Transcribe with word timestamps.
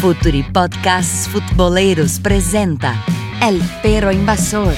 Futuri 0.00 0.42
Podcasts 0.42 1.28
Futboleros 1.28 2.20
presenta 2.20 2.94
El 3.46 3.60
Perro 3.82 4.10
Invasor. 4.10 4.72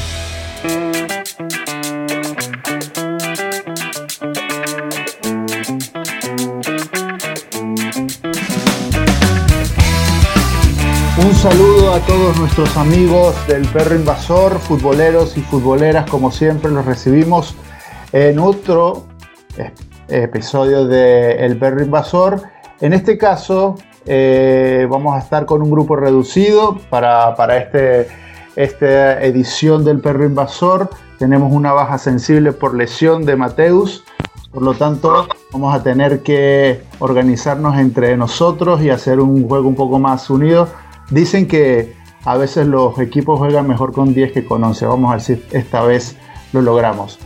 Un 11.19 11.35
saludo 11.35 11.95
a 11.95 12.01
todos 12.01 12.37
nuestros 12.39 12.77
amigos 12.77 13.37
del 13.47 13.63
Perro 13.69 13.95
Invasor, 13.95 14.59
futboleros 14.59 15.37
y 15.37 15.43
futboleras, 15.43 16.11
como 16.11 16.33
siempre 16.33 16.73
los 16.73 16.84
recibimos 16.84 17.55
en 18.12 18.41
otro 18.41 19.07
episodio 20.09 20.84
de 20.84 21.47
El 21.47 21.59
Perro 21.59 21.84
Invasor. 21.84 22.43
En 22.80 22.93
este 22.93 23.16
caso 23.16 23.77
eh, 24.06 24.87
vamos 24.91 25.14
a 25.14 25.19
estar 25.19 25.46
con 25.46 25.62
un 25.62 25.70
grupo 25.70 25.96
reducido 25.96 26.79
para, 26.91 27.34
para 27.34 27.56
este, 27.56 28.09
esta 28.56 29.23
edición 29.23 29.84
del 29.84 30.01
Perro 30.01 30.24
Invasor. 30.24 30.91
Tenemos 31.19 31.52
una 31.52 31.73
baja 31.73 31.98
sensible 31.98 32.52
por 32.52 32.74
lesión 32.74 33.24
de 33.24 33.37
Mateus, 33.37 34.05
por 34.52 34.62
lo 34.62 34.74
tanto 34.74 35.29
vamos 35.52 35.74
a 35.74 35.83
tener 35.83 36.23
que 36.23 36.83
organizarnos 36.98 37.79
entre 37.79 38.16
nosotros 38.16 38.83
y 38.83 38.91
hacer 38.91 39.20
un 39.20 39.48
juego 39.48 39.69
un 39.69 39.77
poco 39.77 39.98
más 39.98 40.29
unido. 40.29 40.69
Dicen 41.10 41.46
que 41.46 41.95
a 42.24 42.37
veces 42.37 42.66
los 42.66 42.98
equipos 42.98 43.38
juegan 43.38 43.66
mejor 43.66 43.93
con 43.93 44.15
10 44.15 44.32
que 44.32 44.45
con 44.45 44.62
11. 44.62 44.87
Vamos 44.87 45.10
a 45.10 45.15
ver 45.15 45.23
si 45.23 45.43
esta 45.52 45.82
vez 45.82 46.16
lo 46.52 46.60
logramos. 46.60 47.19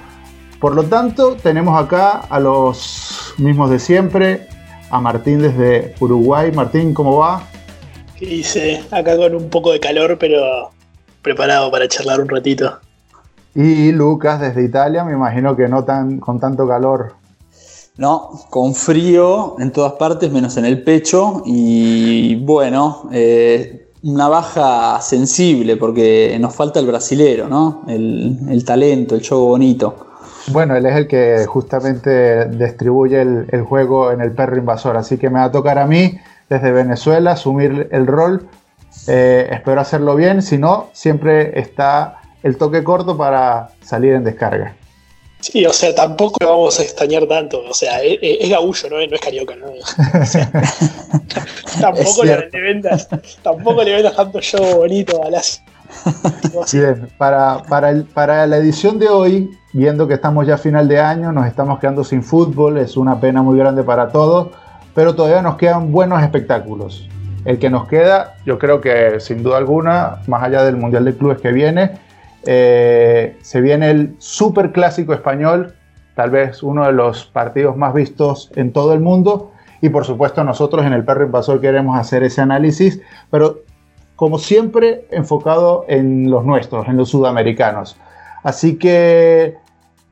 Por 0.61 0.75
lo 0.75 0.85
tanto, 0.85 1.37
tenemos 1.37 1.81
acá 1.81 2.23
a 2.31 2.41
los 2.41 3.35
mismos 3.39 3.71
de 3.71 3.79
siempre, 3.79 4.49
a 4.91 5.01
Martín 5.01 5.41
desde 5.43 5.95
Uruguay. 6.01 6.53
Martín, 6.53 6.95
¿cómo 6.95 7.19
va? 7.19 7.43
¿Qué 8.19 8.27
dice? 8.27 8.83
Acá 8.91 9.17
con 9.17 9.35
un 9.35 9.51
poco 9.51 9.73
de 9.73 9.81
calor, 9.81 10.17
pero 10.19 10.71
preparado 11.23 11.71
para 11.71 11.89
charlar 11.89 12.21
un 12.21 12.29
ratito. 12.29 12.79
Y 13.55 13.91
Lucas 13.93 14.41
desde 14.41 14.65
Italia, 14.65 15.05
me 15.05 15.13
imagino 15.13 15.57
que 15.57 15.69
no 15.69 15.85
tan 15.85 16.19
con 16.21 16.39
tanto 16.39 16.69
calor. 16.69 17.15
No, 17.99 18.31
con 18.51 18.75
frío 18.75 19.57
en 19.59 19.73
todas 19.73 19.93
partes, 19.93 20.31
menos 20.31 20.57
en 20.59 20.67
el 20.67 20.83
pecho. 20.83 21.43
Y 21.47 22.37
bueno, 22.37 23.09
eh, 23.13 23.89
una 24.03 24.29
baja 24.29 25.01
sensible 25.01 25.77
porque 25.77 26.37
nos 26.39 26.55
falta 26.55 26.79
el 26.81 26.87
brasilero, 26.87 27.49
¿no? 27.49 27.83
El, 27.89 28.39
el 28.51 28.65
talento, 28.65 29.15
el 29.15 29.27
juego 29.27 29.47
bonito. 29.47 30.07
Bueno, 30.49 30.77
él 30.77 30.87
es 30.87 30.97
el 30.97 31.09
que 31.09 31.45
justamente 31.47 32.47
distribuye 32.47 33.21
el, 33.21 33.63
juego 33.63 34.13
en 34.13 34.21
el 34.21 34.33
perro 34.33 34.57
invasor, 34.57 34.97
así 34.97 35.19
que 35.19 35.29
me 35.29 35.41
va 35.41 35.47
a 35.47 35.53
tocar 35.53 35.79
a 35.79 35.87
mí 35.87 36.19
desde 36.49 36.73
Venezuela 36.73 37.33
asumir 37.33 37.89
el 37.91 38.07
rol. 38.07 38.49
Eh, 39.09 39.49
espero 39.51 39.81
hacerlo 39.81 40.15
bien, 40.15 40.43
si 40.43 40.59
no, 40.59 40.91
siempre 40.93 41.59
está 41.59 42.21
el 42.43 42.57
toque 42.57 42.85
corto 42.85 43.17
para 43.17 43.71
salir 43.83 44.15
en 44.15 44.25
descarga. 44.25 44.77
Sí, 45.41 45.67
o 45.67 45.73
sea, 45.73 45.95
tampoco 45.95 46.45
vamos 46.45 46.81
a 46.81 46.83
extrañar 46.83 47.27
tanto. 47.27 47.63
O 47.69 47.75
sea, 47.75 48.03
es, 48.03 48.19
es 48.23 48.49
gaullo, 48.49 48.91
¿no? 48.91 48.97
no 48.97 49.15
es 49.15 49.21
carioca, 49.21 49.55
¿no? 49.55 49.67
tampoco, 51.81 52.25
le, 52.25 52.49
vendas, 52.49 53.09
tampoco 53.43 53.85
le 53.85 53.95
vendas 53.95 54.17
tanto 54.17 54.41
show 54.41 54.77
bonito 54.77 55.23
a 55.23 55.31
las. 55.31 55.63
Bien, 56.73 57.09
para, 57.19 57.63
para, 57.69 57.95
para 58.15 58.47
la 58.47 58.57
edición 58.57 58.99
de 58.99 59.09
hoy 59.09 59.59
viendo 59.77 60.09
que 60.09 60.15
estamos 60.15 60.47
ya 60.47 60.55
a 60.55 60.59
final 60.59 60.89
de 60.89 60.99
año, 60.99 61.33
nos 61.33 61.47
estamos 61.47 61.79
quedando 61.79 62.03
sin 62.03 62.23
fútbol, 62.23 62.79
es 62.79 62.97
una 62.97 63.21
pena 63.21 63.43
muy 63.43 63.59
grande 63.59 63.83
para 63.83 64.09
todos, 64.09 64.49
pero 64.95 65.15
todavía 65.15 65.43
nos 65.43 65.57
quedan 65.57 65.93
buenos 65.93 66.23
espectáculos. 66.23 67.07
El 67.45 67.59
que 67.59 67.69
nos 67.69 67.87
queda, 67.87 68.37
yo 68.47 68.59
creo 68.59 68.81
que 68.81 69.21
sin 69.21 69.43
duda 69.43 69.59
alguna, 69.59 70.23
más 70.29 70.43
allá 70.43 70.65
del 70.65 70.77
Mundial 70.77 71.05
de 71.05 71.15
Clubes 71.15 71.43
que 71.43 71.53
viene, 71.53 71.93
eh, 72.47 73.37
se 73.43 73.61
viene 73.61 73.91
el 73.91 74.17
Super 74.19 74.73
Clásico 74.73 75.13
Español, 75.13 75.75
tal 76.15 76.31
vez 76.31 76.63
uno 76.63 76.87
de 76.87 76.93
los 76.93 77.27
partidos 77.27 77.77
más 77.77 77.93
vistos 77.93 78.51
en 78.57 78.73
todo 78.73 78.95
el 78.95 79.01
mundo. 79.01 79.53
Y 79.83 79.91
por 79.91 80.07
supuesto 80.07 80.43
nosotros 80.43 80.87
en 80.87 80.95
el 80.95 81.05
Perro 81.05 81.27
Invasor 81.27 81.61
queremos 81.61 81.99
hacer 81.99 82.23
ese 82.23 82.41
análisis, 82.41 83.03
pero 83.31 83.59
como 84.17 84.39
siempre 84.39 85.07
enfocado 85.11 85.85
en 85.89 86.31
los 86.31 86.45
nuestros, 86.45 86.89
en 86.89 86.97
los 86.97 87.11
sudamericanos. 87.11 87.97
Así 88.43 88.77
que 88.77 89.57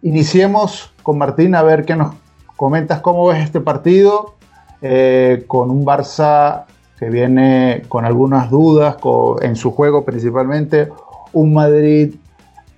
Iniciemos 0.05 0.93
con 1.03 1.17
Martín 1.17 1.55
a 1.55 1.63
ver 1.63 1.87
qué 1.87 1.97
nos 1.97 2.15
comentas 2.57 3.01
cómo 3.01 3.27
ves 3.27 3.43
este 3.43 3.63
partido 3.63 4.35
eh, 4.83 5.45
con 5.47 5.71
un 5.71 5.87
Barça 5.87 6.67
que 6.99 7.09
viene 7.09 7.85
con 7.89 8.05
algunas 8.05 8.51
dudas 8.51 8.97
en 9.41 9.57
su 9.57 9.71
juego 9.71 10.05
principalmente, 10.05 10.91
un 11.33 11.55
Madrid 11.55 12.17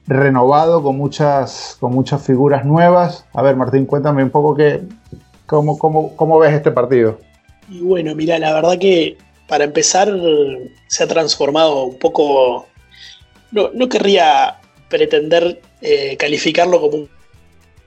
renovado 0.07 0.85
con 0.85 0.97
muchas, 0.97 1.77
con 1.81 1.95
muchas 1.95 2.23
figuras 2.23 2.65
nuevas. 2.65 3.27
A 3.35 3.43
ver 3.43 3.57
Martín, 3.57 3.87
cuéntame 3.87 4.23
un 4.23 4.31
poco 4.31 4.55
que, 4.55 4.83
cómo, 5.47 5.77
cómo 5.77 6.39
ves 6.39 6.53
este 6.53 6.71
partido. 6.71 7.19
Y 7.69 7.81
bueno, 7.81 8.15
mira, 8.15 8.39
la 8.39 8.53
verdad 8.55 8.79
que 8.79 9.19
para 9.49 9.65
empezar 9.65 10.13
se 10.87 11.05
ha 11.05 11.07
transformado 11.07 11.85
un 11.85 11.99
poco, 11.99 12.67
no, 13.53 13.71
no 13.73 13.89
querría 13.89 14.59
pretender 14.89 15.61
eh, 15.81 16.17
calificarlo 16.17 16.81
como 16.81 17.09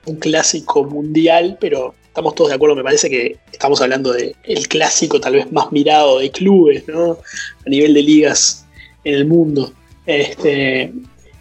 un 0.06 0.16
clásico 0.18 0.84
mundial, 0.84 1.58
pero 1.59 1.94
estamos 2.06 2.36
todos 2.36 2.50
de 2.50 2.56
acuerdo, 2.56 2.75
me 2.75 2.84
parece 2.84 3.09
que 3.09 3.38
estamos 3.52 3.81
hablando 3.81 4.12
de 4.14 4.36
el 4.44 4.68
clásico 4.68 5.20
tal 5.20 5.34
vez 5.34 5.52
más 5.52 5.72
mirado 5.72 6.20
de 6.20 6.31
clubes, 6.31 6.88
¿no? 6.88 7.20
A 7.66 7.70
nivel 7.70 7.94
de 7.94 8.03
ligas 8.03 8.66
en 9.03 9.14
el 9.16 9.26
mundo. 9.26 9.72
Este, 10.06 10.91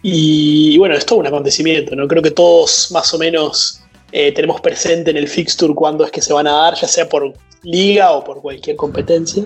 y, 0.03 0.77
bueno, 0.79 0.95
es 0.95 1.07
todo 1.07 1.19
un 1.19 1.27
acontecimiento, 1.27 1.97
¿no? 1.97 2.07
Creo 2.07 2.23
que 2.23 2.31
todos 2.31 2.91
más 2.93 3.13
o 3.15 3.19
menos 3.19 3.81
eh, 4.13 4.33
tenemos 4.33 4.61
presente 4.61 5.11
en 5.11 5.17
el 5.17 5.29
fixture 5.29 5.75
cuándo 5.75 6.05
es 6.05 6.11
que 6.11 6.23
se 6.23 6.33
van 6.33 6.47
a 6.47 6.53
dar, 6.53 6.75
ya 6.75 6.89
sea 6.89 7.09
por 7.09 7.35
liga 7.63 8.13
o 8.13 8.25
por 8.25 8.41
cualquier 8.41 8.77
competencia. 8.77 9.45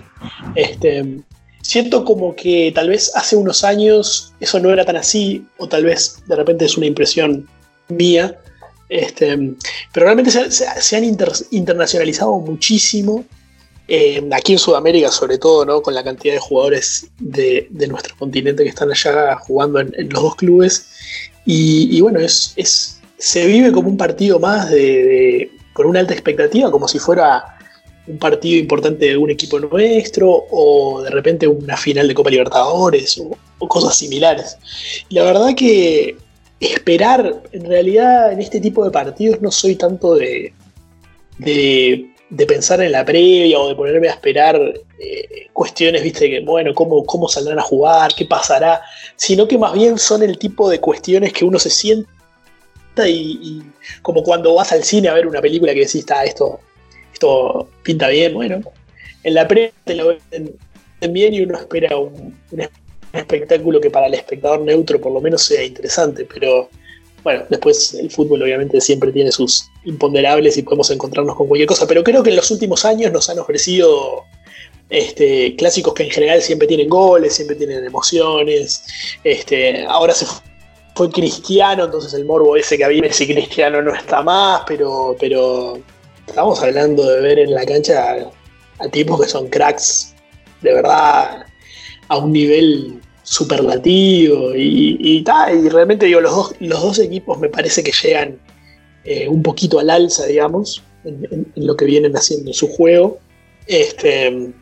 Este, 0.54 1.22
siento 1.62 2.04
como 2.04 2.34
que 2.34 2.72
tal 2.74 2.88
vez 2.88 3.10
hace 3.14 3.36
unos 3.36 3.64
años 3.64 4.32
eso 4.40 4.60
no 4.60 4.70
era 4.70 4.84
tan 4.84 4.96
así, 4.96 5.46
o 5.58 5.68
tal 5.68 5.84
vez 5.84 6.22
de 6.26 6.36
repente 6.36 6.64
es 6.64 6.76
una 6.76 6.86
impresión 6.86 7.48
mía, 7.88 8.38
este, 8.88 9.54
pero 9.92 10.04
realmente 10.04 10.30
se, 10.30 10.96
han 10.96 11.04
internacionalizado 11.50 12.38
muchísimo. 12.38 13.24
Eh, 13.88 14.22
aquí 14.32 14.52
en 14.52 14.58
Sudamérica, 14.58 15.10
sobre 15.10 15.38
todo, 15.38 15.64
¿no? 15.64 15.82
con 15.82 15.94
la 15.94 16.04
cantidad 16.04 16.34
de 16.34 16.40
jugadores 16.40 17.08
de, 17.18 17.68
nuestro 17.88 18.16
continente 18.16 18.62
que 18.62 18.68
están 18.68 18.90
allá 18.90 19.36
jugando 19.36 19.80
en, 19.80 20.08
los 20.10 20.22
dos 20.22 20.36
clubes. 20.36 20.90
Y, 21.44 22.00
bueno, 22.00 22.20
es, 22.20 23.00
se 23.22 23.46
vive 23.46 23.70
como 23.70 23.88
un 23.88 23.96
partido 23.96 24.40
más 24.40 24.68
de, 24.68 25.48
con 25.74 25.86
una 25.86 26.00
alta 26.00 26.12
expectativa, 26.12 26.72
como 26.72 26.88
si 26.88 26.98
fuera 26.98 27.56
un 28.08 28.18
partido 28.18 28.58
importante 28.58 29.06
de 29.06 29.16
un 29.16 29.30
equipo 29.30 29.60
nuestro 29.60 30.44
o 30.50 31.02
de 31.02 31.10
repente 31.10 31.46
una 31.46 31.76
final 31.76 32.08
de 32.08 32.14
Copa 32.14 32.30
Libertadores 32.30 33.16
o, 33.20 33.68
cosas 33.68 33.96
similares. 33.96 34.58
La 35.10 35.22
verdad 35.22 35.54
que 35.56 36.16
esperar, 36.58 37.44
en 37.52 37.64
realidad 37.64 38.32
en 38.32 38.40
este 38.40 38.58
tipo 38.58 38.84
de 38.84 38.90
partidos 38.90 39.40
no 39.40 39.52
soy 39.52 39.76
tanto 39.76 40.16
de, 40.16 40.52
de, 41.38 42.10
pensar 42.48 42.80
en 42.80 42.90
la 42.90 43.04
previa 43.04 43.56
o 43.60 43.68
de 43.68 43.76
ponerme 43.76 44.08
a 44.08 44.14
esperar 44.14 44.60
eh, 44.98 45.46
cuestiones, 45.52 46.02
viste, 46.02 46.28
que 46.28 46.40
bueno, 46.40 46.74
cómo, 46.74 47.04
cómo 47.04 47.28
saldrán 47.28 47.60
a 47.60 47.62
jugar, 47.62 48.12
qué 48.16 48.26
pasará, 48.26 48.82
sino 49.14 49.46
que 49.46 49.58
más 49.58 49.74
bien 49.74 49.96
son 49.96 50.24
el 50.24 50.38
tipo 50.38 50.68
de 50.68 50.80
cuestiones 50.80 51.32
que 51.32 51.44
uno 51.44 51.60
se 51.60 51.70
sienta 51.70 52.10
y, 53.06 53.62
como 54.02 54.22
cuando 54.22 54.54
vas 54.54 54.72
al 54.72 54.84
cine 54.84 55.08
a 55.08 55.14
ver 55.14 55.26
una 55.26 55.40
película 55.40 55.72
que 55.72 55.80
decís, 55.80 55.96
está, 55.96 56.24
esto, 56.24 56.60
esto 57.12 57.68
pinta 57.82 58.08
bien, 58.08 58.34
bueno, 58.34 58.60
en 59.24 59.34
la 59.34 59.48
previa 59.48 59.72
te 59.84 59.94
lo 59.94 60.16
ven 60.30 61.12
bien 61.12 61.34
y 61.34 61.40
uno 61.40 61.58
espera 61.58 61.96
un, 61.96 62.38
un 62.50 62.68
espectáculo 63.12 63.80
que 63.80 63.90
para 63.90 64.06
el 64.06 64.14
espectador 64.14 64.60
neutro 64.60 65.00
por 65.00 65.12
lo 65.12 65.20
menos 65.20 65.42
sea 65.42 65.64
interesante, 65.64 66.26
pero 66.32 66.68
bueno, 67.22 67.44
después 67.48 67.94
el 67.94 68.10
fútbol 68.10 68.42
obviamente 68.42 68.80
siempre 68.80 69.12
tiene 69.12 69.30
sus 69.30 69.70
imponderables 69.84 70.56
y 70.56 70.62
podemos 70.62 70.90
encontrarnos 70.90 71.36
con 71.36 71.46
cualquier 71.46 71.68
cosa, 71.68 71.86
pero 71.86 72.02
creo 72.02 72.22
que 72.22 72.30
en 72.30 72.36
los 72.36 72.50
últimos 72.50 72.84
años 72.84 73.12
nos 73.12 73.28
han 73.30 73.38
ofrecido 73.38 74.24
este, 74.90 75.54
clásicos 75.56 75.94
que 75.94 76.04
en 76.04 76.10
general 76.10 76.42
siempre 76.42 76.66
tienen 76.66 76.88
goles, 76.88 77.34
siempre 77.34 77.56
tienen 77.56 77.84
emociones, 77.84 78.84
este, 79.22 79.84
ahora 79.86 80.14
se 80.14 80.26
fue 80.94 81.10
Cristiano, 81.10 81.84
entonces 81.84 82.12
el 82.14 82.24
morbo 82.24 82.56
ese 82.56 82.76
que 82.76 82.84
había, 82.84 83.12
si 83.12 83.26
Cristiano 83.26 83.80
no 83.82 83.94
está 83.94 84.22
más, 84.22 84.62
pero, 84.66 85.16
pero 85.18 85.78
estamos 86.26 86.62
hablando 86.62 87.08
de 87.08 87.20
ver 87.20 87.38
en 87.38 87.54
la 87.54 87.64
cancha 87.64 88.30
a 88.78 88.88
tipos 88.88 89.20
que 89.20 89.28
son 89.28 89.48
cracks 89.48 90.14
de 90.60 90.74
verdad 90.74 91.46
a 92.08 92.16
un 92.16 92.32
nivel 92.32 93.00
superlativo 93.22 94.54
y, 94.54 94.96
y, 95.00 95.24
y 95.24 95.68
realmente 95.68 96.06
digo, 96.06 96.20
los 96.20 96.34
dos, 96.34 96.54
los 96.60 96.82
dos 96.82 96.98
equipos 96.98 97.38
me 97.38 97.48
parece 97.48 97.82
que 97.82 97.92
llegan 97.92 98.38
eh, 99.04 99.28
un 99.28 99.42
poquito 99.42 99.78
al 99.78 99.90
alza, 99.90 100.26
digamos, 100.26 100.82
en, 101.04 101.46
lo 101.56 101.76
que 101.76 101.84
vienen 101.84 102.14
haciendo 102.16 102.50
en 102.50 102.54
su 102.54 102.68
juego. 102.68 103.18
Este, 103.66 104.52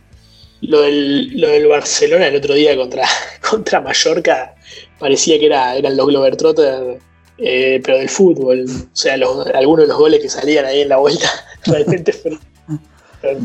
lo 0.62 0.82
del, 0.82 1.40
lo 1.40 1.48
del 1.48 1.66
Barcelona 1.66 2.26
el 2.26 2.36
otro 2.36 2.54
día 2.54 2.76
contra, 2.76 3.06
contra 3.50 3.80
Mallorca 3.80 4.54
parecía 5.00 5.38
que 5.40 5.46
era, 5.46 5.74
eran 5.74 5.96
los 5.96 6.06
Globetrotters, 6.06 7.02
eh, 7.38 7.80
pero 7.82 7.98
del 7.98 8.08
fútbol. 8.08 8.66
O 8.68 8.96
sea, 8.96 9.14
algunos 9.14 9.84
de 9.84 9.88
los 9.88 9.98
goles 9.98 10.20
que 10.20 10.28
salían 10.28 10.66
ahí 10.66 10.82
en 10.82 10.90
la 10.90 10.98
vuelta 10.98 11.28
realmente 11.64 12.12
fueron. 12.12 12.38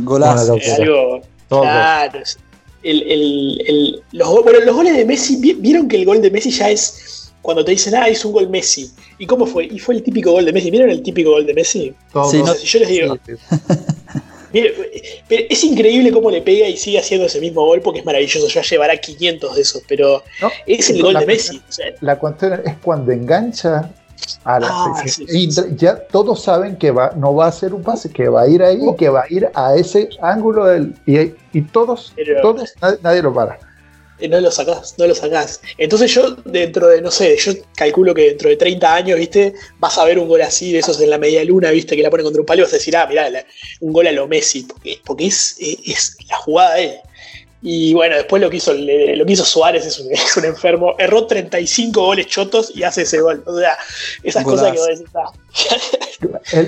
Golazo. 0.05 0.57
algo. 0.77 1.21
Claro. 1.49 2.19
El, 2.83 3.01
el, 3.11 4.03
los, 4.11 4.43
bueno, 4.43 4.59
los 4.59 4.75
goles 4.75 4.95
de 4.95 5.05
Messi, 5.05 5.37
vieron 5.55 5.87
que 5.87 5.95
el 5.95 6.05
gol 6.05 6.21
de 6.21 6.29
Messi 6.29 6.51
ya 6.51 6.69
es 6.69 7.33
cuando 7.41 7.65
te 7.65 7.71
dicen, 7.71 7.95
ah, 7.95 8.07
es 8.07 8.23
un 8.25 8.33
gol 8.33 8.49
Messi. 8.49 8.91
¿Y 9.17 9.25
cómo 9.25 9.45
fue? 9.45 9.65
Y 9.65 9.79
fue 9.79 9.95
el 9.95 10.03
típico 10.03 10.31
gol 10.31 10.45
de 10.45 10.53
Messi. 10.53 10.69
¿Vieron 10.69 10.89
el 10.89 11.01
típico 11.01 11.31
gol 11.31 11.45
de 11.45 11.53
Messi? 11.53 11.93
Sí, 12.29 12.43
no, 12.43 12.53
si 12.53 12.67
yo 12.67 12.79
les 12.79 12.89
digo, 12.89 13.17
es 15.29 15.63
increíble 15.63 16.11
cómo 16.11 16.31
le 16.31 16.41
pega 16.41 16.67
y 16.67 16.77
sigue 16.77 16.99
haciendo 16.99 17.25
ese 17.27 17.39
mismo 17.39 17.65
gol 17.65 17.81
porque 17.81 17.99
es 17.99 18.05
maravilloso. 18.05 18.47
Ya 18.47 18.61
llevará 18.61 18.97
500 18.97 19.55
de 19.55 19.61
esos, 19.61 19.83
pero 19.87 20.23
es 20.65 20.89
el 20.89 21.01
gol 21.01 21.15
de 21.15 21.25
Messi. 21.25 21.61
la 22.01 22.17
cuestión 22.17 22.61
es 22.65 22.75
cuando 22.83 23.11
engancha 23.11 23.91
a 24.45 24.59
la 24.59 24.67
ah, 24.71 25.03
y 25.27 25.49
ya 25.75 25.99
todos 26.07 26.41
saben 26.41 26.77
que 26.77 26.89
va, 26.89 27.11
no 27.17 27.35
va 27.35 27.47
a 27.47 27.51
ser 27.51 27.73
un 27.73 27.83
pase, 27.83 28.09
que 28.09 28.29
va 28.29 28.43
a 28.43 28.47
ir 28.47 28.63
ahí, 28.63 28.79
que 28.97 29.09
va 29.09 29.23
a 29.23 29.25
ir 29.29 29.49
a 29.53 29.75
ese 29.75 30.09
ángulo 30.21 30.65
del, 30.65 30.95
y, 31.05 31.61
todos, 31.63 32.13
todos 32.41 32.73
nadie 33.01 33.21
lo 33.21 33.33
para 33.33 33.59
no 34.29 34.39
lo 34.39 34.51
sacás, 34.51 34.95
no 34.97 35.07
lo 35.07 35.15
sacás. 35.15 35.61
Entonces 35.77 36.13
yo, 36.13 36.35
dentro 36.45 36.87
de, 36.87 37.01
no 37.01 37.11
sé, 37.11 37.35
yo 37.37 37.53
calculo 37.75 38.13
que 38.13 38.29
dentro 38.29 38.49
de 38.49 38.55
30 38.55 38.95
años, 38.95 39.19
viste, 39.19 39.53
vas 39.79 39.97
a 39.97 40.05
ver 40.05 40.17
un 40.17 40.27
gol 40.27 40.41
así, 40.41 40.71
de 40.71 40.79
esos 40.79 40.99
en 41.01 41.09
la 41.09 41.17
media 41.17 41.43
luna, 41.43 41.71
viste, 41.71 41.95
que 41.95 42.03
la 42.03 42.09
ponen 42.09 42.23
contra 42.23 42.41
un 42.41 42.45
palo, 42.45 42.61
y 42.61 42.63
vas 42.63 42.73
a 42.73 42.77
decir, 42.77 42.95
ah, 42.95 43.05
mirá, 43.07 43.27
un 43.81 43.93
gol 43.93 44.07
a 44.07 44.11
lo 44.11 44.27
Messi, 44.27 44.63
porque, 44.63 44.99
porque 45.05 45.27
es, 45.27 45.57
es, 45.59 46.17
la 46.29 46.37
jugada 46.37 46.75
de 46.75 46.83
él. 46.85 46.95
Y 47.61 47.95
bueno, 47.95 48.15
después 48.15 48.39
lo 48.43 48.49
que 48.49 48.57
hizo, 48.57 48.73
lo 48.73 49.25
que 49.25 49.33
hizo 49.33 49.43
Suárez 49.43 49.87
es 49.87 49.99
un, 49.99 50.11
es 50.11 50.37
un, 50.37 50.45
enfermo. 50.45 50.93
Erró 50.99 51.25
35 51.25 51.99
goles 51.99 52.27
chotos 52.27 52.71
y 52.75 52.83
hace 52.83 53.01
ese 53.01 53.19
gol. 53.21 53.43
O 53.47 53.57
sea, 53.57 53.75
esas 54.21 54.43
cosas 54.43 54.71
que 54.71 54.77
vos 54.77 54.87
decís. 54.87 55.05
Ah. 55.15 55.31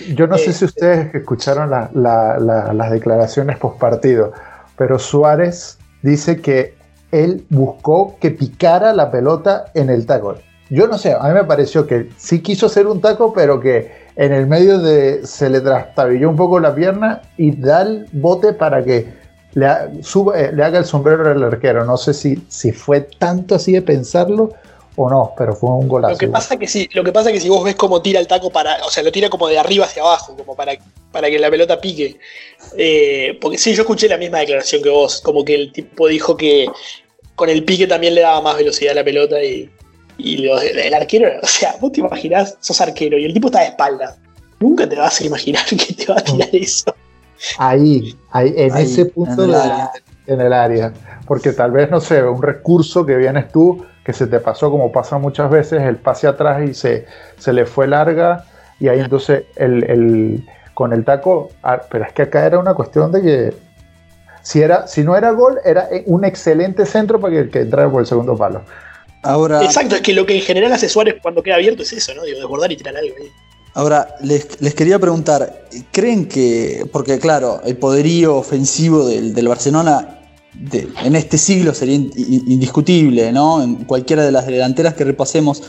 Yo 0.15 0.25
no 0.25 0.39
sé 0.39 0.53
si 0.53 0.65
ustedes 0.65 1.13
escucharon 1.13 1.69
las 1.69 2.91
declaraciones 2.91 3.57
post 3.59 3.77
partido, 3.77 4.33
pero 4.75 4.97
Suárez 4.97 5.77
dice 6.01 6.41
que 6.41 6.76
él 7.11 7.45
buscó 7.49 8.17
que 8.19 8.31
picara 8.31 8.93
la 8.93 9.11
pelota 9.11 9.65
en 9.73 9.89
el 9.89 10.05
taco. 10.05 10.35
Yo 10.69 10.87
no 10.87 10.97
sé, 10.97 11.13
a 11.13 11.23
mí 11.27 11.33
me 11.33 11.45
pareció 11.45 11.87
que 11.87 12.09
sí 12.17 12.41
quiso 12.41 12.65
hacer 12.65 12.87
un 12.87 12.99
taco, 12.99 13.31
pero 13.33 13.59
que 13.59 14.07
en 14.15 14.33
el 14.33 14.47
medio 14.47 14.79
de 14.79 15.25
se 15.25 15.49
le 15.49 15.61
trastabilló 15.61 16.29
un 16.29 16.35
poco 16.35 16.59
la 16.59 16.75
pierna 16.75 17.21
y 17.37 17.55
da 17.55 17.83
el 17.83 18.07
bote 18.11 18.51
para 18.51 18.83
que 18.83 19.07
le, 19.53 19.65
eh, 19.65 20.63
haga 20.63 20.79
el 20.79 20.85
sombrero 20.85 21.29
al 21.29 21.43
arquero. 21.43 21.85
No 21.85 21.95
sé 21.95 22.13
si, 22.13 22.43
si 22.49 22.71
fue 22.71 23.01
tanto 23.01 23.55
así 23.55 23.73
de 23.73 23.81
pensarlo 23.81 24.53
o 24.99 25.09
no, 25.09 25.31
pero 25.37 25.55
fue 25.55 25.69
un 25.69 25.87
golazo. 25.87 26.13
Lo 26.13 26.17
que 26.17 26.27
pasa 26.27 26.57
que 26.57 26.67
sí, 26.67 26.89
lo 26.93 27.03
que 27.03 27.11
pasa 27.11 27.31
que 27.31 27.39
si 27.39 27.47
vos 27.49 27.63
ves 27.63 27.75
cómo 27.75 28.01
tira 28.01 28.19
el 28.19 28.25
taco 28.25 28.49
para, 28.49 28.83
o 28.83 28.89
sea, 28.89 29.03
lo 29.03 29.11
tira 29.11 29.29
como 29.29 29.47
de 29.47 29.59
arriba 29.59 29.85
hacia 29.85 30.01
abajo, 30.01 30.35
como 30.35 30.55
para, 30.55 30.73
para 31.11 31.29
que 31.29 31.37
la 31.37 31.51
pelota 31.51 31.79
pique. 31.79 32.19
Eh, 32.75 33.37
porque 33.39 33.59
sí, 33.59 33.75
yo 33.75 33.83
escuché 33.83 34.09
la 34.09 34.17
misma 34.17 34.39
declaración 34.39 34.81
que 34.81 34.89
vos, 34.89 35.21
como 35.21 35.45
que 35.45 35.53
el 35.53 35.71
tipo 35.71 36.07
dijo 36.07 36.35
que 36.35 36.67
con 37.35 37.47
el 37.47 37.63
pique 37.63 37.85
también 37.85 38.15
le 38.15 38.21
daba 38.21 38.41
más 38.41 38.57
velocidad 38.57 38.93
a 38.93 38.95
la 38.95 39.03
pelota 39.03 39.41
y, 39.43 39.69
y 40.17 40.47
el 40.47 40.93
arquero, 40.95 41.29
o 41.43 41.47
sea, 41.47 41.75
vos 41.79 41.91
te 41.91 41.99
imaginás, 41.99 42.57
sos 42.59 42.81
arquero 42.81 43.19
y 43.19 43.25
el 43.25 43.33
tipo 43.33 43.49
está 43.49 43.59
de 43.59 43.67
espalda. 43.67 44.17
Nunca 44.59 44.89
te 44.89 44.95
vas 44.95 45.21
a 45.21 45.23
imaginar 45.23 45.63
que 45.67 45.93
te 45.93 46.11
va 46.11 46.17
a 46.17 46.23
tirar 46.23 46.49
eso. 46.53 46.91
Ahí, 47.59 48.15
ahí 48.31 48.51
en 48.57 48.75
ese 48.77 49.05
punto 49.05 49.43
en 49.43 49.51
el, 49.51 49.71
en 50.25 50.41
el 50.41 50.53
área. 50.53 50.91
Porque 51.27 51.51
tal 51.51 51.69
vez, 51.69 51.91
no 51.91 52.01
sé, 52.01 52.23
un 52.23 52.41
recurso 52.41 53.05
que 53.05 53.15
vienes 53.15 53.51
tú 53.51 53.85
que 54.07 54.13
se 54.13 54.25
te 54.25 54.39
pasó, 54.39 54.71
como 54.71 54.89
pasa 54.89 55.17
muchas 55.17 55.49
veces, 55.49 55.81
el 55.81 55.97
pase 55.97 56.27
atrás 56.27 56.63
y 56.65 56.73
se, 56.73 57.05
se 57.37 57.51
le 57.51 57.65
fue 57.65 57.89
larga, 57.89 58.45
y 58.79 58.87
ahí 58.87 59.01
entonces 59.01 59.43
el, 59.57 60.45
con 60.73 60.93
el 60.93 61.03
taco, 61.03 61.49
ah, 61.61 61.81
pero 61.91 62.05
es 62.05 62.13
que 62.13 62.21
acá 62.21 62.45
era 62.45 62.57
una 62.57 62.73
cuestión 62.73 63.11
de 63.11 63.21
que 63.21 63.53
si, 64.43 64.61
era, 64.61 64.87
si 64.87 65.03
no 65.03 65.17
era 65.17 65.31
gol, 65.31 65.59
era 65.65 65.89
un 66.05 66.23
excelente 66.23 66.85
centro 66.85 67.19
para 67.19 67.33
que, 67.33 67.49
que 67.49 67.59
entrara 67.59 67.91
por 67.91 67.99
el 67.99 68.07
segundo 68.07 68.37
palo. 68.37 68.61
Ahora, 69.23 69.61
Exacto, 69.61 69.95
es 69.95 70.01
que 70.01 70.13
lo 70.13 70.25
que 70.25 70.37
en 70.37 70.41
general 70.41 70.71
hace 70.71 70.87
Suárez 70.87 71.15
cuando 71.21 71.43
queda 71.43 71.55
abierto 71.55 71.83
es 71.83 71.91
eso, 71.91 72.13
¿no? 72.15 72.23
Digo, 72.23 72.39
desbordar 72.39 72.71
y 72.71 72.77
tirar 72.77 72.95
algo 72.95 73.13
ahí. 73.19 73.29
Ahora, 73.73 74.15
les, 74.21 74.61
les, 74.61 74.73
quería 74.73 74.99
preguntar, 74.99 75.65
¿creen 75.91 76.29
que, 76.29 76.87
porque 76.93 77.19
claro, 77.19 77.59
el 77.65 77.75
poderío 77.75 78.37
ofensivo 78.37 79.05
del, 79.05 79.33
del 79.33 79.49
Barcelona 79.49 80.16
en 81.03 81.15
este 81.15 81.37
siglo 81.37 81.73
sería 81.73 81.95
indiscutible, 81.95 83.31
¿no? 83.31 83.61
En 83.61 83.75
cualquiera 83.85 84.25
de 84.25 84.31
las 84.31 84.47
delanteras 84.47 84.93
que 84.95 85.03
repasemos. 85.03 85.63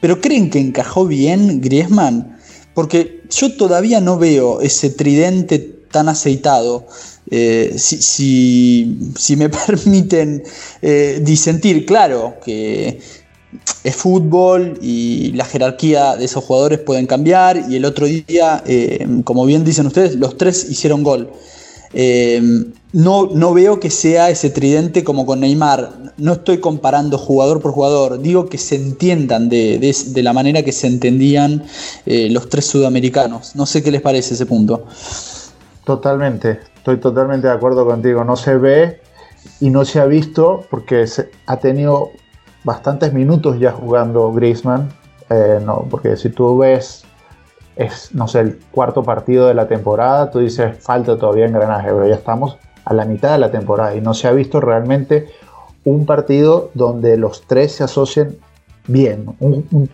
Pero 0.00 0.20
¿creen 0.20 0.50
que 0.50 0.58
encajó 0.58 1.06
bien 1.06 1.60
Griezmann? 1.60 2.38
Porque 2.74 3.22
yo 3.30 3.56
todavía 3.56 4.00
no 4.00 4.18
veo 4.18 4.60
ese 4.60 4.90
tridente 4.90 5.58
tan 5.90 6.08
aceitado. 6.08 6.86
Eh, 7.30 7.74
si, 7.76 8.96
me 9.36 9.48
permiten 9.66 10.42
eh, 10.82 11.20
disentir, 11.22 11.84
claro 11.84 12.36
que 12.44 13.00
es 13.84 13.96
fútbol 13.96 14.78
y 14.82 15.32
la 15.32 15.44
jerarquía 15.44 16.16
de 16.16 16.24
esos 16.26 16.44
jugadores 16.44 16.78
pueden 16.80 17.06
cambiar 17.06 17.64
y 17.68 17.76
el 17.76 17.84
otro 17.84 18.06
día, 18.06 18.62
eh, 18.66 19.06
como 19.24 19.46
bien 19.46 19.64
dicen 19.64 19.86
ustedes, 19.86 20.16
los 20.16 20.36
tres 20.36 20.66
hicieron 20.70 21.02
gol. 21.02 21.32
Eh, 21.92 22.40
no, 22.92 23.28
no 23.32 23.52
veo 23.52 23.80
que 23.80 23.90
sea 23.90 24.30
ese 24.30 24.50
tridente 24.50 25.04
como 25.04 25.26
con 25.26 25.40
Neymar. 25.40 26.12
No 26.16 26.32
estoy 26.32 26.58
comparando 26.58 27.18
jugador 27.18 27.60
por 27.60 27.72
jugador. 27.72 28.20
Digo 28.20 28.48
que 28.48 28.58
se 28.58 28.76
entiendan 28.76 29.48
de, 29.48 29.94
la 30.16 30.32
manera 30.32 30.62
que 30.62 30.72
se 30.72 30.86
entendían 30.86 31.64
eh, 32.06 32.28
los 32.30 32.48
tres 32.48 32.66
sudamericanos. 32.66 33.54
No 33.56 33.66
sé 33.66 33.82
qué 33.82 33.90
les 33.90 34.00
parece 34.00 34.34
ese 34.34 34.46
punto. 34.46 34.86
Totalmente, 35.84 36.60
estoy 36.76 36.98
totalmente 36.98 37.46
de 37.46 37.52
acuerdo 37.52 37.86
contigo. 37.86 38.24
No 38.24 38.36
se 38.36 38.56
ve 38.56 39.00
y 39.60 39.70
no 39.70 39.84
se 39.84 40.00
ha 40.00 40.06
visto 40.06 40.66
porque 40.70 41.06
ha 41.46 41.56
tenido 41.58 42.10
bastantes 42.64 43.12
minutos 43.12 43.58
ya 43.58 43.72
jugando 43.72 44.32
Griezmann. 44.32 44.88
Eh, 45.30 45.60
no, 45.64 45.86
porque 45.90 46.16
si 46.16 46.30
tú 46.30 46.58
ves 46.58 47.04
es, 47.78 48.12
no 48.12 48.26
sé, 48.26 48.40
el 48.40 48.58
cuarto 48.72 49.04
partido 49.04 49.46
de 49.46 49.54
la 49.54 49.68
temporada, 49.68 50.30
tú 50.30 50.40
dices, 50.40 50.76
falta 50.80 51.16
todavía 51.16 51.46
engranaje, 51.46 51.88
pero 51.90 52.08
ya 52.08 52.16
estamos 52.16 52.58
a 52.84 52.92
la 52.92 53.04
mitad 53.04 53.32
de 53.32 53.38
la 53.38 53.52
temporada 53.52 53.94
y 53.94 54.00
no 54.00 54.14
se 54.14 54.26
ha 54.26 54.32
visto 54.32 54.60
realmente 54.60 55.28
un 55.84 56.04
partido 56.04 56.70
donde 56.74 57.16
los 57.16 57.46
tres 57.46 57.72
se 57.72 57.84
asocien 57.84 58.36
bien, 58.88 59.26
un, 59.38 59.88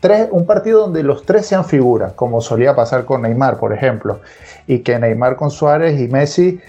tres, 0.00 0.28
un 0.30 0.44
partido 0.44 0.80
donde 0.80 1.02
los 1.02 1.24
tres 1.24 1.46
sean 1.46 1.64
figuras, 1.64 2.12
como 2.12 2.42
solía 2.42 2.74
pasar 2.74 3.06
con 3.06 3.22
Neymar, 3.22 3.58
por 3.58 3.72
ejemplo, 3.72 4.20
y 4.66 4.80
que 4.80 4.98
Neymar 4.98 5.36
con 5.36 5.50
Suárez 5.50 5.98
y 5.98 6.08
Messi 6.08 6.60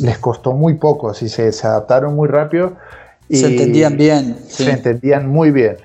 les 0.00 0.18
costó 0.18 0.52
muy 0.52 0.74
poco, 0.74 1.12
si 1.12 1.28
se, 1.28 1.50
se 1.50 1.66
adaptaron 1.66 2.14
muy 2.14 2.28
rápido. 2.28 2.74
Y 3.28 3.38
se 3.38 3.48
entendían 3.48 3.96
bien. 3.96 4.36
Se 4.46 4.70
entendían 4.70 5.28
muy 5.28 5.50
bien. 5.50 5.78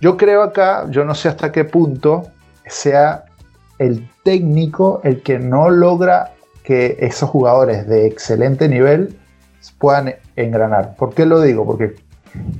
Yo 0.00 0.16
creo 0.16 0.42
acá, 0.42 0.86
yo 0.88 1.04
no 1.04 1.14
sé 1.14 1.28
hasta 1.28 1.52
qué 1.52 1.64
punto 1.64 2.28
sea 2.64 3.25
el 3.78 4.08
técnico 4.22 5.00
el 5.04 5.22
que 5.22 5.38
no 5.38 5.70
logra 5.70 6.32
que 6.62 6.96
esos 7.00 7.30
jugadores 7.30 7.86
de 7.86 8.06
excelente 8.06 8.68
nivel 8.68 9.16
puedan 9.78 10.14
engranar. 10.36 10.96
¿Por 10.96 11.14
qué 11.14 11.26
lo 11.26 11.40
digo? 11.40 11.64
Porque 11.64 11.94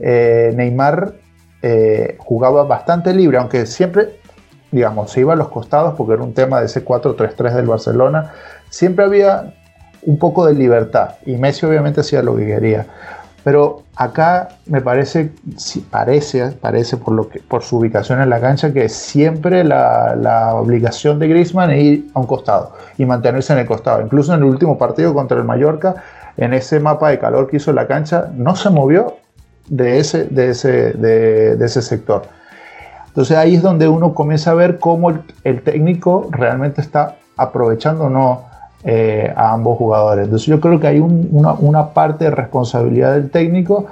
eh, 0.00 0.52
Neymar 0.54 1.14
eh, 1.62 2.16
jugaba 2.18 2.64
bastante 2.64 3.12
libre, 3.12 3.38
aunque 3.38 3.66
siempre, 3.66 4.20
digamos, 4.70 5.10
se 5.10 5.20
iba 5.20 5.32
a 5.32 5.36
los 5.36 5.48
costados 5.48 5.94
porque 5.96 6.14
era 6.14 6.22
un 6.22 6.34
tema 6.34 6.60
de 6.60 6.66
ese 6.66 6.84
4-3-3 6.84 7.54
del 7.54 7.66
Barcelona. 7.66 8.32
Siempre 8.70 9.04
había 9.04 9.54
un 10.02 10.18
poco 10.18 10.46
de 10.46 10.54
libertad 10.54 11.16
y 11.24 11.36
Messi 11.36 11.66
obviamente 11.66 12.00
hacía 12.00 12.22
lo 12.22 12.36
que 12.36 12.46
quería. 12.46 12.86
Pero 13.46 13.84
acá 13.94 14.48
me 14.66 14.80
parece, 14.80 15.30
parece, 15.88 16.50
parece 16.60 16.96
por, 16.96 17.14
lo 17.14 17.28
que, 17.28 17.38
por 17.38 17.62
su 17.62 17.76
ubicación 17.76 18.20
en 18.20 18.28
la 18.28 18.40
cancha, 18.40 18.72
que 18.72 18.88
siempre 18.88 19.62
la, 19.62 20.50
obligación 20.54 21.20
de 21.20 21.28
Griezmann 21.28 21.70
es 21.70 21.80
ir 21.80 22.10
a 22.14 22.18
un 22.18 22.26
costado 22.26 22.72
y 22.98 23.04
mantenerse 23.04 23.52
en 23.52 23.60
el 23.60 23.66
costado. 23.66 24.02
Incluso 24.02 24.34
en 24.34 24.40
el 24.40 24.46
último 24.46 24.76
partido 24.76 25.14
contra 25.14 25.38
el 25.38 25.44
Mallorca, 25.44 25.94
en 26.36 26.54
ese 26.54 26.80
mapa 26.80 27.10
de 27.10 27.20
calor 27.20 27.48
que 27.48 27.58
hizo 27.58 27.72
la 27.72 27.86
cancha, 27.86 28.32
no 28.34 28.56
se 28.56 28.68
movió 28.68 29.14
de 29.68 30.00
ese, 30.00 30.24
de 30.24 30.50
ese, 30.50 30.94
de, 30.94 31.64
ese 31.64 31.82
sector. 31.82 32.22
Entonces 33.06 33.36
ahí 33.36 33.54
es 33.54 33.62
donde 33.62 33.86
uno 33.86 34.12
comienza 34.12 34.50
a 34.50 34.54
ver 34.54 34.80
cómo 34.80 35.10
el, 35.10 35.22
el 35.44 35.62
técnico 35.62 36.28
realmente 36.32 36.80
está 36.80 37.14
aprovechando 37.36 38.06
o 38.06 38.10
no 38.10 38.55
eh, 38.88 39.32
a 39.34 39.52
ambos 39.52 39.78
jugadores. 39.78 40.26
Entonces 40.26 40.46
yo 40.46 40.60
creo 40.60 40.78
que 40.78 40.86
hay 40.86 41.00
una, 41.00 41.88
parte 41.88 42.26
de 42.26 42.30
responsabilidad 42.30 43.14
del 43.14 43.30
técnico 43.30 43.86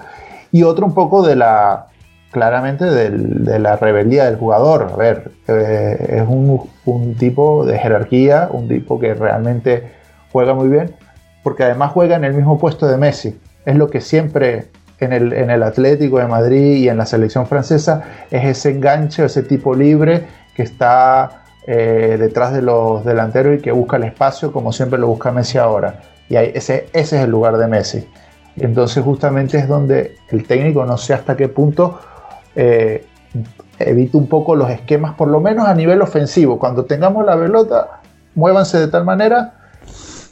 y 0.53 0.63
otro 0.63 0.87
un 0.87 0.95
poco 0.95 1.27
de 1.27 1.35
la, 1.35 1.87
claramente 2.31 2.85
de 2.85 3.59
la 3.59 3.75
rebeldía 3.75 4.27
del 4.27 4.37
jugador. 4.37 4.93
A 4.93 4.97
ver, 4.97 5.33
eh, 5.49 6.21
es 6.21 6.29
un, 6.29 7.17
tipo 7.19 7.67
de 7.67 7.77
jerarquía, 7.77 8.49
un 8.53 8.69
tipo 8.69 9.01
que 9.01 9.15
realmente 9.15 9.83
juega 10.31 10.55
muy 10.55 10.69
bien, 10.69 10.95
porque 11.43 11.65
además 11.65 11.91
juega 11.91 12.15
en 12.15 12.23
el 12.23 12.35
mismo 12.35 12.57
puesto 12.61 12.87
de 12.87 12.97
Messi. 12.97 13.37
es 13.67 13.75
lo 13.75 13.91
que 13.91 14.01
siempre 14.01 14.69
en 15.01 15.13
el, 15.13 15.33
en 15.33 15.51
el 15.51 15.65
Atlético 15.65 16.21
de 16.21 16.29
Madrid 16.29 16.77
y 16.77 16.89
en 16.89 16.99
la 16.99 17.07
selección 17.07 17.49
francesa 17.49 18.03
es 18.31 18.45
ese 18.45 18.71
enganche, 18.71 19.25
ese 19.25 19.43
tipo 19.43 19.75
libre 19.75 20.23
que 20.55 20.63
está 20.63 21.44
eh, 21.67 22.17
detrás 22.19 22.53
de 22.53 22.63
los 22.63 23.05
delanteros 23.05 23.59
y 23.59 23.63
que 23.63 23.73
busca 23.73 23.97
el 23.97 24.05
espacio 24.05 24.53
como 24.53 24.73
siempre 24.73 24.99
lo 24.99 25.09
busca 25.09 25.33
Messi 25.33 25.59
ahora. 25.59 26.03
Y 26.29 26.37
ese, 26.37 26.89
ese 26.93 27.17
es 27.17 27.25
el 27.25 27.31
lugar 27.31 27.57
de 27.57 27.67
Messi. 27.67 28.07
Entonces 28.57 29.03
justamente 29.03 29.59
es 29.59 29.67
donde 29.67 30.17
el 30.31 30.47
técnico 30.47 30.85
no 30.85 30.97
sé 30.97 31.15
hasta 31.15 31.37
qué 31.37 31.49
punto 31.49 31.99
eh, 32.55 33.05
evita 33.79 34.19
un 34.19 34.29
poco 34.29 34.55
los 34.55 34.71
esquemas, 34.71 35.15
por 35.15 35.29
lo 35.29 35.41
menos 35.41 35.67
a 35.67 35.75
nivel 35.75 36.03
ofensivo. 36.03 36.59
Cuando 36.59 36.85
tengamos 36.85 37.25
la 37.25 37.39
pelota, 37.39 38.01
muévanse 38.35 38.79
de 38.79 38.89
tal 38.89 39.05
manera, 39.05 39.55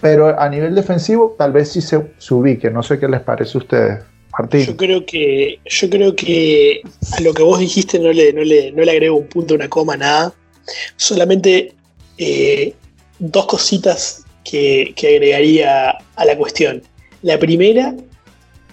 pero 0.01 0.39
a 0.39 0.49
nivel 0.49 0.75
defensivo 0.75 1.35
tal 1.37 1.53
vez 1.53 1.71
sí 1.71 1.81
se, 1.81 2.13
se 2.19 2.35
ubique. 2.35 2.71
No 2.71 2.83
sé 2.83 2.99
qué 2.99 3.09
les 3.09 3.21
parece 3.21 3.59
a 3.59 3.61
ustedes. 3.61 4.05
Martín. 4.39 4.67
Yo 4.67 4.77
creo 4.77 5.05
que, 5.05 5.59
yo 5.65 5.91
creo 5.91 6.17
que 6.17 6.81
a 7.17 7.21
lo 7.21 7.35
que 7.35 7.43
vos 7.43 7.59
dijiste 7.59 7.99
no 7.99 8.13
le, 8.13 8.33
no 8.33 8.43
le, 8.43 8.73
no 8.73 8.83
le 8.83 8.91
agrego 8.91 9.17
un 9.17 9.27
punto, 9.27 9.55
una 9.55 9.69
coma, 9.69 9.97
nada. 9.97 10.33
Solamente 10.97 11.75
eh, 12.19 12.75
dos 13.19 13.47
cositas 13.47 14.25
que, 14.45 14.95
agregaría 14.97 15.99
a 16.17 16.25
la 16.25 16.37
cuestión. 16.37 16.83
La 17.23 17.39
primera 17.39 17.95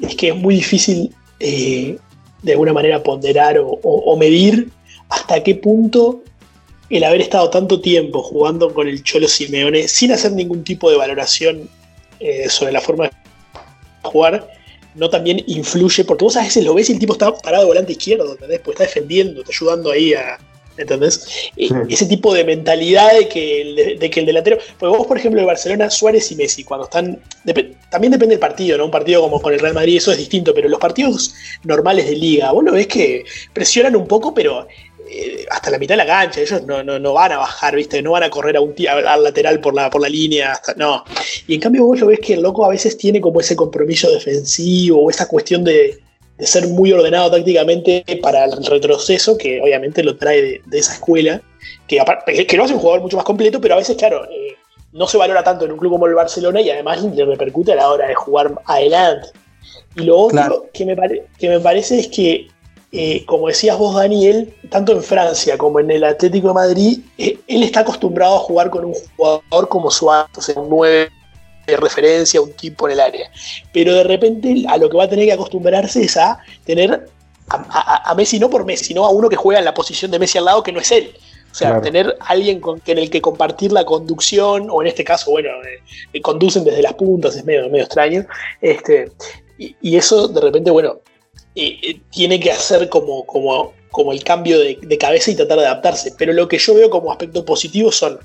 es 0.02 0.16
que 0.16 0.30
es 0.30 0.36
muy 0.36 0.56
difícil 0.56 1.14
eh, 1.40 1.98
de 2.42 2.52
alguna 2.52 2.74
manera 2.74 3.04
ponderar 3.04 3.60
o, 3.62 4.18
medir 4.18 4.70
hasta 5.10 5.44
qué 5.44 5.56
punto 5.56 6.24
el 6.90 7.04
haber 7.04 7.22
estado 7.22 7.50
tanto 7.50 7.82
tiempo 7.82 8.24
jugando 8.24 8.74
con 8.74 8.88
el 8.88 9.04
Cholo 9.04 9.28
Simeone 9.28 9.88
sin 9.88 10.12
hacer 10.12 10.32
ningún 10.32 10.64
tipo 10.64 10.90
de 10.90 10.98
valoración 10.98 11.70
eh, 12.20 12.50
sobre 12.50 12.72
la 12.72 12.82
forma 12.82 13.06
de 13.06 13.12
jugar, 14.02 14.50
no 14.96 15.10
también 15.10 15.44
influye, 15.48 16.04
porque 16.04 16.26
vos 16.26 16.36
a 16.38 16.42
veces 16.42 16.64
lo 16.64 16.74
ves 16.74 16.90
y 16.90 16.94
el 16.94 17.00
tipo 17.00 17.14
está 17.14 17.36
parado 17.36 17.68
volante 17.68 17.92
izquierdo, 17.92 18.32
¿entendés? 18.32 18.60
Pues 18.64 18.76
está 18.76 18.86
defendiendo, 18.86 19.42
está 19.42 19.52
ayudando 19.54 19.92
ahí 19.92 20.14
a, 20.14 20.40
¿Entendés? 20.80 21.52
Ese 21.58 22.06
tipo 22.06 22.34
de 22.34 22.46
mentalidad 22.46 23.14
de 23.14 23.28
que, 23.28 23.62
el, 23.62 24.00
de, 24.00 24.10
que 24.10 24.22
el 24.22 24.26
delantero. 24.26 24.58
Pues 24.78 24.90
vos, 24.90 25.06
por 25.06 25.18
ejemplo, 25.18 25.42
de 25.42 25.46
Barcelona, 25.46 25.90
Suárez 25.90 26.32
y 26.32 26.36
Messi, 26.36 26.64
cuando 26.64 26.86
están. 26.86 27.20
también 27.90 28.12
depende 28.12 28.36
del 28.36 28.40
partido, 28.40 28.78
¿no? 28.78 28.86
Un 28.86 28.92
partido 28.92 29.22
como 29.22 29.42
con 29.42 29.54
el 29.54 29.60
Real 29.60 29.74
Madrid, 29.74 29.98
eso 29.98 30.12
es 30.12 30.18
distinto, 30.18 30.54
pero 30.54 30.70
los 30.70 30.80
partidos 30.80 31.36
normales 31.64 32.08
de 32.08 32.16
liga, 32.16 32.52
vos 32.52 32.64
lo 32.64 32.72
ves 32.72 32.88
que 32.88 33.26
presionan 33.54 33.96
un 33.98 34.08
poco, 34.08 34.34
pero 34.34 34.68
eh, 35.12 35.46
hasta 35.50 35.70
la 35.70 35.80
mitad 35.80 35.94
de 35.94 35.98
la 35.98 36.06
cancha, 36.06 36.40
ellos 36.40 36.64
no, 36.66 36.82
no, 36.84 37.14
van 37.14 37.34
a 37.34 37.38
bajar, 37.40 37.76
¿viste? 37.76 38.02
No 38.02 38.12
van 38.12 38.24
a 38.24 38.30
correr 38.30 38.56
a 38.56 38.62
un 38.62 38.74
al 38.88 39.24
lateral 39.24 39.60
por 39.60 39.74
la, 39.74 39.90
por 39.90 40.02
la 40.02 40.08
línea, 40.08 40.54
hasta, 40.54 40.76
no. 40.76 41.04
Y 41.46 41.56
en 41.56 41.60
cambio 41.60 41.84
vos 41.86 42.00
lo 42.00 42.08
ves 42.08 42.20
que 42.20 42.36
el 42.36 42.42
loco 42.42 42.64
a 42.64 42.70
veces 42.70 42.98
tiene 42.98 43.20
como 43.20 43.42
ese 43.42 43.56
compromiso 43.56 44.10
defensivo, 44.10 45.04
o 45.04 45.10
esa 45.10 45.28
cuestión 45.28 45.66
de, 45.66 46.00
de 46.40 46.48
ser 46.48 46.68
muy 46.70 46.92
ordenado 46.94 47.30
tácticamente 47.32 48.04
para 48.22 48.46
el 48.46 48.66
retroceso, 48.66 49.38
que 49.38 49.62
obviamente 49.62 50.02
lo 50.04 50.16
trae 50.16 50.62
de, 50.66 50.80
esa 50.80 50.94
escuela, 50.94 51.42
que, 51.86 52.02
que 52.48 52.58
lo 52.58 52.64
hace 52.64 52.74
un 52.74 52.80
jugador 52.80 53.02
mucho 53.02 53.18
más 53.18 53.26
completo, 53.26 53.60
pero 53.60 53.76
a 53.76 53.78
veces, 53.78 53.98
claro, 53.98 54.24
eh, 54.26 54.56
no 54.94 55.06
se 55.06 55.18
valora 55.18 55.44
tanto 55.44 55.66
en 55.66 55.74
un 55.74 55.78
club 55.78 55.92
como 55.92 56.08
el 56.08 56.16
Barcelona 56.16 56.62
y 56.62 56.70
además 56.70 57.04
le 57.04 57.26
repercute 57.26 57.74
a 57.74 57.76
la 57.76 57.90
hora 57.90 58.08
de 58.08 58.16
jugar 58.16 58.56
adelante. 58.66 59.28
Y 59.96 60.04
lo 60.04 60.18
otro 60.18 60.68
que, 60.74 60.86
me 60.86 60.96
que 61.38 61.50
me 61.50 61.60
parece 61.60 62.00
es 62.00 62.08
que, 62.08 62.48
eh, 62.92 63.26
como 63.26 63.48
decías 63.48 63.78
vos, 63.78 63.96
Daniel, 63.96 64.54
tanto 64.70 64.94
en 64.94 65.04
Francia 65.04 65.58
como 65.58 65.80
en 65.80 65.92
el 65.92 66.06
Atlético 66.06 66.50
de 66.50 66.54
Madrid, 66.54 67.00
eh, 67.18 67.38
él 67.48 67.64
está 67.64 67.82
acostumbrado 67.82 68.36
a 68.36 68.40
jugar 68.40 68.70
con 68.70 68.86
un 68.86 68.94
jugador 69.16 69.68
como 69.68 69.92
Suárez, 69.92 70.38
o 70.38 70.42
sea, 70.42 70.60
un 70.60 70.70
9 70.70 70.96
de 70.96 71.10
referencia, 71.78 72.42
un 72.42 72.54
tipo 72.54 72.88
en 72.88 72.94
el 72.94 73.00
área. 73.00 73.32
Pero 73.74 73.94
de 73.94 74.04
repente 74.04 74.66
a 74.68 74.78
lo 74.78 74.90
que 74.90 74.98
va 74.98 75.06
a 75.06 75.10
tener 75.10 75.26
que 75.26 75.34
acostumbrarse 75.34 76.04
es 76.04 76.18
a 76.18 76.40
tener 76.66 77.08
a, 77.50 78.14
Messi 78.16 78.40
no 78.40 78.50
por 78.50 78.66
Messi, 78.66 78.86
sino 78.86 79.06
a 79.06 79.10
uno 79.10 79.30
que 79.30 79.36
juega 79.36 79.60
en 79.60 79.66
la 79.66 79.74
posición 79.74 80.12
de 80.12 80.20
Messi 80.20 80.38
al 80.38 80.46
lado 80.46 80.64
que 80.64 80.72
no 80.72 80.80
es 80.80 80.92
él. 80.92 81.14
O 81.52 81.56
sea, 81.56 81.82
tener 81.82 82.16
alguien 82.20 82.60
con, 82.60 82.80
en 82.86 82.98
el 83.00 83.10
que 83.10 83.22
compartir 83.22 83.72
la 83.72 83.84
conducción, 83.84 84.68
o 84.70 84.82
en 84.82 84.88
este 84.88 85.04
caso, 85.04 85.32
bueno, 85.32 85.50
eh, 86.14 86.22
conducen 86.22 86.64
desde 86.64 86.84
las 86.84 86.94
puntas, 86.94 87.36
es 87.36 87.44
medio, 87.44 87.68
medio 87.70 87.86
extraño. 87.86 88.26
Este, 88.62 89.12
y, 89.58 89.98
eso 89.98 90.28
de 90.28 90.42
repente, 90.42 90.70
bueno, 90.70 91.00
eh, 91.56 91.78
eh, 91.82 92.00
tiene 92.12 92.40
que 92.40 92.52
hacer 92.52 92.88
como, 92.88 93.26
como, 93.26 93.74
como 93.90 94.14
el 94.14 94.24
cambio 94.24 94.60
de, 94.60 94.78
de, 94.80 94.98
cabeza 95.00 95.32
y 95.32 95.36
tratar 95.36 95.58
de 95.58 95.66
adaptarse. 95.66 96.14
Pero 96.18 96.34
lo 96.34 96.48
que 96.48 96.60
yo 96.60 96.76
veo 96.76 96.90
como 96.92 97.12
aspecto 97.12 97.44
positivo 97.44 97.92
son 97.92 98.20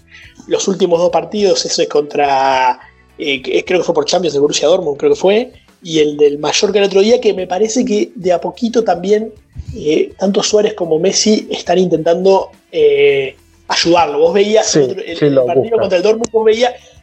los 0.46 0.68
últimos 0.68 1.00
dos 1.00 1.10
partidos, 1.10 1.64
eso 1.64 1.80
es 1.80 1.88
contra 1.88 2.78
eh, 3.18 3.64
creo 3.64 3.80
que 3.80 3.84
fue 3.84 3.94
por 3.94 4.06
Champions 4.06 4.34
de 4.34 4.40
Borussia 4.40 4.68
Dortmund, 4.68 4.98
creo 4.98 5.12
que 5.12 5.20
fue, 5.20 5.52
y 5.82 5.98
el 6.00 6.16
del 6.16 6.38
Mallorca 6.38 6.78
el 6.78 6.86
otro 6.86 7.00
día, 7.00 7.20
que 7.20 7.34
me 7.34 7.46
parece 7.46 7.84
que 7.84 8.10
de 8.14 8.32
a 8.32 8.40
poquito 8.40 8.82
también, 8.82 9.32
eh, 9.74 10.12
tanto 10.18 10.42
Suárez 10.42 10.74
como 10.74 10.98
Messi 10.98 11.46
están 11.50 11.78
intentando 11.78 12.50
eh, 12.72 13.36
ayudarlo. 13.68 14.18
Vos 14.18 14.34
veías 14.34 14.74
el, 14.76 14.94
partido 15.46 15.78
contra 15.78 15.98
el 15.98 16.02
Dortmund, 16.02 16.30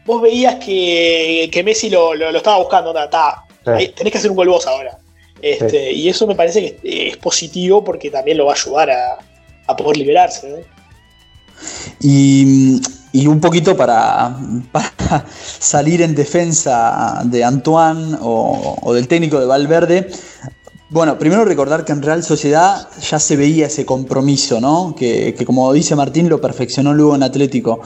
vos 0.06 0.22
veías, 0.22 0.56
que, 0.56 1.62
Messi 1.63 1.89
lo, 1.89 2.13
estaba 2.13 2.58
buscando, 2.58 2.94
tenés 2.94 4.12
que 4.12 4.18
hacer 4.18 4.32
un 4.32 4.38
gol 4.38 4.50
vos 4.50 4.65
ahora. 4.68 4.98
Este, 5.41 5.91
y 5.91 6.08
eso 6.08 6.27
me 6.27 6.36
parece 6.36 6.75
que 6.82 7.08
es 7.10 7.18
positivo 7.18 7.84
porque 7.84 8.12
también 8.12 8.38
lo 8.38 8.46
va 8.46 8.53
a 8.53 8.56
ayudar 8.56 8.91
a, 8.91 9.18
a 9.68 9.75
poder 9.75 9.98
liberarse. 9.98 10.63
Y 12.00 12.80
y 13.13 13.27
un 13.27 13.39
poquito 13.39 13.75
para, 13.75 14.38
salir 15.60 16.01
en 16.01 16.15
defensa 16.15 17.22
de 17.25 17.44
Antoine 17.44 18.18
o, 18.22 18.94
del 18.94 19.08
técnico 19.08 19.39
de 19.39 19.46
Valverde. 19.46 20.10
Bueno, 20.89 21.18
primero 21.18 21.46
recordar 21.46 21.86
que 21.86 21.94
en 21.94 22.01
Real 22.01 22.22
Sociedad 22.22 22.88
ya 23.10 23.18
se 23.18 23.38
veía 23.38 23.68
ese 23.68 23.86
compromiso, 23.86 24.60
¿no? 24.60 24.94
Que, 24.94 25.34
como 25.46 25.72
dice 25.72 25.96
Martín, 25.96 26.27
lo 26.27 26.41
perfeccionó 26.41 26.94
luego 26.94 27.15
en 27.15 27.24
Atlético. 27.24 27.82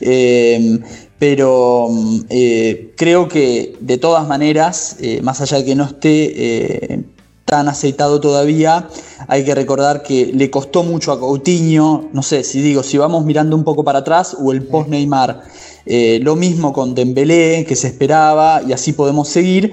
Eh, 0.00 0.80
pero 1.20 1.88
eh, 2.28 2.94
creo 2.96 3.28
que 3.28 3.76
de 3.80 3.98
todas 3.98 4.26
maneras, 4.26 4.96
eh, 5.00 5.20
más 5.22 5.40
allá 5.40 5.58
de 5.58 5.64
que 5.64 5.74
no 5.74 5.84
esté 5.84 7.04
tan 7.48 7.68
aceitado 7.68 8.20
todavía. 8.20 8.88
Hay 9.26 9.44
que 9.44 9.54
recordar 9.54 10.02
que 10.02 10.26
le 10.26 10.50
costó 10.50 10.84
mucho 10.84 11.10
a 11.12 11.18
Coutinho, 11.18 12.08
no 12.12 12.22
sé, 12.22 12.44
si 12.44 12.60
digo, 12.60 12.82
si 12.82 12.98
vamos 12.98 13.24
mirando 13.24 13.56
un 13.56 13.64
poco 13.64 13.82
para 13.82 14.00
atrás 14.00 14.36
o 14.38 14.52
el 14.52 14.62
post 14.62 14.90
Neymar, 14.90 15.42
eh, 15.86 16.20
lo 16.22 16.36
mismo 16.36 16.72
con 16.72 16.94
Dembélé, 16.94 17.64
que 17.66 17.74
se 17.74 17.88
esperaba, 17.88 18.62
y 18.66 18.72
así 18.72 18.92
podemos 18.92 19.28
seguir. 19.28 19.72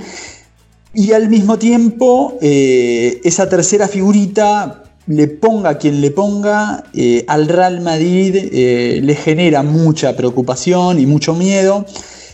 Y 0.94 1.12
al 1.12 1.30
mismo 1.30 1.60
tiempo, 1.60 2.38
eh, 2.42 3.20
esa 3.26 3.50
tercera 3.50 3.88
figurita, 3.90 4.84
le 5.08 5.28
ponga 5.28 5.78
quien 5.78 6.02
le 6.02 6.12
ponga, 6.12 6.86
eh, 6.94 7.26
al 7.28 7.48
Real 7.48 7.82
Madrid 7.82 8.34
le 8.34 9.16
genera 9.16 9.62
mucha 9.62 10.16
preocupación 10.16 11.00
y 11.00 11.06
mucho 11.06 11.36
miedo. 11.36 11.86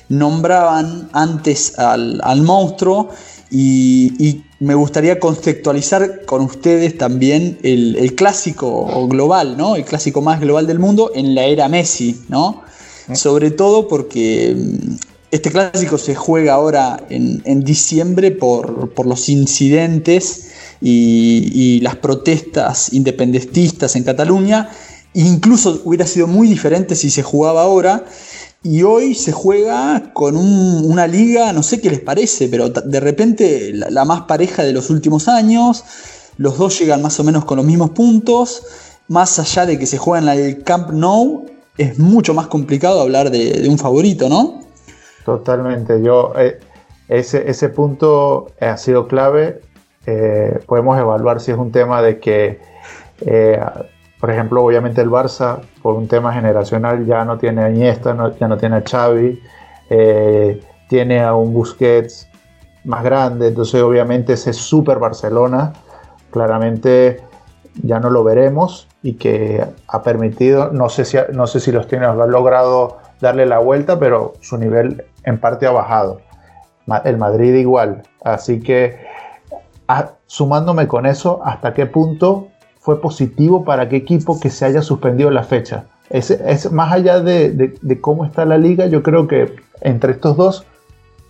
Nombraban 0.07 1.09
antes 1.11 1.77
al, 1.79 2.21
al 2.23 2.43
monstruo 2.43 3.09
y, 3.49 4.43
me 4.61 4.75
gustaría 4.75 5.19
conceptualizar 5.19 6.23
con 6.25 6.43
ustedes 6.43 6.95
también 6.95 7.57
el, 7.63 8.13
clásico 8.15 9.07
global, 9.07 9.57
¿no? 9.57 9.75
El 9.75 9.83
clásico 9.83 10.21
más 10.21 10.39
global 10.39 10.67
del 10.67 10.77
mundo 10.77 11.11
en 11.15 11.33
la 11.33 11.45
era 11.45 11.67
Messi, 11.67 12.21
¿no? 12.29 12.61
Sobre 13.11 13.49
todo 13.49 13.87
porque 13.87 14.55
mm, 14.55 14.95
este 15.31 15.49
clásico 15.51 15.97
se 15.97 16.13
juega 16.13 16.53
ahora 16.53 17.03
en, 17.09 17.63
diciembre 17.63 18.29
por, 18.29 18.91
los 19.03 19.29
incidentes 19.29 20.51
y, 20.79 21.79
las 21.81 21.95
protestas 21.95 22.93
independentistas 22.93 23.95
en 23.95 24.03
Cataluña. 24.03 24.69
Incluso 25.15 25.81
hubiera 25.85 26.05
sido 26.05 26.27
muy 26.27 26.47
diferente 26.47 26.95
si 26.95 27.09
se 27.09 27.23
jugaba 27.23 27.63
ahora. 27.63 28.05
Y 28.63 28.83
hoy 28.83 29.15
se 29.15 29.31
juega 29.31 30.13
con 30.13 30.35
una 30.37 31.07
liga, 31.07 31.51
no 31.51 31.63
sé 31.63 31.81
qué 31.81 31.89
les 31.89 31.99
parece, 31.99 32.47
pero 32.47 32.69
de 32.69 32.99
repente 32.99 33.71
la, 33.73 34.05
más 34.05 34.21
pareja 34.21 34.63
de 34.63 34.71
los 34.71 34.91
últimos 34.91 35.27
años. 35.27 35.83
Los 36.37 36.59
dos 36.59 36.77
llegan 36.79 37.01
más 37.01 37.19
o 37.19 37.23
menos 37.23 37.43
con 37.45 37.57
los 37.57 37.65
mismos 37.65 37.89
puntos. 37.89 38.63
Más 39.07 39.39
allá 39.39 39.65
de 39.65 39.79
que 39.79 39.87
se 39.87 39.97
juega 39.97 40.31
en 40.31 40.39
el 40.39 40.63
Camp 40.63 40.91
Nou, 40.91 41.47
es 41.75 41.97
mucho 41.97 42.35
más 42.35 42.47
complicado 42.47 43.01
hablar 43.01 43.31
de, 43.31 43.67
un 43.67 43.79
favorito, 43.79 44.29
¿no? 44.29 44.61
Totalmente. 45.25 46.01
Yo, 46.03 46.33
eh, 46.37 46.59
ese, 47.07 47.49
ese, 47.49 47.69
punto 47.69 48.51
ha 48.59 48.77
sido 48.77 49.07
clave. 49.07 49.61
Eh, 50.05 50.59
podemos 50.67 50.99
evaluar 50.99 51.41
si 51.41 51.49
es 51.49 51.57
un 51.57 51.71
tema 51.71 52.03
de 52.03 52.19
que 52.19 52.59
eh, 53.21 53.59
por 54.21 54.29
ejemplo, 54.29 54.63
obviamente 54.63 55.01
el 55.01 55.09
Barça, 55.09 55.61
por 55.81 55.95
un 55.95 56.07
tema 56.07 56.31
generacional, 56.31 57.07
ya 57.07 57.25
no 57.25 57.39
tiene 57.39 57.63
a 57.63 57.69
Iniesta, 57.71 58.15
ya 58.39 58.47
no 58.47 58.55
tiene 58.55 58.77
a 58.77 58.83
Xavi, 58.87 59.41
eh, 59.89 60.61
tiene 60.87 61.21
a 61.21 61.33
un 61.33 61.51
Busquets 61.51 62.29
más 62.83 63.03
grande, 63.03 63.47
entonces 63.47 63.81
obviamente 63.81 64.33
ese 64.33 64.53
Super 64.53 64.99
Barcelona 64.99 65.73
claramente 66.29 67.19
ya 67.81 67.99
no 67.99 68.11
lo 68.11 68.23
veremos 68.23 68.87
y 69.01 69.13
que 69.13 69.65
ha 69.87 70.03
permitido, 70.03 70.71
no 70.71 70.89
sé 70.89 71.03
si, 71.03 71.17
no 71.33 71.47
sé 71.47 71.59
si 71.59 71.71
los 71.71 71.87
tiene, 71.87 72.05
ha 72.05 72.13
logrado 72.13 72.99
darle 73.21 73.47
la 73.47 73.57
vuelta, 73.57 73.97
pero 73.97 74.33
su 74.41 74.55
nivel 74.57 75.03
en 75.23 75.39
parte 75.39 75.65
ha 75.65 75.71
bajado. 75.71 76.21
el 77.05 77.17
Madrid 77.17 77.55
igual. 77.55 78.03
Así 78.23 78.59
que 78.59 78.99
sumándome 80.27 80.87
con 80.87 81.07
eso, 81.07 81.41
¿hasta 81.43 81.73
qué 81.73 81.87
punto 81.87 82.50
fue 82.81 82.99
positivo 82.99 83.63
para 83.63 83.87
qué 83.87 83.95
equipo 83.95 84.39
que 84.39 84.49
se 84.49 84.65
haya 84.65 84.81
suspendido 84.81 85.29
la 85.29 85.43
fecha? 85.43 85.85
Es, 86.09 86.69
más 86.71 86.91
allá 86.91 87.21
de, 87.21 87.77
cómo 88.01 88.25
está 88.25 88.43
la 88.43 88.57
liga, 88.57 88.87
yo 88.87 89.01
creo 89.01 89.27
que 89.27 89.55
entre 89.79 90.11
estos 90.11 90.35
dos, 90.35 90.65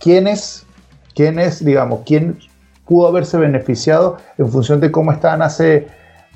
¿quién 0.00 0.26
es, 0.26 0.66
quién 1.14 1.38
es 1.38 1.64
digamos, 1.64 2.00
quién 2.04 2.38
pudo 2.84 3.06
haberse 3.06 3.36
beneficiado 3.36 4.16
en 4.38 4.50
función 4.50 4.80
de 4.80 4.90
cómo 4.90 5.12
estaban 5.12 5.42
hace 5.42 5.86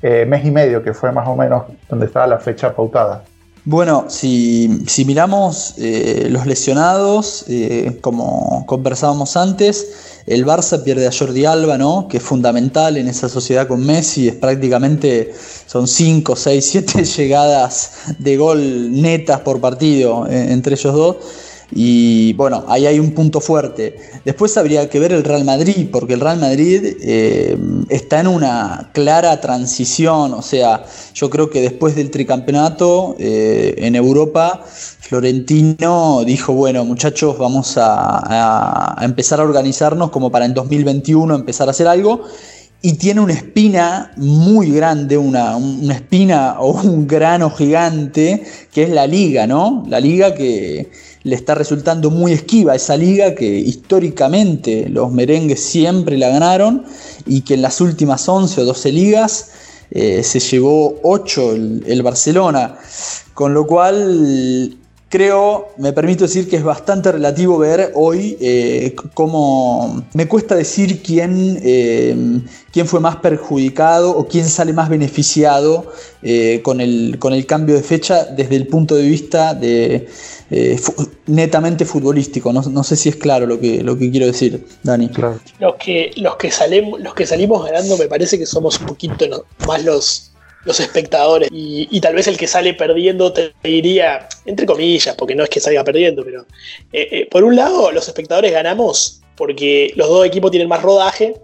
eh, 0.01 0.25
mes 0.25 0.45
y 0.45 0.51
medio, 0.51 0.81
que 0.81 0.93
fue 0.93 1.11
más 1.11 1.27
o 1.27 1.35
menos 1.35 1.63
donde 1.89 2.05
estaba 2.05 2.27
la 2.27 2.37
fecha 2.37 2.73
pautada? 2.73 3.23
Bueno, 3.65 4.05
si, 4.07 4.85
miramos 5.05 5.73
eh, 5.77 6.27
los 6.29 6.45
lesionados, 6.45 7.43
eh, 7.49 7.97
como 7.99 8.65
conversábamos 8.65 9.35
antes, 9.35 10.16
el 10.27 10.45
Barça 10.45 10.83
pierde 10.83 11.07
a 11.07 11.11
Jordi 11.11 11.45
Alba, 11.45 11.77
¿no? 11.77 12.07
que 12.09 12.17
es 12.17 12.23
fundamental 12.23 12.97
en 12.97 13.07
esa 13.07 13.29
sociedad 13.29 13.65
con 13.65 13.85
Messi, 13.85 14.27
es 14.27 14.35
prácticamente, 14.35 15.33
son 15.65 15.87
5, 15.87 16.35
6, 16.35 16.65
7 16.65 17.05
llegadas 17.05 17.91
de 18.19 18.35
gol 18.35 19.01
netas 19.01 19.39
por 19.39 19.61
partido 19.61 20.27
eh, 20.27 20.51
entre 20.51 20.75
ellos 20.75 20.93
dos. 20.93 21.15
Y 21.71 22.33
bueno, 22.33 22.63
ahí 22.67 22.85
hay 22.85 22.99
un 22.99 23.11
punto 23.11 23.41
fuerte. 23.41 23.97
Después 24.23 24.55
habría 24.57 24.89
que 24.89 24.99
ver 24.99 25.11
el 25.11 25.23
Real 25.23 25.43
Madrid, 25.43 25.89
porque 25.91 26.13
el 26.13 26.21
Real 26.21 26.39
Madrid 26.39 26.95
eh, 27.01 27.57
está 27.89 28.21
en 28.21 28.27
una 28.27 28.89
clara 28.93 29.39
transición. 29.41 30.33
O 30.33 30.41
sea, 30.41 30.85
yo 31.13 31.29
creo 31.29 31.49
que 31.49 31.61
después 31.61 31.95
del 31.95 32.09
tricampeonato 32.09 33.15
eh, 33.19 33.75
en 33.79 33.95
Europa, 33.95 34.63
Florentino 34.65 36.23
dijo, 36.25 36.53
bueno 36.53 36.85
muchachos, 36.85 37.37
vamos 37.37 37.75
a, 37.77 38.97
empezar 39.01 39.39
a 39.39 39.43
organizarnos 39.43 40.09
como 40.09 40.31
para 40.31 40.45
en 40.45 40.53
2021 40.53 41.35
empezar 41.35 41.67
a 41.67 41.71
hacer 41.71 41.87
algo 41.87 42.23
y 42.81 42.93
tiene 42.93 43.21
una 43.21 43.33
espina 43.33 44.11
muy 44.17 44.71
grande, 44.71 45.17
una, 45.17 45.55
una, 45.55 45.95
espina 45.95 46.57
o 46.59 46.73
un 46.81 47.07
grano 47.07 47.49
gigante, 47.49 48.43
que 48.71 48.83
es 48.83 48.89
la 48.89 49.07
liga, 49.07 49.47
¿no? 49.47 49.83
La 49.87 49.99
liga 49.99 50.35
que, 50.35 50.89
le 51.27 51.35
está 51.35 51.55
resultando 51.55 52.09
muy 52.09 52.31
esquiva 52.31 52.73
esa 52.73 52.95
liga 52.95 53.35
que 53.35 53.45
históricamente 53.45 54.87
los 54.87 55.11
merengues 55.11 55.61
siempre 55.61 56.17
la 56.17 56.29
ganaron 56.29 56.85
y 57.25 57.41
que 57.41 57.55
en 57.55 57.61
las 57.61 57.81
últimas 57.81 58.27
11 58.29 58.61
o 58.61 58.65
12 58.65 58.91
ligas 58.93 59.49
eh, 59.91 60.23
se 60.23 60.39
llevó 60.39 60.99
8 61.03 61.53
el, 61.85 62.01
Barcelona, 62.01 62.77
con 63.33 63.53
lo 63.53 63.67
cual 63.67 64.77
creo, 65.09 65.67
me 65.77 65.91
permito 65.91 66.23
decir 66.23 66.49
que 66.49 66.55
es 66.55 66.63
bastante 66.63 67.11
relativo 67.11 67.57
ver 67.57 67.91
hoy 67.95 68.37
eh, 68.39 68.95
cómo 69.13 70.03
me 70.13 70.29
cuesta 70.29 70.55
decir 70.55 71.01
quién, 71.03 71.59
eh, 71.61 72.39
quién 72.71 72.87
fue 72.87 73.01
más 73.01 73.17
perjudicado 73.17 74.11
o 74.17 74.27
quién 74.29 74.47
sale 74.47 74.71
más 74.71 74.87
beneficiado 74.87 75.91
con, 76.63 76.79
el, 76.81 77.17
con 77.19 77.33
el 77.33 77.45
cambio 77.45 77.75
de 77.75 77.83
fecha 77.83 78.25
desde 78.25 78.55
el 78.55 78.67
punto 78.67 78.95
de 78.95 79.03
vista 79.03 79.53
de, 79.53 80.07
eh, 80.49 80.79
netamente 81.25 81.85
futbolístico. 81.85 82.53
No, 82.53 82.83
sé 82.83 82.95
si 82.95 83.09
es 83.09 83.15
claro 83.15 83.45
lo 83.45 83.59
que, 83.59 83.83
lo 83.83 83.97
que 83.97 84.09
quiero 84.11 84.25
decir, 84.25 84.65
Dani. 84.83 85.09
Los, 85.59 85.75
que, 85.75 86.11
los, 86.17 86.35
que 86.37 86.51
salimos, 86.51 86.99
los 87.01 87.13
que 87.13 87.25
salimos 87.25 87.65
ganando 87.65 87.97
me 87.97 88.07
parece 88.07 88.37
que 88.37 88.45
somos 88.45 88.79
un 88.79 88.87
poquito 88.87 89.45
más 89.67 89.83
los, 89.83 90.31
los 90.63 90.79
espectadores. 90.79 91.49
Y, 91.51 91.99
tal 92.01 92.15
vez 92.15 92.27
el 92.27 92.37
que 92.37 92.47
sale 92.47 92.73
perdiendo 92.73 93.33
te 93.33 93.53
diría, 93.63 94.27
entre 94.45 94.65
comillas, 94.65 95.15
porque 95.15 95.35
no 95.35 95.43
es 95.43 95.49
que 95.49 95.59
salga 95.59 95.83
perdiendo, 95.83 96.23
pero 96.23 96.45
eh, 96.93 97.07
eh, 97.11 97.27
por 97.29 97.43
un 97.43 97.55
lado 97.55 97.91
los 97.91 98.07
espectadores 98.07 98.51
ganamos 98.51 99.21
porque 99.35 99.93
los 99.95 100.09
dos 100.09 100.25
equipos 100.25 100.51
tienen 100.51 100.67
más 100.67 100.81
rodaje 100.81 101.35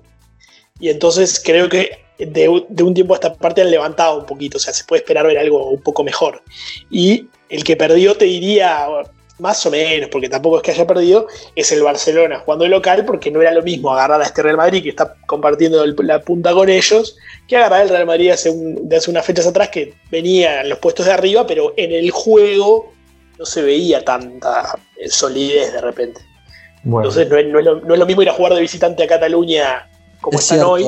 y 0.79 0.89
entonces 0.89 1.41
creo 1.43 1.69
que 1.69 2.03
de, 2.17 2.47
un 2.49 2.93
tiempo 2.93 3.13
a 3.13 3.17
esta 3.17 3.33
parte 3.33 3.61
han 3.61 3.71
levantado 3.71 4.19
un 4.19 4.25
poquito, 4.25 4.57
o 4.57 4.59
sea, 4.59 4.73
se 4.73 4.83
puede 4.83 5.01
esperar 5.01 5.25
ver 5.25 5.37
algo 5.37 5.69
un 5.69 5.81
poco 5.81 6.03
mejor. 6.03 6.43
Y 6.89 7.27
el 7.53 7.63
que 7.63 7.75
perdió, 7.75 8.15
te 8.17 8.25
diría, 8.25 8.87
más 9.37 9.63
o 9.65 9.69
menos, 9.69 10.09
porque 10.09 10.27
tampoco 10.27 10.57
es 10.57 10.63
que 10.63 10.71
haya 10.71 10.87
perdido, 10.87 11.27
es 11.55 11.71
el 11.71 11.83
Barcelona 11.83 12.39
jugando 12.39 12.63
de 12.63 12.71
local, 12.71 13.05
porque 13.05 13.29
no 13.29 13.41
era 13.41 13.51
lo 13.51 13.61
mismo 13.61 13.91
agarrar 13.93 14.19
a 14.21 14.25
este 14.25 14.41
Real 14.41 14.57
Madrid 14.57 14.81
que 14.81 14.89
está 14.89 15.15
compartiendo 15.27 15.85
la 15.85 16.21
punta 16.21 16.51
con 16.51 16.67
ellos, 16.67 17.15
que 17.47 17.57
agarrar 17.57 17.81
al 17.81 17.89
Real 17.89 18.07
Madrid 18.07 18.31
hace 18.31 18.51
de 18.55 18.97
hace 18.97 19.11
unas 19.11 19.23
fechas 19.23 19.45
atrás 19.45 19.69
que 19.69 19.93
venía 20.09 20.61
en 20.61 20.69
los 20.69 20.79
puestos 20.79 21.05
de 21.05 21.11
arriba, 21.11 21.45
pero 21.45 21.73
en 21.77 21.91
el 21.91 22.09
juego 22.09 22.91
no 23.37 23.45
se 23.45 23.61
veía 23.61 24.03
tanta 24.03 24.75
solidez 25.09 25.73
de 25.73 25.81
repente. 25.81 26.21
Entonces 26.83 27.29
no 27.29 27.37
es, 27.37 27.45
lo, 27.45 28.05
mismo 28.07 28.23
ir 28.23 28.29
a 28.29 28.33
jugar 28.33 28.55
de 28.55 28.61
visitante 28.61 29.03
a 29.03 29.07
Cataluña 29.07 29.89
como 30.21 30.39
están 30.39 30.61
hoy 30.61 30.85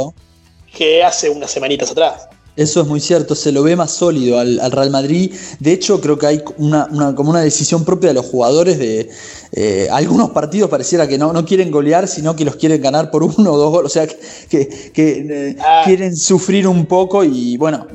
que 0.76 1.04
hace 1.04 1.30
unas 1.30 1.52
semanitas 1.52 1.92
atrás. 1.92 2.28
Eso 2.56 2.82
es 2.82 2.88
muy 2.88 3.02
cierto, 3.02 3.36
se 3.36 3.52
lo 3.52 3.64
ve 3.64 3.76
más 3.76 3.92
sólido 3.92 4.40
al, 4.40 4.72
Real 4.72 4.90
Madrid. 4.90 5.34
De 5.60 5.74
hecho, 5.74 6.00
creo 6.00 6.18
que 6.18 6.28
hay 6.28 6.44
una, 6.58 6.88
como 7.14 7.32
una 7.32 7.42
decisión 7.42 7.84
propia 7.84 8.10
de 8.10 8.14
los 8.14 8.26
jugadores 8.26 8.80
de 8.80 9.10
eh, 9.52 9.88
algunos 9.92 10.30
partidos 10.30 10.70
pareciera 10.70 11.06
que 11.08 11.18
no, 11.18 11.34
no 11.34 11.46
quieren 11.46 11.70
golear, 11.70 12.08
sino 12.08 12.36
que 12.36 12.46
los 12.46 12.56
quieren 12.56 12.82
ganar 12.82 13.12
por 13.12 13.24
uno 13.38 13.52
o 13.52 13.58
dos 13.58 13.72
goles. 13.72 13.92
O 13.92 13.94
sea, 13.94 14.08
que, 14.50 14.92
eh, 14.96 15.56
ah. 15.60 15.82
quieren 15.86 16.16
sufrir 16.16 16.66
un 16.66 16.86
poco 16.86 17.26
y 17.26 17.58
bueno, 17.58 17.88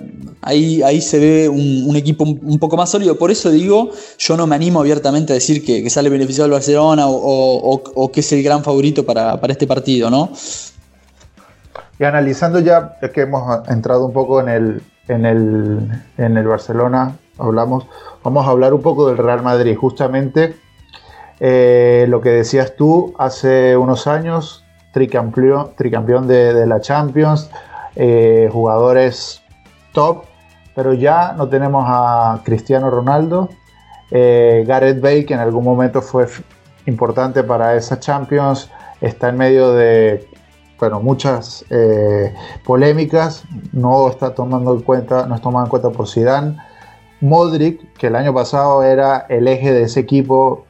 ahí, 0.42 0.83
ahí 0.83 1.01
se 1.01 1.18
ve 1.18 1.49
un, 1.49 1.96
equipo 1.96 2.25
un, 2.25 2.59
poco 2.59 2.77
más 2.77 2.90
sólido. 2.90 3.16
Por 3.16 3.31
eso 3.31 3.51
digo, 3.51 3.90
yo 4.18 4.37
no 4.37 4.46
me 4.46 4.57
animo 4.57 4.81
abiertamente 4.81 5.33
a 5.33 5.35
decir 5.35 5.64
que, 5.64 5.88
sale 5.88 6.11
beneficiado 6.11 6.46
el 6.46 6.53
Barcelona 6.53 7.05
o, 7.09 8.11
que 8.12 8.20
es 8.20 8.33
el 8.33 8.42
gran 8.42 8.62
favorito 8.62 9.07
para, 9.07 9.40
para 9.40 9.55
este 9.55 9.66
partido, 9.66 10.11
¿no? 10.11 10.31
Y 12.01 12.05
analizando 12.07 12.61
ya, 12.61 12.97
que 13.13 13.21
hemos 13.21 13.69
entrado 13.69 14.07
un 14.07 14.15
poco 14.15 14.41
en 14.41 14.49
el, 14.49 14.83
en 15.07 15.27
el, 15.27 16.03
en 16.17 16.39
el 16.39 16.49
Barcelona, 16.49 17.19
hablamos, 17.37 17.87
vamos 18.25 18.47
a 18.47 18.51
hablar 18.51 18.73
un 18.73 18.81
poco 18.81 19.07
del 19.09 19.19
Real 19.19 19.43
Madrid. 19.43 19.77
Justamente 19.77 20.57
eh, 21.41 22.07
lo 22.09 22.23
que 22.23 22.31
decías 22.31 22.75
tú, 22.75 23.13
hace 23.19 23.77
unos 23.77 24.07
años, 24.07 24.65
tricampeón, 24.95 25.73
tricampeón 25.77 26.27
de, 26.27 26.67
la 26.67 26.81
Champions, 26.81 27.51
eh, 27.97 28.49
jugadores 28.51 29.43
top, 29.93 30.25
pero 30.75 30.95
ya 30.95 31.35
no 31.35 31.51
tenemos 31.51 31.85
a 31.87 32.41
Cristiano 32.45 32.89
Ronaldo, 32.89 33.51
eh, 34.11 34.65
Gareth 34.67 35.03
Bale, 35.03 35.27
que 35.27 35.35
en 35.35 35.41
algún 35.41 35.65
momento 35.65 36.01
fue 36.01 36.27
importante 36.87 37.45
para 37.45 37.75
esa 37.75 38.01
Champions, 38.01 38.71
está 39.03 39.29
en 39.29 39.37
medio 39.37 39.75
de 39.75 40.30
bueno, 40.81 41.01
muchas 41.01 41.64
eh, 41.69 42.35
polémicas, 42.64 43.45
no 43.73 44.09
está 44.09 44.35
tomando 44.35 44.75
en 44.75 44.81
cuenta, 44.81 45.27
no 45.27 45.35
es 45.35 45.43
tomado 45.43 45.66
en 45.66 45.71
cuenta 45.71 45.90
por 45.90 46.09
Zidane. 46.09 46.57
Modric, 47.21 47.93
que 47.99 48.07
el 48.07 48.16
año 48.16 48.33
pasado 48.33 48.83
era 48.83 49.27
el 49.29 49.47
eje 49.47 49.73
de 49.73 49.83
ese 49.83 50.01
equipo, 50.01 50.64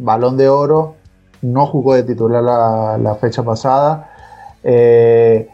balón 0.00 0.36
de 0.36 0.48
oro, 0.48 0.96
no 1.42 1.66
jugó 1.66 1.94
de 1.94 2.02
titular 2.02 2.42
la, 2.42 3.14
fecha 3.20 3.44
pasada. 3.44 4.10
Eh, 4.64 5.48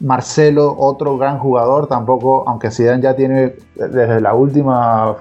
Marcelo, 0.00 0.74
otro 0.76 1.16
gran 1.16 1.38
jugador, 1.38 1.86
tampoco, 1.86 2.42
aunque 2.48 2.72
Zidane 2.72 3.00
ya 3.00 3.14
tiene 3.14 3.54
desde 3.76 4.20
la 4.20 4.34
última 4.34 5.18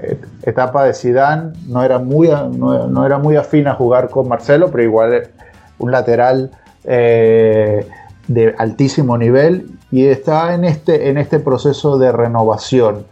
eh, 0.00 0.20
etapa 0.44 0.84
de 0.84 0.94
Zidane, 0.94 1.52
no 1.66 1.82
era 1.82 1.98
muy, 1.98 2.28
no 2.28 3.04
era 3.04 3.18
muy 3.18 3.34
afín 3.34 3.66
a 3.66 3.74
jugar 3.74 4.08
con 4.08 4.28
Marcelo, 4.28 4.70
pero 4.70 4.84
igual 4.84 5.30
un 5.80 5.90
lateral 5.90 6.52
eh, 6.84 7.86
de 8.28 8.54
altísimo 8.58 9.18
nivel 9.18 9.70
y 9.90 10.06
está 10.06 10.54
en 10.54 10.64
este, 10.64 11.08
en 11.10 11.18
este 11.18 11.38
proceso 11.38 11.98
de 11.98 12.12
renovación, 12.12 13.06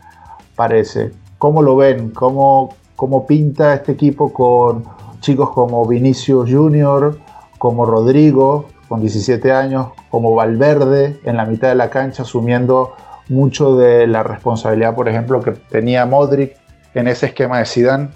parece. 0.56 1.12
¿Cómo 1.38 1.62
lo 1.62 1.76
ven? 1.76 2.10
¿Cómo, 2.10 2.74
cómo 2.96 3.26
pinta 3.26 3.74
este 3.74 3.92
equipo 3.92 4.32
con 4.32 4.84
chicos 5.20 5.50
como 5.50 5.86
Vinicius 5.86 6.50
Junior, 6.50 7.18
como 7.58 7.84
Rodrigo, 7.84 8.66
con 8.88 9.00
17 9.00 9.52
años, 9.52 9.88
como 10.10 10.34
Valverde 10.34 11.20
en 11.24 11.36
la 11.36 11.44
mitad 11.44 11.68
de 11.68 11.74
la 11.74 11.90
cancha, 11.90 12.22
asumiendo 12.22 12.94
mucho 13.28 13.76
de 13.76 14.06
la 14.06 14.22
responsabilidad, 14.22 14.94
por 14.94 15.08
ejemplo, 15.08 15.40
que 15.40 15.52
tenía 15.52 16.04
Modric 16.06 16.56
en 16.94 17.08
ese 17.08 17.26
esquema 17.26 17.58
de 17.58 17.66
Zidane? 17.66 18.08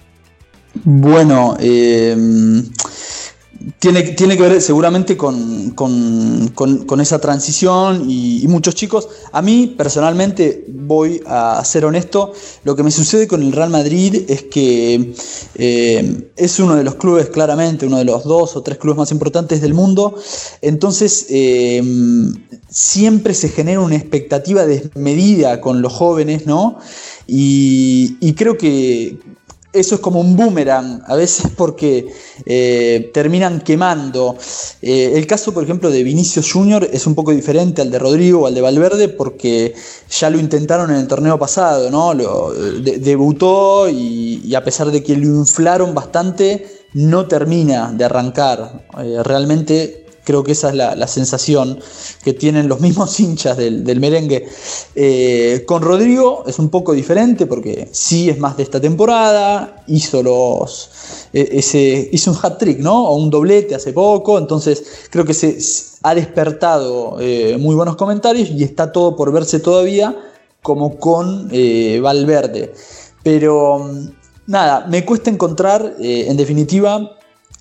Bueno, 0.83 1.55
eh, 1.59 2.15
tiene, 3.79 4.03
tiene, 4.03 4.37
que 4.37 4.43
ver 4.43 4.61
seguramente 4.61 5.17
con, 5.17 5.73
esa 6.99 7.19
transición 7.19 8.09
y, 8.09 8.45
muchos 8.47 8.75
chicos. 8.75 9.09
A 9.31 9.41
mí 9.41 9.73
personalmente, 9.77 10.65
voy 10.67 11.21
a 11.25 11.63
ser 11.65 11.85
honesto, 11.85 12.33
lo 12.63 12.75
que 12.75 12.83
me 12.83 12.91
sucede 12.91 13.27
con 13.27 13.41
el 13.41 13.51
Real 13.51 13.69
Madrid 13.69 14.23
es 14.27 14.43
que 14.43 15.13
eh, 15.55 16.29
es 16.35 16.59
uno 16.59 16.75
de 16.75 16.83
los 16.83 16.95
clubes, 16.95 17.29
claramente, 17.29 17.85
uno 17.85 17.97
de 17.97 18.05
los 18.05 18.23
dos 18.23 18.55
o 18.55 18.61
tres 18.61 18.77
clubes 18.77 18.97
más 18.97 19.11
importantes 19.11 19.61
del 19.61 19.73
mundo. 19.73 20.15
Entonces, 20.61 21.25
eh, 21.29 21.83
siempre 22.69 23.33
se 23.33 23.49
genera 23.49 23.79
una 23.79 23.95
expectativa 23.95 24.65
desmedida 24.65 25.61
con 25.61 25.81
los 25.81 25.93
jóvenes, 25.93 26.45
¿no? 26.45 26.77
y 27.27 28.33
creo 28.35 28.55
que 28.55 29.17
eso 29.75 29.95
es 29.95 30.01
como 30.01 30.19
un 30.19 30.35
boomerang, 30.35 31.01
a 31.05 31.15
veces 31.15 31.51
porque 31.55 32.07
eh, 32.45 33.11
terminan 33.13 33.61
quemando. 33.61 34.37
Eh, 34.81 35.13
el 35.15 35.27
caso, 35.27 35.53
por 35.53 35.63
ejemplo, 35.63 35.89
de 35.89 36.03
Vinicius 36.03 36.51
Jr. 36.51 36.89
es 36.91 37.05
un 37.05 37.15
poco 37.15 37.31
diferente 37.31 37.81
al 37.81 37.91
de 37.91 37.99
Rodrigo 37.99 38.41
o 38.41 38.47
al 38.47 38.55
de 38.55 38.61
Valverde 38.61 39.09
porque 39.09 39.75
ya 40.09 40.29
lo 40.29 40.39
intentaron 40.39 40.89
en 40.91 40.97
el 40.97 41.07
torneo 41.07 41.37
pasado, 41.37 41.91
¿no? 41.91 42.13
Lo, 42.13 42.53
debutó 42.53 43.89
y, 43.89 44.53
a 44.55 44.63
pesar 44.63 44.91
de 44.91 45.03
que 45.03 45.15
lo 45.15 45.25
inflaron 45.25 45.93
bastante, 45.93 46.65
no 46.93 47.27
termina 47.27 47.91
de 47.91 48.05
arrancar. 48.05 48.87
Eh, 48.99 49.21
realmente 49.23 50.04
Creo 50.25 50.43
que 50.43 50.53
esa 50.53 50.69
es 50.69 50.75
la, 50.75 51.07
sensación 51.07 51.79
que 52.23 52.33
tienen 52.33 52.67
los 52.67 52.81
mismos 52.81 53.19
hinchas 53.19 53.57
del, 53.57 53.99
merengue. 53.99 54.47
Eh, 54.95 55.63
con 55.67 55.83
Rodrigo 55.83 56.43
es 56.47 56.57
un 56.57 56.69
poco 56.69 56.93
diferente 56.93 57.45
porque 57.45 57.87
sí 57.91 58.29
es 58.29 58.39
más 58.39 58.57
de 58.57 58.63
esta 58.63 58.81
temporada, 58.81 59.83
hizo, 59.87 60.23
los, 60.23 60.89
e, 61.31 61.47
ese, 61.59 62.09
hizo 62.11 62.31
un 62.31 62.37
hat-trick, 62.41 62.79
¿no? 62.79 63.05
O 63.07 63.15
un 63.17 63.29
doblete 63.29 63.75
hace 63.75 63.93
poco, 63.93 64.39
entonces 64.39 64.83
creo 65.11 65.25
que 65.25 65.35
se 65.35 65.59
ha 66.01 66.15
despertado 66.15 67.17
eh, 67.19 67.57
muy 67.59 67.75
buenos 67.75 67.95
comentarios 67.95 68.49
y 68.49 68.63
está 68.63 68.91
todo 68.91 69.15
por 69.15 69.31
verse 69.31 69.59
todavía 69.59 70.15
como 70.63 70.97
con 70.97 71.49
eh, 71.51 71.99
Valverde. 72.01 72.73
Pero 73.21 73.77
mm, 73.77 74.07
nada, 74.47 74.87
me 74.87 75.05
cuesta 75.05 75.29
encontrar 75.29 75.95
en 75.99 76.35
definitiva 76.35 77.15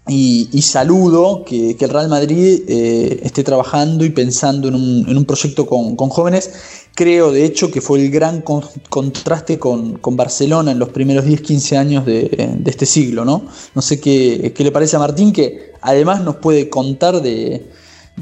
y, 0.06 0.60
saludo 0.60 1.44
que, 1.46 1.76
el 1.80 1.88
Real 1.88 2.10
Madrid 2.10 2.62
eh, 2.68 3.20
esté 3.22 3.42
trabajando 3.42 4.04
y 4.04 4.10
pensando 4.10 4.68
en 4.68 4.74
un, 4.74 5.24
proyecto 5.24 5.64
con, 5.66 5.96
jóvenes. 5.96 6.50
Creo, 6.94 7.32
de 7.32 7.46
hecho, 7.46 7.70
que 7.70 7.80
fue 7.80 8.00
el 8.00 8.10
gran 8.10 8.42
contraste 8.90 9.58
con, 9.58 9.98
Barcelona 10.02 10.72
en 10.72 10.78
los 10.78 10.90
primeros 10.90 11.24
10-15 11.24 11.76
años 11.78 12.04
de, 12.04 12.60
este 12.66 12.84
siglo. 12.84 13.24
¿no? 13.24 13.46
no 13.74 13.82
sé 13.82 13.98
qué, 13.98 14.52
le 14.54 14.70
parece 14.72 14.96
a 14.96 14.98
Martín, 14.98 15.32
que 15.32 15.72
además 15.80 16.20
nos 16.20 16.36
puede 16.36 16.68
contar 16.68 17.22
de, 17.22 17.64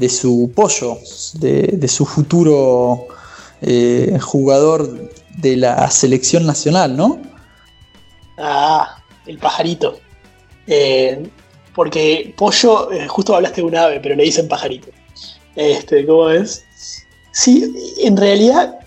su 0.07 0.53
pollo, 0.55 0.99
de, 1.33 1.87
su 1.89 2.05
futuro 2.05 3.07
eh, 3.61 4.17
jugador 4.21 5.09
de 5.37 5.57
la 5.57 5.91
selección 5.91 6.45
nacional, 6.45 6.95
¿no? 6.95 7.19
Ah, 8.37 9.03
el 9.25 9.37
pajarito. 9.37 9.99
Eh, 10.65 11.29
porque 11.75 12.33
pollo, 12.37 12.91
eh, 12.91 13.07
justo 13.07 13.35
hablaste 13.35 13.61
de 13.61 13.67
un 13.67 13.75
ave, 13.75 13.99
pero 14.01 14.15
le 14.15 14.23
dicen 14.23 14.47
pajarito. 14.47 14.89
Este, 15.55 16.05
¿cómo 16.05 16.29
es? 16.29 16.65
Sí, 17.31 17.95
en 18.01 18.17
realidad, 18.17 18.79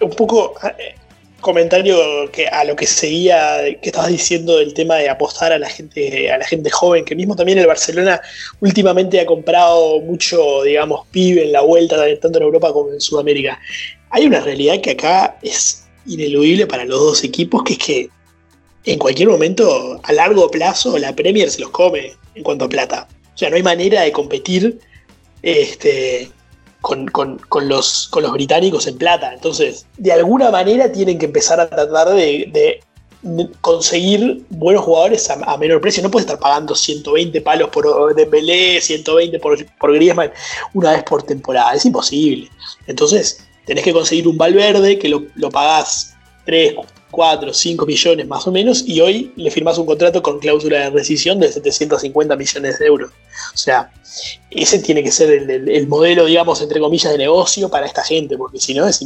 un 0.00 0.10
poco 0.10 0.54
eh, 0.78 0.94
comentario 1.40 1.96
que 2.32 2.46
a 2.46 2.64
lo 2.64 2.76
que 2.76 2.86
seguía, 2.86 3.58
que 3.80 3.88
estabas 3.88 4.10
diciendo 4.10 4.58
del 4.58 4.74
tema 4.74 4.96
de 4.96 5.08
apostar 5.08 5.52
a 5.52 5.58
la 5.58 5.68
gente, 5.68 6.30
a 6.30 6.38
la 6.38 6.44
gente 6.44 6.70
joven, 6.70 7.04
que 7.04 7.16
mismo 7.16 7.34
también 7.34 7.58
el 7.58 7.66
Barcelona 7.66 8.20
últimamente 8.60 9.20
ha 9.20 9.26
comprado 9.26 10.00
mucho, 10.00 10.62
digamos, 10.62 11.06
pibe 11.10 11.44
en 11.44 11.52
la 11.52 11.62
vuelta, 11.62 11.96
tanto 12.20 12.38
en 12.38 12.44
Europa 12.44 12.72
como 12.72 12.92
en 12.92 13.00
Sudamérica. 13.00 13.58
Hay 14.10 14.26
una 14.26 14.40
realidad 14.40 14.80
que 14.80 14.92
acá 14.92 15.38
es 15.42 15.86
ineludible 16.06 16.66
para 16.66 16.84
los 16.84 17.00
dos 17.00 17.24
equipos, 17.24 17.62
que 17.64 17.72
es 17.74 17.78
que 17.78 18.10
en 18.84 18.98
cualquier 18.98 19.28
momento, 19.28 20.00
a 20.02 20.12
largo 20.12 20.50
plazo, 20.50 20.98
la 20.98 21.14
Premier 21.14 21.50
se 21.50 21.60
los 21.60 21.70
come 21.70 22.12
en 22.34 22.42
cuanto 22.42 22.64
a 22.64 22.68
plata. 22.68 23.08
O 23.34 23.38
sea, 23.38 23.50
no 23.50 23.56
hay 23.56 23.62
manera 23.62 24.02
de 24.02 24.12
competir 24.12 24.80
este, 25.42 26.30
con, 26.80 27.10
los, 27.62 28.08
con 28.08 28.22
los 28.22 28.32
británicos 28.32 28.86
en 28.86 28.96
plata. 28.96 29.32
Entonces, 29.34 29.86
de 29.98 30.12
alguna 30.12 30.50
manera 30.50 30.90
tienen 30.90 31.18
que 31.18 31.26
empezar 31.26 31.60
a 31.60 31.68
tratar 31.68 32.14
de, 32.14 32.80
conseguir 33.60 34.42
buenos 34.48 34.82
jugadores 34.84 35.28
a, 35.28 35.56
menor 35.58 35.80
precio. 35.80 36.02
No 36.02 36.10
puedes 36.10 36.26
estar 36.26 36.40
pagando 36.40 36.74
120 36.74 37.40
palos 37.42 37.68
por 37.68 38.14
Dembélé, 38.14 38.80
120 38.80 39.38
por, 39.40 39.58
por 39.76 39.94
Griezmann 39.94 40.32
una 40.72 40.92
vez 40.92 41.02
por 41.04 41.22
temporada. 41.22 41.74
Es 41.74 41.84
imposible. 41.84 42.48
Entonces, 42.86 43.46
tenés 43.66 43.84
que 43.84 43.92
conseguir 43.92 44.26
un 44.26 44.38
Valverde 44.38 44.98
que 44.98 45.08
lo, 45.10 45.24
lo 45.34 45.50
pagás 45.50 46.14
3, 46.46 46.76
4, 47.10 47.52
5 47.52 47.86
millones 47.86 48.26
más 48.26 48.46
o 48.46 48.52
menos, 48.52 48.84
y 48.86 49.00
hoy 49.00 49.32
le 49.36 49.50
firmas 49.50 49.78
un 49.78 49.86
contrato 49.86 50.22
con 50.22 50.38
cláusula 50.38 50.78
de 50.78 50.90
rescisión 50.90 51.40
de 51.40 51.50
750 51.50 52.36
millones 52.36 52.78
de 52.78 52.86
euros. 52.86 53.10
O 53.54 53.56
sea, 53.56 53.92
ese 54.50 54.78
tiene 54.80 55.02
que 55.02 55.10
ser 55.10 55.30
el, 55.30 55.86
modelo, 55.86 56.26
digamos, 56.26 56.60
entre 56.62 56.80
comillas, 56.80 57.12
de 57.12 57.18
negocio 57.18 57.68
para 57.68 57.86
esta 57.86 58.02
gente, 58.02 58.36
porque 58.36 58.58
si 58.58 58.74
no, 58.74 58.86
es, 58.86 59.04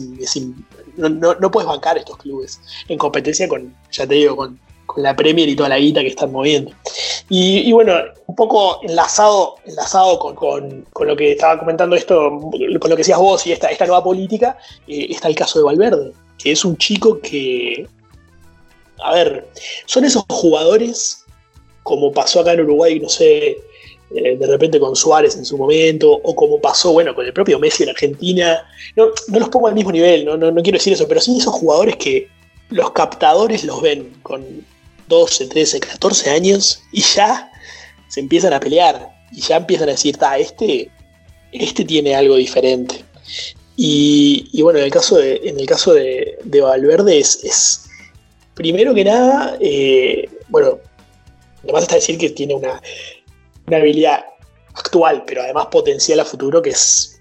no, 0.97 1.51
puedes 1.51 1.69
bancar 1.69 1.99
estos 1.99 2.17
clubes 2.19 2.61
en 2.89 2.99
competencia 2.99 3.49
con, 3.49 3.75
ya 3.91 4.07
te 4.07 4.15
digo, 4.15 4.37
con, 4.37 4.61
la 4.97 5.17
Premier 5.17 5.49
y 5.49 5.57
toda 5.57 5.71
la 5.71 5.79
guita 5.79 6.03
que 6.03 6.09
están 6.09 6.31
moviendo. 6.31 6.71
Y, 7.29 7.73
bueno, 7.73 7.95
un 8.27 8.37
poco 8.37 8.81
enlazado, 8.83 9.57
enlazado 9.65 10.19
con, 10.19 10.87
lo 11.01 11.17
que 11.17 11.33
estaba 11.33 11.59
comentando 11.59 11.97
esto, 11.97 12.39
con 12.39 12.91
lo 12.91 12.97
que 12.97 13.01
decías 13.01 13.19
vos 13.19 13.45
y 13.47 13.53
esta, 13.53 13.69
esta 13.69 13.87
nueva 13.87 14.05
política, 14.05 14.57
eh, 14.87 15.07
está 15.11 15.29
el 15.29 15.35
caso 15.35 15.59
de 15.59 15.65
Valverde 15.65 16.13
que 16.39 16.53
es 16.53 16.65
un 16.65 16.77
chico 16.77 17.21
que, 17.21 17.87
a 19.03 19.15
ver, 19.15 19.49
son 19.87 20.05
esos 20.05 20.25
jugadores 20.29 21.25
como 21.85 22.11
pasó 22.11 22.41
acá 22.41 22.53
en 22.53 22.63
Uruguay, 22.63 22.99
no 22.99 23.09
sé, 23.09 23.59
eh, 24.15 24.37
de 24.37 24.47
repente 24.47 24.81
con 24.81 24.97
Suárez 24.97 25.37
en 25.37 25.45
su 25.45 25.57
momento, 25.57 26.11
o 26.11 26.35
como 26.35 26.61
pasó, 26.61 26.93
bueno, 26.93 27.15
con 27.15 27.27
el 27.27 27.33
propio 27.33 27.59
Messi 27.59 27.85
en 27.85 27.91
Argentina. 27.91 28.67
No, 28.97 29.09
no 29.29 29.39
los 29.39 29.49
pongo 29.51 29.69
al 29.69 29.75
mismo 29.75 29.93
nivel, 29.93 30.25
no, 30.25 30.37
no, 30.37 30.51
no 30.51 30.63
quiero 30.63 30.79
decir 30.79 30.93
eso, 30.93 31.07
pero 31.07 31.21
son 31.21 31.37
esos 31.37 31.55
jugadores 31.55 31.97
que 31.97 32.29
los 32.71 32.91
captadores 32.93 33.65
los 33.65 33.83
ven 33.83 34.13
con 34.23 34.65
12, 35.09 35.47
13, 35.47 35.81
14 35.81 36.31
años 36.31 36.83
y 36.93 37.03
ya 37.03 37.51
se 38.09 38.21
empiezan 38.21 38.53
a 38.53 38.61
pelear 38.61 39.11
y 39.33 39.41
ya 39.41 39.57
empiezan 39.57 39.89
a 39.89 39.93
decir, 39.93 40.19
este, 40.39 40.91
este 41.53 41.85
tiene 41.85 42.15
algo 42.15 42.37
diferente. 42.37 43.05
Y, 43.77 44.63
bueno, 44.63 44.79
en 44.79 44.85
el 44.85 44.91
caso 44.91 45.17
de, 45.17 45.41
en 45.45 45.59
el 45.59 45.67
caso 45.67 45.93
de, 45.93 46.39
Valverde 46.45 47.19
es, 47.19 47.87
primero 48.55 48.95
que 48.95 49.05
nada, 49.05 49.57
eh, 49.61 50.29
bueno, 50.49 50.79
además 51.65 51.83
está 51.83 51.97
decir 51.97 52.17
que 52.19 52.31
tiene 52.31 52.55
una, 52.55 52.81
habilidad 53.67 54.27
actual, 54.75 55.25
pero 55.27 55.43
además 55.43 55.67
potencial 55.67 56.21
a 56.21 56.25
futuro 56.25 56.63
que 56.63 56.71
es, 56.71 57.21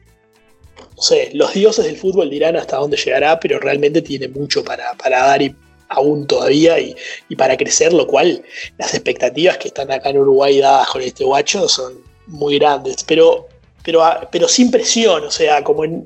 no 0.96 1.02
sé, 1.02 1.32
los 1.34 1.54
dioses 1.54 1.86
del 1.86 1.98
fútbol 1.98 2.30
dirán 2.30 2.56
hasta 2.56 2.78
dónde 2.78 2.98
llegará, 2.98 3.40
pero 3.40 3.60
realmente 3.60 4.02
tiene 4.02 4.28
mucho 4.28 4.64
para, 4.64 4.94
dar 5.04 5.42
y 5.42 5.56
aún 5.90 6.28
todavía 6.28 6.80
y, 6.80 6.96
para 7.36 7.58
crecer, 7.58 7.94
lo 7.94 8.06
cual 8.06 8.44
las 8.78 8.94
expectativas 8.94 9.58
que 9.58 9.70
están 9.70 9.92
acá 9.92 10.10
en 10.10 10.20
Uruguay 10.20 10.60
dadas 10.60 10.90
con 10.90 11.02
este 11.02 11.24
guacho 11.24 11.68
son 11.68 11.94
muy 12.28 12.60
grandes, 12.60 13.04
pero, 13.04 13.48
pero, 13.84 14.02
pero 14.32 14.48
sin 14.48 14.72
presión, 14.72 15.26
o 15.26 15.32
sea, 15.32 15.64
como 15.64 15.84
en, 15.84 16.06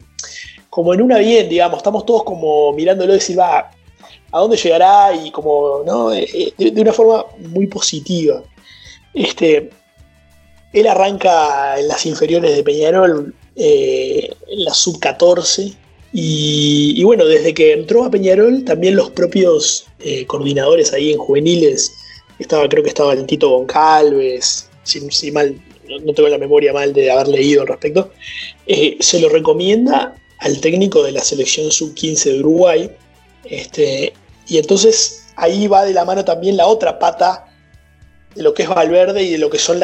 como 0.69 0.93
en 0.93 1.01
una 1.01 1.19
bien, 1.19 1.49
digamos, 1.49 1.77
estamos 1.77 2.05
todos 2.05 2.23
como 2.23 2.73
mirándolo 2.73 3.13
y 3.13 3.17
decir, 3.17 3.39
va, 3.39 3.71
¿a 4.31 4.39
dónde 4.39 4.57
llegará? 4.57 5.13
Y 5.15 5.31
como, 5.31 5.83
¿no? 5.85 6.13
Eh, 6.13 6.53
eh, 6.57 6.71
de, 6.71 6.81
una 6.81 6.93
forma 6.93 7.25
muy 7.39 7.67
positiva. 7.67 8.43
Este, 9.13 9.69
él 10.73 10.87
arranca 10.87 11.79
en 11.79 11.87
las 11.87 12.05
inferiores 12.05 12.55
de 12.55 12.63
Peñarol, 12.63 13.33
eh, 13.55 14.29
en 14.47 14.65
la 14.65 14.73
sub-14, 14.73 15.75
y, 16.13 17.03
bueno, 17.03 17.25
desde 17.25 17.53
que 17.53 17.73
entró 17.73 18.03
a 18.03 18.09
Peñarol, 18.09 18.63
también 18.63 18.95
los 18.95 19.11
propios 19.11 19.85
coordinadores 20.25 20.93
ahí 20.93 21.11
en 21.11 21.19
juveniles, 21.19 21.91
estaba, 22.39 22.67
creo 22.69 22.81
que 22.81 22.89
estaba 22.89 23.13
el 23.13 23.25
Tito 23.25 23.49
Goncalves, 23.49 24.69
si, 24.83 25.31
mal, 25.31 25.59
no, 25.87 26.13
tengo 26.13 26.29
la 26.29 26.37
memoria 26.37 26.73
mal 26.73 26.93
de 26.93 27.11
haber 27.11 27.27
leído 27.27 27.61
al 27.61 27.67
respecto, 27.67 28.11
se 28.99 29.19
lo 29.19 29.29
recomienda 29.29 30.15
al 30.39 30.59
técnico 30.59 31.03
de 31.03 31.11
la 31.11 31.21
selección 31.21 31.71
sub-15 31.71 32.23
de 32.31 32.39
Uruguay. 32.39 32.91
Este, 33.45 34.13
y 34.47 34.57
entonces 34.57 35.25
ahí 35.35 35.67
va 35.67 35.85
de 35.85 35.93
la 35.93 36.05
mano 36.05 36.23
también 36.25 36.57
la 36.57 36.67
otra 36.67 36.99
pata 36.99 37.45
de 38.35 38.43
lo 38.43 38.53
que 38.53 38.63
es 38.63 38.69
Valverde 38.69 39.23
y 39.23 39.31
de 39.31 39.37
lo 39.37 39.49
que 39.49 39.57
son 39.57 39.81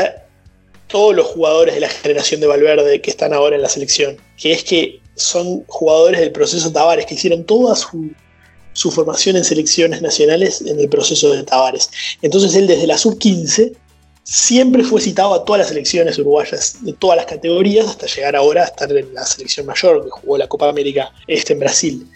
todos 0.87 1.15
los 1.15 1.27
jugadores 1.27 1.73
de 1.73 1.81
la 1.81 1.89
generación 1.89 2.41
de 2.41 2.47
Valverde 2.47 3.01
que 3.01 3.09
están 3.09 3.33
ahora 3.33 3.55
en 3.55 3.61
la 3.61 3.69
selección. 3.69 4.17
Que 4.37 4.51
es 4.51 4.63
que 4.63 4.99
son 5.15 5.63
jugadores 5.67 6.19
del 6.19 6.31
proceso 6.31 6.71
Tavares, 6.71 7.05
que 7.05 7.15
hicieron 7.15 7.43
toda 7.45 7.75
su, 7.75 8.11
su 8.73 8.91
formación 8.91 9.35
en 9.37 9.43
selecciones 9.43 10.01
nacionales 10.01 10.61
en 10.61 10.79
el 10.79 10.89
proceso 10.89 11.31
de 11.33 11.43
Tavares. 11.43 11.89
Entonces 12.21 12.55
él 12.55 12.67
desde 12.67 12.87
la 12.87 12.97
sub-15 12.97 13.73
siempre 14.23 14.83
fue 14.83 15.01
citado 15.01 15.33
a 15.33 15.45
todas 15.45 15.59
las 15.59 15.67
selecciones 15.69 16.17
uruguayas 16.17 16.77
de 16.81 16.93
todas 16.93 17.17
las 17.17 17.25
categorías 17.25 17.88
hasta 17.88 18.07
llegar 18.07 18.36
ahora 18.36 18.63
a 18.63 18.65
estar 18.65 18.91
en 18.91 19.13
la 19.13 19.25
selección 19.25 19.65
mayor 19.65 20.03
que 20.03 20.09
jugó 20.09 20.38
la 20.38 20.47
Copa 20.47 20.69
América 20.69 21.12
este 21.27 21.53
en 21.53 21.59
Brasil. 21.59 22.07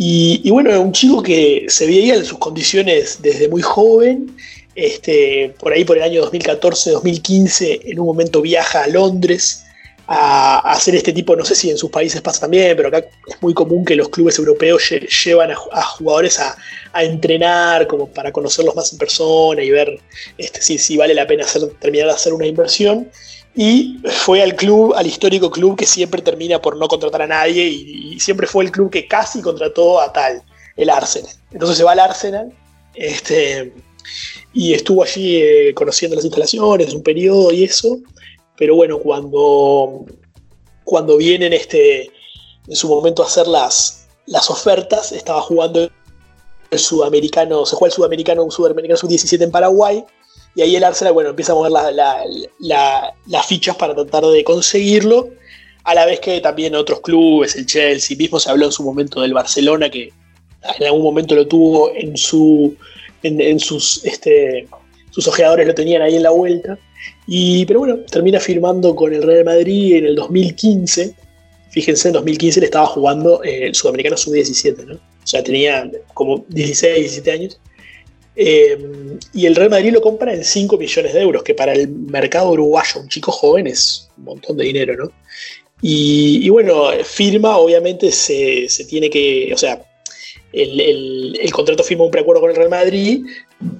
Y, 0.00 0.48
bueno, 0.50 0.80
un 0.80 0.92
chico 0.92 1.20
que 1.20 1.66
se 1.68 1.84
veía 1.84 2.14
en 2.14 2.24
sus 2.24 2.38
condiciones 2.38 3.18
desde 3.20 3.48
muy 3.48 3.62
joven, 3.62 4.36
este, 4.76 5.52
por 5.58 5.72
ahí 5.72 5.84
por 5.84 5.96
el 5.96 6.04
año 6.04 6.22
2014-2015, 6.30 7.80
en 7.82 7.98
un 7.98 8.06
momento 8.06 8.40
viaja 8.40 8.84
a 8.84 8.86
Londres 8.86 9.64
a, 10.10 10.72
hacer 10.72 10.94
este 10.94 11.12
tipo, 11.12 11.36
no 11.36 11.44
sé 11.44 11.54
si 11.54 11.70
en 11.70 11.76
sus 11.76 11.90
países 11.90 12.22
pasa 12.22 12.40
también, 12.40 12.74
pero 12.76 12.88
acá 12.88 12.98
es 12.98 13.42
muy 13.42 13.52
común 13.52 13.84
que 13.84 13.94
los 13.94 14.08
clubes 14.08 14.38
europeos 14.38 14.82
llevan 15.24 15.50
a, 15.50 15.82
jugadores 15.82 16.40
a, 16.40 16.56
entrenar 16.94 17.86
como 17.86 18.08
para 18.08 18.32
conocerlos 18.32 18.74
más 18.74 18.92
en 18.92 18.98
persona 18.98 19.62
y 19.62 19.70
ver 19.70 20.00
este, 20.38 20.62
si, 20.62 20.78
si 20.78 20.96
vale 20.96 21.14
la 21.14 21.26
pena 21.26 21.46
terminar 21.78 22.08
de 22.08 22.14
hacer 22.14 22.32
una 22.32 22.46
inversión. 22.46 23.08
Y 23.54 23.98
fue 24.04 24.42
al 24.42 24.56
club, 24.56 24.94
al 24.94 25.06
histórico 25.06 25.50
club 25.50 25.76
que 25.76 25.84
siempre 25.84 26.22
termina 26.22 26.60
por 26.60 26.76
no 26.76 26.88
contratar 26.88 27.22
a 27.22 27.26
nadie 27.26 27.66
y, 27.66 28.18
siempre 28.18 28.46
fue 28.46 28.64
el 28.64 28.72
club 28.72 28.90
que 28.90 29.06
casi 29.06 29.40
contrató 29.42 30.00
a 30.00 30.12
tal, 30.12 30.42
el 30.76 30.90
Arsenal. 30.90 31.30
Entonces 31.52 31.76
se 31.76 31.84
va 31.84 31.92
al 31.92 32.00
Arsenal 32.00 32.52
este, 32.94 33.72
y 34.54 34.72
estuvo 34.72 35.02
allí 35.02 35.36
eh, 35.36 35.74
conociendo 35.74 36.16
las 36.16 36.24
instalaciones, 36.24 36.94
un 36.94 37.02
periodo 37.02 37.52
y 37.52 37.64
eso 37.64 38.00
pero 38.58 38.74
bueno, 38.74 38.98
cuando, 38.98 40.04
cuando 40.84 41.16
vienen 41.16 41.52
este, 41.52 42.10
en 42.66 42.76
su 42.76 42.88
momento 42.88 43.22
a 43.22 43.26
hacer 43.26 43.46
las, 43.46 44.08
las 44.26 44.50
ofertas, 44.50 45.12
estaba 45.12 45.40
jugando 45.40 45.88
el 46.70 46.78
sudamericano, 46.78 47.64
se 47.64 47.76
juega 47.76 47.92
el 47.92 47.96
sudamericano, 47.96 48.44
un 48.44 48.50
sudamericano 48.50 48.98
sub-17 48.98 49.42
en 49.42 49.50
Paraguay, 49.50 50.04
y 50.54 50.62
ahí 50.62 50.76
el 50.76 50.84
Arsenal, 50.84 51.14
bueno, 51.14 51.30
empieza 51.30 51.52
a 51.52 51.54
mover 51.54 51.72
las 51.72 53.46
fichas 53.46 53.76
para 53.76 53.94
tratar 53.94 54.26
de 54.26 54.42
conseguirlo, 54.42 55.28
a 55.84 55.94
la 55.94 56.04
vez 56.04 56.20
que 56.20 56.40
también 56.40 56.74
otros 56.74 57.00
clubes, 57.00 57.56
el 57.56 57.64
Chelsea, 57.64 58.16
mismo 58.16 58.40
se 58.40 58.50
habló 58.50 58.66
en 58.66 58.72
su 58.72 58.82
momento 58.82 59.20
del 59.20 59.32
Barcelona, 59.32 59.88
que 59.88 60.12
en 60.78 60.86
algún 60.86 61.02
momento 61.02 61.34
lo 61.34 61.46
tuvo 61.46 61.92
en 61.94 62.16
su 62.16 62.76
en, 63.22 63.58
sus 63.58 64.04
este, 64.04 64.68
sus 65.10 65.26
ojeadores 65.26 65.66
lo 65.66 65.74
tenían 65.74 66.02
ahí 66.02 66.16
en 66.16 66.22
la 66.22 66.30
vuelta. 66.30 66.78
Y, 67.30 67.66
pero 67.66 67.80
bueno, 67.80 67.98
termina 68.10 68.40
firmando 68.40 68.96
con 68.96 69.12
el 69.12 69.22
Real 69.22 69.44
Madrid 69.44 69.96
en 69.96 70.06
el 70.06 70.14
2015. 70.16 71.14
Fíjense, 71.70 72.08
en 72.08 72.14
2015 72.14 72.60
le 72.60 72.66
estaba 72.66 72.86
jugando 72.86 73.44
eh, 73.44 73.66
el 73.66 73.74
Sudamericano 73.74 74.16
Sub-17, 74.16 74.86
¿no? 74.86 74.94
O 74.94 75.26
sea, 75.26 75.44
tenía 75.44 75.90
como 76.14 76.46
16, 76.48 76.96
17 76.96 77.30
años. 77.30 77.60
Eh, 78.34 78.78
y 79.34 79.44
el 79.44 79.54
Real 79.54 79.68
Madrid 79.68 79.92
lo 79.92 80.00
compra 80.00 80.32
en 80.32 80.42
5 80.42 80.78
millones 80.78 81.12
de 81.12 81.20
euros, 81.20 81.42
que 81.42 81.54
para 81.54 81.74
el 81.74 81.88
mercado 81.88 82.50
uruguayo, 82.52 83.02
un 83.02 83.08
chico 83.08 83.30
joven, 83.30 83.66
es 83.66 84.08
un 84.16 84.24
montón 84.24 84.56
de 84.56 84.64
dinero, 84.64 84.96
¿no? 84.96 85.12
Y, 85.82 86.48
bueno, 86.48 86.90
firma, 87.04 87.58
obviamente 87.58 88.10
se, 88.10 88.68
se, 88.68 88.86
tiene 88.86 89.10
que, 89.10 89.52
o 89.54 89.58
sea, 89.58 89.80
el, 90.52 91.38
el, 91.40 91.52
contrato 91.52 91.82
firma 91.82 92.04
un 92.04 92.10
preacuerdo 92.10 92.40
con 92.40 92.50
el 92.50 92.56
Real 92.56 92.70
Madrid, 92.70 93.26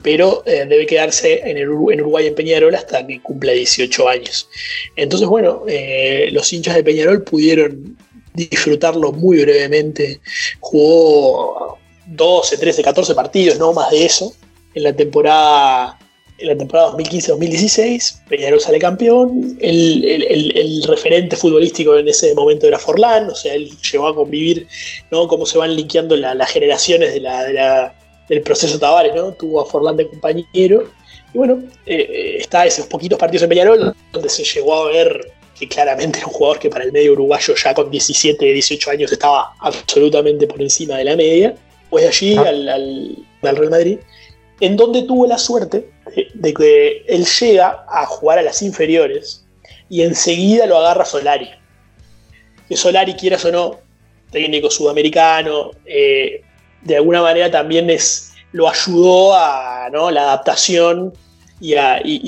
pero 0.02 0.42
eh, 0.46 0.66
debe 0.68 0.86
quedarse 0.86 1.40
en, 1.44 1.56
en, 1.56 1.68
Uruguay 1.68 2.26
en 2.26 2.34
Peñarol 2.34 2.74
hasta 2.74 3.06
que 3.06 3.20
cumpla 3.22 3.52
18 3.52 4.08
años. 4.08 4.48
Entonces, 4.96 5.28
bueno, 5.28 5.62
eh, 5.66 6.28
los 6.32 6.52
hinchas 6.52 6.74
de 6.74 6.84
Peñarol 6.84 7.22
pudieron 7.22 7.96
disfrutarlo 8.34 9.12
muy 9.12 9.40
brevemente. 9.42 10.20
Jugó 10.60 11.78
12, 12.06 12.58
13, 12.58 12.82
14 12.82 13.14
partidos, 13.14 13.58
no 13.58 13.72
más 13.72 13.90
de 13.90 14.04
eso, 14.04 14.34
en 14.74 14.82
la 14.82 14.92
temporada 14.92 15.98
en 16.38 16.46
la 16.46 16.56
temporada 16.56 16.92
2015-2016, 16.92 18.20
Peñarol 18.28 18.60
sale 18.60 18.78
campeón, 18.78 19.58
el, 19.60 20.82
referente 20.86 21.36
futbolístico 21.36 21.96
en 21.96 22.08
ese 22.08 22.34
momento 22.34 22.66
era 22.66 22.78
Forlán, 22.78 23.28
o 23.30 23.34
sea, 23.34 23.54
él 23.54 23.70
llegó 23.92 24.06
a 24.06 24.14
convivir, 24.14 24.66
¿no? 25.10 25.26
Cómo 25.26 25.44
se 25.44 25.58
van 25.58 25.74
linkeando 25.74 26.16
las 26.16 26.50
generaciones 26.50 27.12
de 27.12 27.20
la, 27.20 27.94
del 28.28 28.42
proceso 28.42 28.78
Tavares, 28.78 29.14
¿no? 29.14 29.32
Tuvo 29.32 29.60
a 29.60 29.66
Forlán 29.66 29.96
de 29.96 30.08
compañero, 30.08 30.88
y 31.34 31.38
bueno, 31.38 31.62
eh, 31.86 32.08
eh, 32.08 32.36
está 32.38 32.64
esos 32.66 32.86
poquitos 32.86 33.18
partidos 33.18 33.42
en 33.42 33.48
Peñarol, 33.48 33.94
donde 34.12 34.28
se 34.28 34.44
llegó 34.44 34.74
a 34.74 34.92
ver 34.92 35.32
que 35.58 35.66
claramente 35.66 36.18
era 36.18 36.28
un 36.28 36.32
jugador 36.32 36.60
que 36.60 36.70
para 36.70 36.84
el 36.84 36.92
medio 36.92 37.12
uruguayo 37.12 37.54
ya 37.56 37.74
con 37.74 37.90
17, 37.90 38.44
18 38.44 38.90
años 38.90 39.10
estaba 39.10 39.54
absolutamente 39.58 40.46
por 40.46 40.62
encima 40.62 40.96
de 40.96 41.04
la 41.04 41.16
media, 41.16 41.56
pues 41.90 42.06
allí 42.06 42.36
ah. 42.36 42.44
al, 42.46 42.68
al 43.42 43.56
Real 43.56 43.70
Madrid, 43.70 43.98
en 44.60 44.76
donde 44.76 45.02
tuvo 45.02 45.26
la 45.26 45.38
suerte 45.38 45.90
de, 46.34 46.54
que 46.54 47.04
él 47.06 47.24
llega 47.24 47.84
a 47.88 48.06
jugar 48.06 48.38
a 48.38 48.42
las 48.42 48.62
inferiores 48.62 49.44
y 49.88 50.02
enseguida 50.02 50.66
lo 50.66 50.78
agarra 50.78 51.04
Solari. 51.04 51.50
Que 52.68 52.76
Solari, 52.76 53.14
quieras 53.14 53.44
o 53.44 53.52
no, 53.52 53.78
técnico 54.30 54.70
sudamericano, 54.70 55.70
eh, 55.86 56.42
de 56.82 56.96
alguna 56.96 57.22
manera 57.22 57.50
también 57.50 57.88
es, 57.90 58.32
lo 58.52 58.68
ayudó 58.68 59.34
a 59.34 59.88
la 59.90 60.22
adaptación 60.22 61.14
y, 61.60 61.74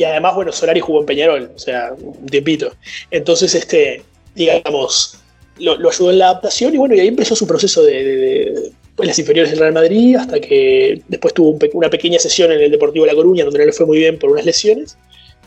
además, 0.03 0.35
bueno, 0.35 0.53
Solari 0.53 0.81
jugó 0.81 1.01
en 1.01 1.07
Peñarol, 1.07 1.53
o 1.55 1.59
sea, 1.59 1.93
un 1.97 2.27
tiempito. 2.27 2.73
Entonces, 3.11 3.55
este, 3.55 4.03
digamos, 4.35 5.19
lo, 5.59 5.89
ayudó 5.89 6.11
en 6.11 6.19
la 6.19 6.31
adaptación 6.31 6.75
y 6.75 6.79
bueno, 6.79 6.95
y 6.95 7.01
ahí 7.01 7.09
empezó 7.09 7.37
su 7.37 7.47
proceso 7.47 7.83
de, 7.83 8.73
en 9.03 9.09
las 9.09 9.19
inferiores 9.19 9.51
del 9.51 9.61
Real 9.61 9.73
Madrid, 9.73 10.17
hasta 10.17 10.41
que 10.41 11.03
después 11.09 11.35
tuvo 11.35 11.59
una 11.73 11.91
pequeña 11.91 12.19
sesión 12.19 12.53
en 12.53 12.61
el 12.61 12.71
Deportivo 12.71 13.07
La 13.07 13.15
Coruña, 13.15 13.45
donde 13.45 13.59
no 13.59 13.67
le 13.67 13.73
fue 13.73 13.87
muy 13.87 13.99
bien 13.99 14.19
por 14.19 14.31
unas 14.31 14.45
lesiones. 14.45 14.97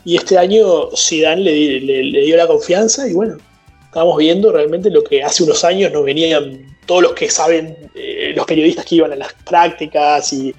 Y 0.04 0.16
este 0.16 0.36
año 0.36 0.90
Zidane 0.96 1.42
le, 1.42 1.80
le, 1.80 2.20
dio 2.22 2.36
la 2.36 2.46
confianza 2.46 3.08
y 3.08 3.14
bueno, 3.14 3.38
estamos 3.86 4.18
viendo 4.18 4.52
realmente 4.52 4.90
lo 4.90 5.02
que 5.02 5.22
hace 5.22 5.44
unos 5.44 5.64
años 5.64 5.92
nos 5.92 6.04
venían 6.04 6.74
todos 6.86 7.02
los 7.02 7.12
que 7.12 7.30
saben, 7.30 7.76
eh, 7.94 8.32
los 8.36 8.44
periodistas 8.44 8.84
que 8.84 8.96
iban 8.96 9.12
a 9.12 9.16
las 9.16 9.32
prácticas 9.48 10.32
y, 10.32 10.54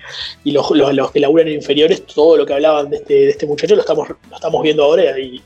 los, 0.45 1.11
que 1.11 1.19
laburan 1.19 1.47
en 1.47 1.55
inferiores, 1.55 2.03
todo 2.07 2.37
lo 2.37 2.45
que 2.45 2.53
hablaban 2.53 2.89
de 2.89 2.97
este, 2.97 3.29
este 3.29 3.45
muchacho 3.45 3.75
lo 3.75 3.81
estamos, 3.81 4.09
lo 4.09 4.35
estamos 4.35 4.63
viendo 4.63 4.83
ahora 4.83 5.19
y, 5.19 5.41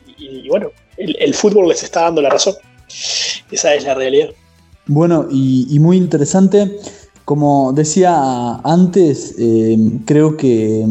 bueno, 0.48 0.72
el, 0.98 1.34
fútbol 1.34 1.68
les 1.68 1.84
está 1.84 2.04
dando 2.04 2.22
la 2.22 2.30
razón. 2.30 2.56
Esa 3.52 3.76
es 3.76 3.84
la 3.84 3.96
realidad. 3.96 4.30
Bueno, 4.86 5.28
y 5.30 5.78
muy 5.80 5.98
interesante 5.98 6.80
como 7.30 7.74
decía 7.74 8.56
antes, 8.64 9.36
eh, 9.38 9.78
creo 10.06 10.36
que, 10.36 10.84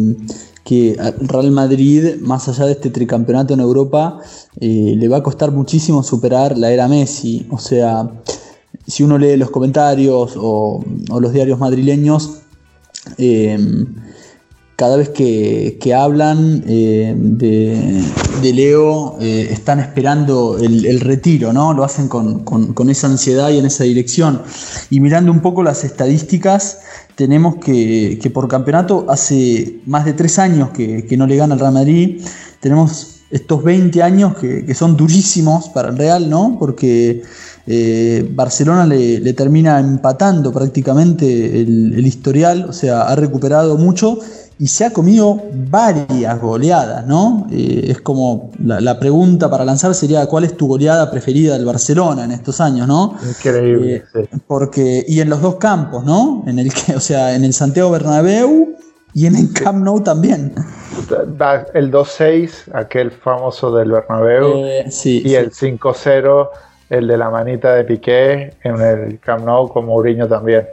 que 0.63 0.97
Real 1.23 1.51
Madrid, 1.51 2.15
más 2.21 2.49
allá 2.49 2.67
de 2.67 2.75
este 2.75 2.91
tricampeonato 2.91 3.55
en 3.55 3.59
Europa, 3.59 4.21
eh, 4.61 4.95
le 4.97 5.09
va 5.09 5.17
a 5.17 5.23
costar 5.25 5.51
muchísimo 5.51 6.05
superar 6.05 6.57
la 6.57 6.71
era 6.71 6.87
Messi. 6.87 7.49
O 7.51 7.59
sea, 7.59 8.09
si 8.87 9.03
uno 9.03 9.19
lee 9.19 9.37
los 9.37 9.51
comentarios 9.51 10.35
o, 10.37 10.81
los 11.21 11.33
diarios 11.33 11.59
madrileños, 11.59 12.43
eh, 13.17 13.59
cada 14.77 14.97
vez 14.97 15.09
que, 15.09 15.93
hablan 15.93 16.63
eh, 16.69 17.17
de, 17.19 18.01
Leo 18.39 19.17
eh, 19.21 19.49
están 19.51 19.81
esperando 19.81 20.59
el, 20.59 21.01
retiro, 21.01 21.53
¿no? 21.53 21.75
Lo 21.75 21.85
hacen 21.85 22.09
con, 22.09 22.91
esa 22.91 23.07
ansiedad 23.07 23.51
y 23.51 23.59
en 23.59 23.67
esa 23.67 23.85
dirección. 23.85 24.43
Y 24.91 25.01
mirando 25.01 25.31
un 25.33 25.41
poco 25.41 25.63
las 25.63 25.85
estadísticas, 25.85 26.81
tenemos 27.15 27.57
que, 27.57 28.31
por 28.33 28.49
campeonato 28.49 29.07
hace 29.09 29.81
más 29.87 30.05
de 30.05 30.13
tres 30.13 30.39
años 30.39 30.71
que, 30.71 31.17
no 31.17 31.27
le 31.27 31.37
gana 31.37 31.55
al 31.55 31.61
Real 31.61 31.73
Madrid. 31.73 32.23
Tenemos 32.61 33.23
estos 33.31 33.63
20 33.63 34.03
años 34.03 34.37
que, 34.37 34.75
son 34.75 34.97
durísimos 34.97 35.69
para 35.69 35.91
el 35.91 35.99
Real, 35.99 36.31
¿no? 36.31 36.57
Porque 36.59 37.23
eh, 37.71 38.27
Barcelona 38.35 38.87
le, 38.87 39.33
termina 39.35 39.79
empatando 39.79 40.51
prácticamente 40.53 41.61
el, 41.61 41.93
el 41.95 42.07
historial, 42.07 42.67
o 42.71 42.73
sea, 42.73 43.03
ha 43.03 43.15
recuperado 43.15 43.77
mucho 43.77 44.19
y 44.59 44.67
se 44.67 44.85
ha 44.85 44.93
comido 44.93 45.41
varias 45.71 46.41
goleadas, 46.41 47.07
¿no? 47.07 47.47
Eh, 47.51 47.87
es 47.89 48.01
como 48.01 48.51
la, 48.59 48.99
pregunta 48.99 49.49
para 49.49 49.65
lanzar 49.65 49.95
sería 49.95 50.27
¿cuál 50.27 50.45
es 50.45 50.57
tu 50.57 50.67
goleada 50.67 51.11
preferida 51.11 51.53
del 51.55 51.65
Barcelona 51.65 52.25
en 52.25 52.33
estos 52.33 52.61
años, 52.61 52.89
¿no? 52.89 53.15
Increíble. 53.23 54.05
Eh, 54.15 54.29
porque, 54.47 55.05
y 55.07 55.21
en 55.21 55.31
los 55.31 55.41
dos 55.41 55.57
campos, 55.57 56.05
¿no? 56.05 56.43
En 56.47 56.59
el 56.59 56.73
que, 56.73 56.97
o 56.97 57.01
sea, 57.01 57.37
en 57.37 57.45
el 57.45 57.53
Santiago 57.53 57.91
Bernabéu 57.91 58.77
y 59.15 59.27
en 59.27 59.37
el 59.37 59.53
Camp 59.53 59.85
Nou 59.85 60.03
también. 60.03 60.55
El 61.75 61.93
2-6, 61.93 62.73
aquel 62.75 63.13
famoso 63.13 63.75
del 63.75 63.93
Bernabéu, 63.93 64.65
eh, 64.65 64.91
y 65.05 65.35
el 65.35 65.53
5-0, 65.53 66.49
el 66.91 67.07
de 67.07 67.17
la 67.17 67.31
manita 67.31 67.75
de 67.75 67.85
Piqué 67.85 68.55
en 68.63 68.81
el 68.81 69.19
Camp 69.21 69.45
Nou 69.45 69.69
con 69.69 69.87
Mourinho 69.87 70.27
también. 70.27 70.67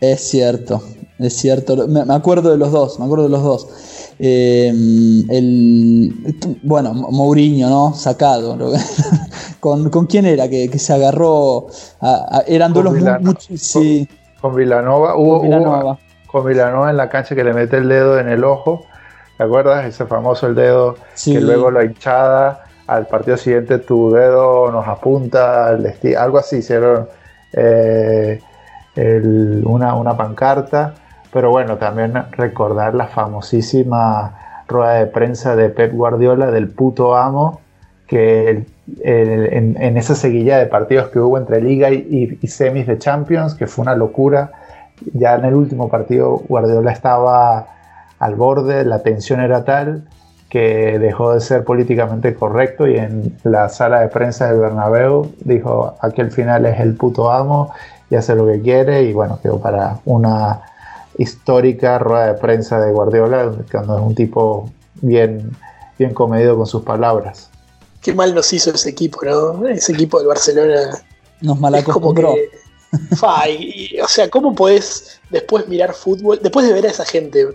Es 0.00 0.20
cierto, 0.30 0.82
es 1.18 1.34
cierto. 1.34 1.86
Me, 1.86 2.00
acuerdo 2.12 2.50
de 2.50 2.56
los 2.56 2.72
dos, 2.72 2.98
me 2.98 3.04
acuerdo 3.04 3.24
de 3.24 3.30
los 3.30 3.42
dos. 3.42 3.68
Eh, 4.18 4.68
el, 4.68 6.58
bueno, 6.62 6.94
Mourinho, 6.94 7.68
¿no? 7.68 7.92
Sacado. 7.94 8.56
¿Con, 9.60 9.90
¿Con, 9.90 10.06
quién 10.06 10.24
era 10.24 10.48
que, 10.48 10.78
se 10.78 10.92
agarró? 10.94 11.66
eran 12.46 12.72
dos 12.72 12.84
muchos. 13.20 13.60
Sí. 13.60 14.08
Con, 14.40 14.54
Villanova. 14.54 15.16
Hubo, 15.16 15.98
con 16.26 16.46
Villanova 16.46 16.90
en 16.90 16.96
la 16.96 17.10
cancha 17.10 17.34
que 17.34 17.44
le 17.44 17.52
mete 17.52 17.76
el 17.76 17.88
dedo 17.88 18.18
en 18.18 18.28
el 18.28 18.44
ojo. 18.44 18.86
¿Te 19.36 19.44
acuerdas? 19.44 19.84
Ese 19.84 20.06
famoso 20.06 20.46
el 20.46 20.54
dedo 20.54 20.96
que 21.22 21.40
luego 21.40 21.70
la 21.70 21.84
hinchada. 21.84 22.64
Al 22.90 23.06
partido 23.06 23.36
siguiente 23.36 23.78
tu 23.78 24.10
dedo 24.10 24.72
nos 24.72 24.88
apunta. 24.88 25.68
Algo 25.68 26.38
así 26.38 26.56
hicieron. 26.56 27.08
Eh, 27.52 28.40
una, 29.64 30.16
pancarta, 30.16 30.94
pero 31.32 31.50
bueno, 31.50 31.76
también 31.76 32.12
recordar 32.32 32.96
la 32.96 33.06
famosísima 33.06 34.64
rueda 34.66 34.94
de 34.94 35.06
prensa 35.06 35.54
de 35.54 35.68
Pep 35.68 35.92
Guardiola 35.92 36.50
del 36.50 36.68
puto 36.68 37.16
amo, 37.16 37.60
que 38.08 38.66
en, 39.04 39.96
esa 39.96 40.16
seguilla 40.16 40.58
de 40.58 40.66
partidos 40.66 41.10
que 41.10 41.20
hubo 41.20 41.38
entre 41.38 41.60
Liga 41.60 41.92
y, 41.92 42.36
semis 42.48 42.88
de 42.88 42.98
Champions, 42.98 43.54
que 43.54 43.68
fue 43.68 43.82
una 43.82 43.94
locura. 43.94 44.50
Ya 45.14 45.36
en 45.36 45.44
el 45.44 45.54
último 45.54 45.88
partido 45.88 46.42
Guardiola 46.48 46.90
estaba 46.90 47.68
al 48.18 48.34
borde, 48.34 48.84
la 48.84 49.04
tensión 49.04 49.40
era 49.40 49.64
tal 49.64 50.02
que 50.50 50.98
dejó 50.98 51.32
de 51.32 51.40
ser 51.40 51.64
políticamente 51.64 52.34
correcto 52.34 52.86
y 52.88 52.96
en 52.96 53.38
la 53.44 53.68
sala 53.68 54.00
de 54.00 54.08
prensa 54.08 54.50
del 54.50 54.58
Bernabéu 54.58 55.32
dijo 55.38 55.94
aquel 56.00 56.32
final 56.32 56.66
es 56.66 56.80
el 56.80 56.96
puto 56.96 57.30
amo 57.30 57.72
y 58.10 58.16
hace 58.16 58.34
lo 58.34 58.46
que 58.46 58.60
quiere 58.60 59.04
y 59.04 59.12
bueno, 59.12 59.38
quedó 59.40 59.60
para 59.60 60.00
una 60.04 60.62
histórica 61.16 62.00
rueda 62.00 62.32
de 62.32 62.34
prensa 62.34 62.80
de 62.80 62.90
Guardiola 62.90 63.52
cuando 63.70 63.96
es 63.96 64.02
un 64.02 64.14
tipo 64.16 64.68
bien, 65.00 65.56
bien 65.98 66.12
comedido 66.12 66.56
con 66.56 66.66
sus 66.66 66.82
palabras. 66.82 67.48
Qué 68.02 68.12
mal 68.12 68.34
nos 68.34 68.52
hizo 68.52 68.70
ese 68.72 68.90
equipo, 68.90 69.20
¿no? 69.24 69.68
Ese 69.68 69.92
equipo 69.92 70.18
del 70.18 70.28
Barcelona. 70.28 70.98
Nos 71.42 71.60
malacostumbró. 71.60 72.34
Fa, 73.16 73.44
o 74.02 74.08
sea, 74.08 74.28
¿cómo 74.30 74.54
podés 74.54 75.20
después 75.30 75.68
mirar 75.68 75.92
fútbol? 75.94 76.40
Después 76.42 76.66
de 76.66 76.72
ver 76.72 76.86
a 76.86 76.90
esa 76.90 77.04
gente 77.04 77.46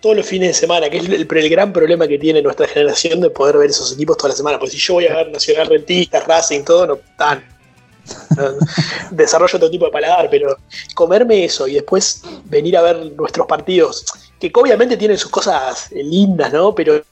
todos 0.00 0.16
los 0.16 0.26
fines 0.26 0.48
de 0.48 0.54
semana, 0.54 0.88
que 0.88 0.98
es 0.98 1.08
el, 1.08 1.48
gran 1.48 1.72
problema 1.72 2.06
que 2.06 2.18
tiene 2.18 2.42
nuestra 2.42 2.66
generación 2.66 3.20
de 3.20 3.30
poder 3.30 3.58
ver 3.58 3.70
esos 3.70 3.92
equipos 3.92 4.16
toda 4.16 4.30
la 4.30 4.36
semana. 4.36 4.58
Pues 4.58 4.72
si 4.72 4.78
yo 4.78 4.94
voy 4.94 5.06
a 5.06 5.16
ver 5.16 5.30
Nacional 5.30 5.66
Rentistas, 5.68 6.26
Racing, 6.26 6.62
todo, 6.64 6.86
no 6.86 6.98
tan. 7.16 7.44
desarrollo 9.10 9.56
otro 9.56 9.70
tipo 9.70 9.86
de 9.86 9.90
paladar, 9.90 10.28
pero 10.30 10.56
comerme 10.94 11.44
eso 11.44 11.66
y 11.66 11.74
después 11.74 12.22
venir 12.44 12.76
a 12.76 12.82
ver 12.82 13.12
nuestros 13.16 13.46
partidos, 13.46 14.04
que 14.38 14.52
obviamente 14.54 14.96
tienen 14.96 15.18
sus 15.18 15.30
cosas 15.30 15.90
lindas, 15.90 16.52
¿no? 16.52 16.74
Pero 16.74 17.02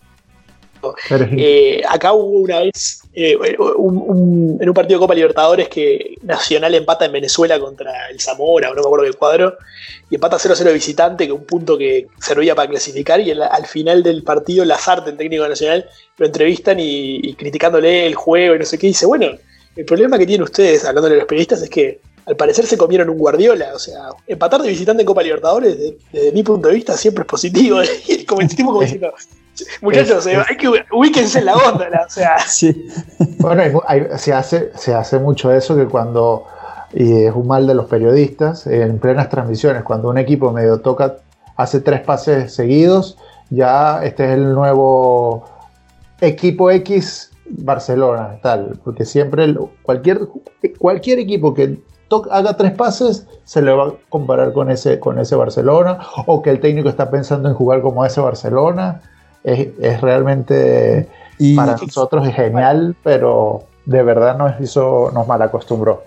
eh, 1.10 1.82
acá 1.88 2.12
hubo 2.12 2.40
una 2.40 2.60
vez 2.60 3.02
eh, 3.14 3.36
en 3.56 4.68
un 4.68 4.74
partido 4.74 4.98
de 4.98 5.02
Copa 5.02 5.14
Libertadores 5.14 5.68
que 5.68 6.16
Nacional 6.22 6.74
empata 6.74 7.04
en 7.04 7.12
Venezuela 7.12 7.58
contra 7.60 8.08
el 8.10 8.20
Zamora, 8.20 8.70
o 8.70 8.74
no 8.74 8.82
me 8.82 8.86
acuerdo 8.86 9.04
del 9.04 9.16
cuadro, 9.16 9.56
y 10.10 10.16
empata 10.16 10.36
0-0 10.36 10.64
de 10.64 10.72
visitante, 10.72 11.26
que 11.26 11.32
un 11.32 11.44
punto 11.44 11.78
que 11.78 12.06
servía 12.20 12.54
para 12.54 12.68
clasificar, 12.68 13.20
y 13.20 13.30
al 13.30 13.66
final 13.66 14.02
del 14.02 14.22
partido 14.22 14.64
Lazarte, 14.64 15.10
el 15.10 15.16
técnico 15.16 15.48
nacional, 15.48 15.88
lo 16.18 16.26
entrevistan 16.26 16.78
y, 16.80 17.34
criticándole 17.34 18.06
el 18.06 18.14
juego 18.14 18.54
y 18.54 18.58
no 18.58 18.64
sé 18.64 18.78
qué, 18.78 18.86
y 18.86 18.90
dice, 18.90 19.06
bueno, 19.06 19.26
el 19.76 19.84
problema 19.84 20.18
que 20.18 20.26
tienen 20.26 20.44
ustedes, 20.44 20.84
hablándole 20.84 21.16
a 21.16 21.18
los 21.18 21.26
periodistas, 21.26 21.62
es 21.62 21.70
que 21.70 22.00
al 22.26 22.36
parecer 22.36 22.66
se 22.66 22.76
comieron 22.76 23.10
un 23.10 23.18
Guardiola. 23.18 23.72
O 23.74 23.78
sea, 23.78 24.08
empatar 24.26 24.62
de 24.62 24.68
visitante 24.68 25.02
en 25.02 25.06
Copa 25.06 25.22
Libertadores, 25.22 25.76
desde, 25.78 26.32
mi 26.32 26.42
punto 26.42 26.68
de 26.68 26.74
vista, 26.74 26.96
siempre 26.96 27.22
es 27.22 27.28
positivo. 27.28 27.80
Y 28.08 28.24
como 28.24 28.40
como 28.64 28.80
diciendo, 28.82 29.12
Muchachos, 29.80 30.26
hay 30.26 30.56
que 30.56 30.68
ubíquense 30.92 31.38
en 31.38 31.46
la 31.46 31.56
onda, 31.56 31.88
o 32.06 32.10
sea. 32.10 32.38
Sí. 32.46 32.86
Bueno, 33.38 33.82
se, 34.16 34.32
hace, 34.32 34.72
se 34.76 34.94
hace 34.94 35.18
mucho 35.18 35.52
eso 35.52 35.76
que 35.76 35.86
cuando, 35.86 36.46
y 36.92 37.24
es 37.24 37.34
un 37.34 37.46
mal 37.46 37.66
de 37.66 37.74
los 37.74 37.86
periodistas, 37.86 38.66
en 38.66 38.98
plenas 38.98 39.28
transmisiones, 39.28 39.82
cuando 39.82 40.08
un 40.08 40.18
equipo 40.18 40.52
medio 40.52 40.80
toca, 40.80 41.16
hace 41.56 41.80
tres 41.80 42.00
pases 42.00 42.54
seguidos, 42.54 43.16
ya 43.50 44.04
este 44.04 44.24
es 44.24 44.30
el 44.32 44.54
nuevo 44.54 45.44
equipo 46.20 46.70
X 46.70 47.30
Barcelona, 47.46 48.38
tal, 48.42 48.78
porque 48.82 49.04
siempre 49.04 49.54
cualquier, 49.82 50.20
cualquier 50.78 51.18
equipo 51.18 51.54
que 51.54 51.78
haga 52.30 52.56
tres 52.56 52.72
pases 52.72 53.26
se 53.44 53.60
le 53.60 53.72
va 53.72 53.88
a 53.88 53.92
comparar 54.08 54.52
con 54.52 54.70
ese, 54.70 54.98
con 55.00 55.18
ese 55.18 55.34
Barcelona, 55.36 55.98
o 56.26 56.42
que 56.42 56.50
el 56.50 56.60
técnico 56.60 56.88
está 56.88 57.10
pensando 57.10 57.48
en 57.48 57.54
jugar 57.54 57.82
como 57.82 58.04
ese 58.04 58.20
Barcelona 58.20 59.02
es, 59.44 60.00
realmente 60.00 61.08
para 61.54 61.76
nosotros 61.76 62.26
es 62.26 62.34
genial, 62.34 62.96
pero 63.04 63.64
de 63.84 64.02
verdad 64.02 64.36
nos 64.38 64.60
hizo, 64.60 65.10
nos 65.12 65.26
malacostumbró. 65.28 66.02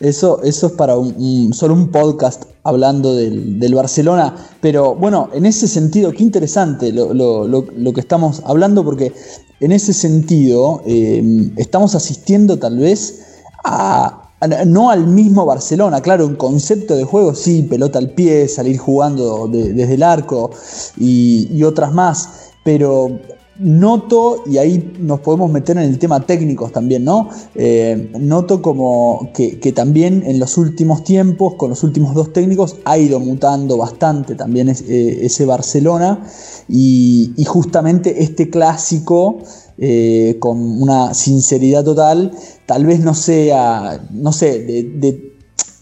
Eso, 0.00 0.42
eso 0.42 0.68
es 0.68 0.72
para 0.72 0.96
un, 0.96 1.52
solo 1.52 1.74
un 1.74 1.88
podcast 1.88 2.44
hablando 2.62 3.14
del, 3.14 3.74
Barcelona, 3.74 4.34
pero 4.60 4.94
bueno, 4.94 5.28
en 5.32 5.46
ese 5.46 5.68
sentido, 5.68 6.10
qué 6.12 6.22
interesante 6.22 6.92
lo, 6.92 7.92
que 7.94 8.00
estamos 8.00 8.42
hablando, 8.46 8.84
porque 8.84 9.12
en 9.60 9.72
ese 9.72 9.92
sentido 9.92 10.82
eh, 10.86 11.50
estamos 11.56 11.94
asistiendo 11.94 12.58
tal 12.58 12.78
vez 12.78 13.42
a, 13.64 14.30
no 14.66 14.90
al 14.90 15.06
mismo 15.06 15.46
Barcelona, 15.46 16.00
claro, 16.00 16.26
un 16.26 16.36
concepto 16.36 16.96
de 16.96 17.04
juego, 17.04 17.34
sí, 17.34 17.62
pelota 17.62 17.98
al 17.98 18.10
pie, 18.10 18.48
salir 18.48 18.78
jugando 18.78 19.48
desde 19.48 19.94
el 19.94 20.02
arco 20.02 20.50
y 20.96 21.62
otras 21.62 21.92
más, 21.92 22.53
pero 22.64 23.20
noto, 23.58 24.42
y 24.46 24.58
ahí 24.58 24.92
nos 24.98 25.20
podemos 25.20 25.50
meter 25.50 25.76
en 25.76 25.84
el 25.84 25.98
tema 25.98 26.20
técnicos 26.20 26.72
también, 26.72 27.04
¿no? 27.04 27.28
Eh, 27.54 28.10
noto 28.18 28.60
como 28.60 29.30
que, 29.32 29.72
también 29.72 30.24
en 30.26 30.40
los 30.40 30.58
últimos 30.58 31.04
tiempos, 31.04 31.54
con 31.54 31.70
los 31.70 31.82
últimos 31.84 32.14
dos 32.14 32.32
técnicos, 32.32 32.76
ha 32.84 32.98
ido 32.98 33.20
mutando 33.20 33.76
bastante 33.76 34.34
también 34.34 34.68
eh, 34.68 35.18
ese 35.22 35.46
Barcelona 35.46 36.24
y, 36.68 37.32
justamente 37.46 38.22
este 38.22 38.50
clásico, 38.50 39.38
eh, 39.78 40.36
con 40.40 40.82
una 40.82 41.14
sinceridad 41.14 41.84
total, 41.84 42.32
tal 42.66 42.86
vez 42.86 43.00
no 43.00 43.14
sea, 43.14 44.04
no 44.10 44.32
sé, 44.32 44.64
de, 44.64 45.32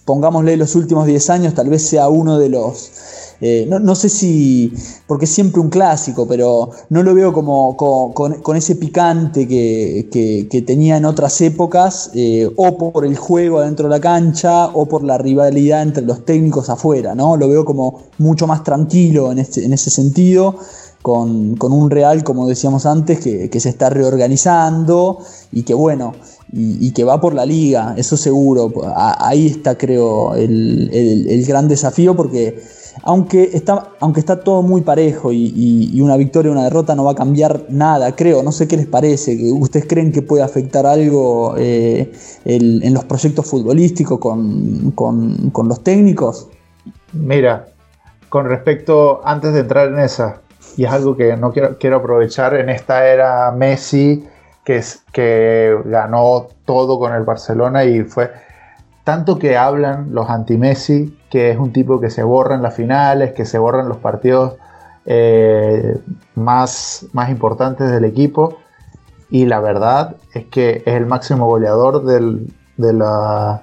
pongámosle 0.04 0.56
los 0.56 0.74
últimos 0.74 1.06
10 1.06 1.30
años, 1.30 1.54
tal 1.54 1.70
vez 1.70 1.82
sea 1.82 2.08
uno 2.08 2.38
de 2.38 2.50
los 2.50 2.90
eh, 3.44 3.66
no, 3.68 3.94
sé 3.96 4.08
si, 4.08 4.72
porque 5.08 5.24
es 5.24 5.32
siempre 5.32 5.60
un 5.60 5.68
clásico, 5.68 6.28
pero 6.28 6.70
no 6.90 7.02
lo 7.02 7.12
veo 7.12 7.32
como, 7.32 7.76
con, 7.76 8.56
ese 8.56 8.76
picante 8.76 9.48
que, 9.48 10.64
tenía 10.64 10.96
en 10.96 11.04
otras 11.04 11.40
épocas, 11.40 12.12
eh, 12.14 12.48
o 12.54 12.78
por 12.78 13.04
el 13.04 13.16
juego 13.16 13.58
adentro 13.58 13.88
de 13.88 13.96
la 13.96 14.00
cancha, 14.00 14.66
o 14.66 14.86
por 14.86 15.02
la 15.02 15.18
rivalidad 15.18 15.82
entre 15.82 16.04
los 16.04 16.24
técnicos 16.24 16.70
afuera, 16.70 17.16
¿no? 17.16 17.36
Lo 17.36 17.48
veo 17.48 17.64
como 17.64 18.02
mucho 18.18 18.46
más 18.46 18.62
tranquilo 18.62 19.32
en, 19.32 19.40
este, 19.40 19.66
ese 19.66 19.90
sentido. 19.90 20.54
Con, 21.02 21.58
un 21.60 21.90
Real, 21.90 22.22
como 22.22 22.46
decíamos 22.46 22.86
antes, 22.86 23.18
que, 23.18 23.58
se 23.58 23.68
está 23.68 23.90
reorganizando 23.90 25.18
y 25.50 25.64
que 25.64 25.74
bueno, 25.74 26.14
y, 26.52 26.92
que 26.92 27.02
va 27.02 27.20
por 27.20 27.34
la 27.34 27.44
liga, 27.44 27.96
eso 27.96 28.16
seguro. 28.16 28.72
ahí 28.94 29.48
está, 29.48 29.76
creo, 29.76 30.36
el 30.36 31.44
gran 31.44 31.66
desafío 31.66 32.14
porque 32.14 32.81
aunque 33.02 33.50
está, 33.52 33.88
aunque 34.00 34.20
está 34.20 34.40
todo 34.40 34.62
muy 34.62 34.82
parejo 34.82 35.32
y, 35.32 36.00
una 36.00 36.16
victoria 36.16 36.50
una 36.50 36.64
derrota 36.64 36.94
no 36.94 37.04
va 37.04 37.12
a 37.12 37.14
cambiar 37.14 37.62
nada, 37.68 38.14
creo, 38.16 38.42
no 38.42 38.52
sé 38.52 38.66
qué 38.66 38.76
les 38.76 38.86
parece, 38.86 39.38
¿ustedes 39.52 39.86
creen 39.86 40.12
que 40.12 40.22
puede 40.22 40.42
afectar 40.42 40.84
algo 40.84 41.54
eh, 41.56 42.12
en 42.44 42.94
los 42.94 43.04
proyectos 43.04 43.48
futbolísticos 43.48 44.18
con, 44.18 45.68
los 45.68 45.84
técnicos? 45.84 46.48
Mira, 47.12 47.68
con 48.28 48.48
respecto, 48.48 49.20
antes 49.24 49.52
de 49.52 49.60
entrar 49.60 49.88
en 49.88 50.00
esa, 50.00 50.40
y 50.76 50.84
es 50.84 50.90
algo 50.90 51.16
que 51.16 51.36
no 51.36 51.52
quiero, 51.52 51.78
quiero 51.78 51.96
aprovechar, 51.96 52.54
en 52.56 52.68
esta 52.68 53.06
era 53.06 53.52
Messi, 53.52 54.24
que, 54.64 54.82
que 55.12 55.76
ganó 55.84 56.48
todo 56.64 56.98
con 56.98 57.12
el 57.12 57.24
Barcelona 57.24 57.84
y 57.84 58.02
fue 58.04 58.30
tanto 59.04 59.38
que 59.38 59.56
hablan 59.56 60.14
los 60.14 60.28
anti-Messi, 60.30 61.16
que 61.32 61.50
es 61.50 61.56
un 61.56 61.72
tipo 61.72 61.98
que 61.98 62.10
se 62.10 62.22
borra 62.22 62.56
en 62.56 62.60
las 62.60 62.74
finales, 62.74 63.32
que 63.32 63.46
se 63.46 63.56
borra 63.56 63.80
en 63.80 63.88
los 63.88 63.96
partidos 63.96 64.56
eh, 65.06 65.98
más, 66.34 67.06
más 67.14 67.30
importantes 67.30 67.90
del 67.90 68.04
equipo. 68.04 68.58
Y 69.30 69.46
la 69.46 69.58
verdad 69.60 70.16
es 70.34 70.44
que 70.48 70.82
es 70.84 70.94
el 70.94 71.06
máximo 71.06 71.46
goleador 71.46 72.04
de, 72.04 72.92
la, 72.92 73.62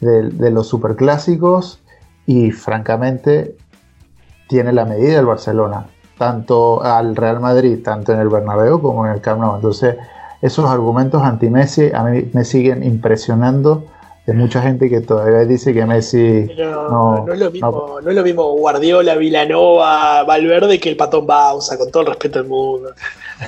de, 0.00 0.50
los 0.50 0.66
superclásicos 0.68 1.82
y 2.24 2.50
francamente 2.50 3.58
tiene 4.48 4.72
la 4.72 4.86
medida 4.86 5.16
del 5.16 5.26
Barcelona, 5.26 5.88
tanto 6.16 6.82
al 6.82 7.14
Real 7.14 7.40
Madrid, 7.40 7.82
tanto 7.84 8.14
en 8.14 8.20
el 8.20 8.30
Bernabéu 8.30 8.80
como 8.80 9.06
en 9.06 9.12
el 9.12 9.20
Camp 9.20 9.42
Nou. 9.42 9.56
Entonces, 9.56 9.96
esos 10.40 10.64
argumentos 10.70 11.22
anti-Messi 11.22 11.90
a 11.92 12.04
mí 12.04 12.30
me 12.32 12.46
siguen 12.46 12.82
impresionando 12.82 13.84
hay 14.26 14.34
mucha 14.34 14.62
gente 14.62 14.88
que 14.88 15.00
todavía 15.00 15.44
dice 15.44 15.74
que 15.74 15.84
Messi. 15.84 16.48
no, 16.56 17.24
no, 17.26 17.32
es 17.32 17.38
lo 17.38 17.50
mismo, 17.50 17.98
no. 18.02 18.08
es 18.08 18.14
lo 18.14 18.22
mismo 18.22 18.52
Guardiola, 18.52 19.16
Vilanova, 19.16 20.22
Valverde 20.22 20.78
que 20.78 20.90
el 20.90 20.96
patón 20.96 21.26
Bausa, 21.26 21.76
con 21.76 21.90
todo 21.90 22.02
el 22.02 22.08
respeto 22.08 22.38
del 22.38 22.48
mundo. 22.48 22.92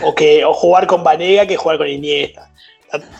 O 0.04 0.14
que 0.14 0.44
o 0.44 0.52
jugar 0.52 0.86
con 0.86 1.04
Vanega 1.04 1.46
que 1.46 1.56
jugar 1.56 1.78
con 1.78 1.88
Iniesta. 1.88 2.50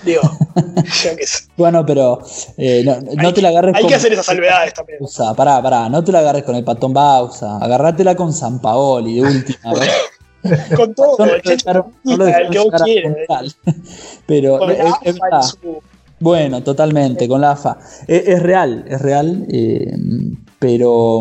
Digo, 0.02 0.22
Bueno, 1.56 1.84
pero 1.84 2.20
eh, 2.56 2.84
no, 2.84 3.34
te 3.34 3.42
la 3.42 3.48
agarres 3.48 3.74
Hay 3.74 3.86
que 3.86 3.94
hacer 3.94 4.12
esas 4.12 4.26
salvedades 4.26 4.74
también. 4.74 4.98
Bausa, 5.00 5.34
pará, 5.34 5.60
pará, 5.62 5.88
no 5.88 6.02
te 6.04 6.12
la 6.12 6.20
agarres 6.20 6.44
con 6.44 6.54
el 6.54 6.64
patón 6.64 6.92
Bausa. 6.92 7.58
Agarrátela 7.58 8.14
con 8.14 8.32
San 8.32 8.60
Paoli 8.60 9.16
de 9.16 9.22
última. 9.22 9.74
con 10.76 10.94
todo, 10.94 11.24
el, 11.24 11.32
el 11.34 12.50
que 12.50 12.58
vos 12.58 12.82
quieras. 12.82 13.56
Pero 14.26 14.68
es, 14.70 15.18
bueno, 16.24 16.62
totalmente, 16.62 17.28
con 17.28 17.42
la 17.42 17.52
AFA. 17.52 17.76
Es, 18.08 18.42
real, 18.42 18.82
es 18.88 19.00
real. 19.02 19.46
Eh, 19.50 19.94
Pero 20.58 21.20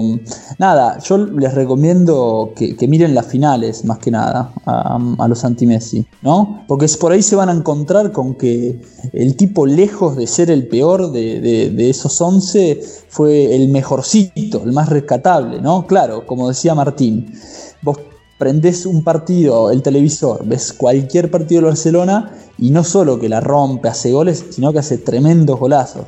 nada, 0.58 1.00
yo 1.00 1.18
les 1.18 1.54
recomiendo 1.54 2.54
que, 2.56 2.88
miren 2.88 3.14
las 3.14 3.26
finales 3.26 3.84
más 3.84 3.98
que 3.98 4.10
nada 4.10 4.54
a, 4.66 5.28
los 5.28 5.44
anti-Messi, 5.44 6.06
¿no? 6.22 6.64
Porque 6.66 6.88
por 6.98 7.12
ahí 7.12 7.22
se 7.22 7.36
van 7.36 7.50
a 7.50 7.52
encontrar 7.52 8.14
con 8.14 8.36
que 8.36 8.82
el 9.12 9.36
tipo 9.36 9.66
lejos 9.66 10.16
de 10.16 10.28
ser 10.28 10.50
el 10.50 10.70
peor 10.70 11.12
de, 11.12 11.90
esos 11.90 12.22
11 12.22 12.82
fue 13.10 13.54
el 13.54 13.68
mejorcito, 13.68 14.64
el 14.64 14.72
más 14.72 14.88
rescatable, 14.88 15.62
¿no? 15.62 15.86
Claro, 15.88 16.26
como 16.26 16.48
decía 16.48 16.74
Martín, 16.74 17.34
vos 17.82 17.98
prendés 18.38 18.86
un 18.86 19.04
partido, 19.04 19.72
el 19.72 19.82
televisor, 19.82 20.46
ves 20.46 20.74
cualquier 20.74 21.32
partido 21.32 21.62
de 21.62 21.68
Barcelona 21.68 22.32
y 22.58 22.72
no 22.72 22.84
solo 22.84 23.20
que 23.20 23.30
la 23.30 23.40
rompe, 23.40 23.88
hace 23.88 24.12
goles, 24.12 24.46
sino 24.52 24.72
que 24.74 24.80
hace 24.80 24.98
tremendos 24.98 25.60
golazos. 25.60 26.08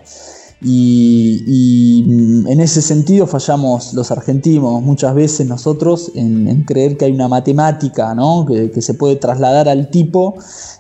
Y, 0.62 2.04
mm, 2.08 2.48
en 2.48 2.60
ese 2.60 2.82
sentido 2.82 3.28
fallamos 3.28 3.94
los 3.94 4.10
argentinos 4.10 4.82
muchas 4.82 5.14
veces 5.14 5.48
nosotros 5.48 6.12
en, 6.16 6.64
creer 6.64 6.98
que 6.98 7.06
hay 7.06 7.12
una 7.12 7.28
matemática 7.28 8.16
que, 8.48 8.82
se 8.82 8.94
puede 8.94 9.18
trasladar 9.18 9.68
al 9.68 9.90
tipo 9.90 10.36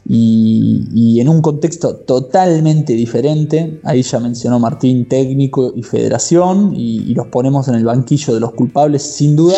y, 0.07 1.19
en 1.19 1.29
un 1.29 1.41
contexto 1.41 1.97
totalmente 1.97 2.93
diferente, 2.93 3.79
ahí 3.83 4.01
ya 4.01 4.19
mencionó 4.19 4.59
Martín 4.59 5.07
técnico 5.07 5.73
y 5.75 5.83
federación 5.83 6.73
y, 6.75 7.13
los 7.13 7.27
ponemos 7.27 7.67
en 7.67 7.75
el 7.75 7.85
banquillo 7.85 8.33
de 8.33 8.39
los 8.39 8.53
culpables 8.53 9.03
sin 9.03 9.35
duda, 9.35 9.57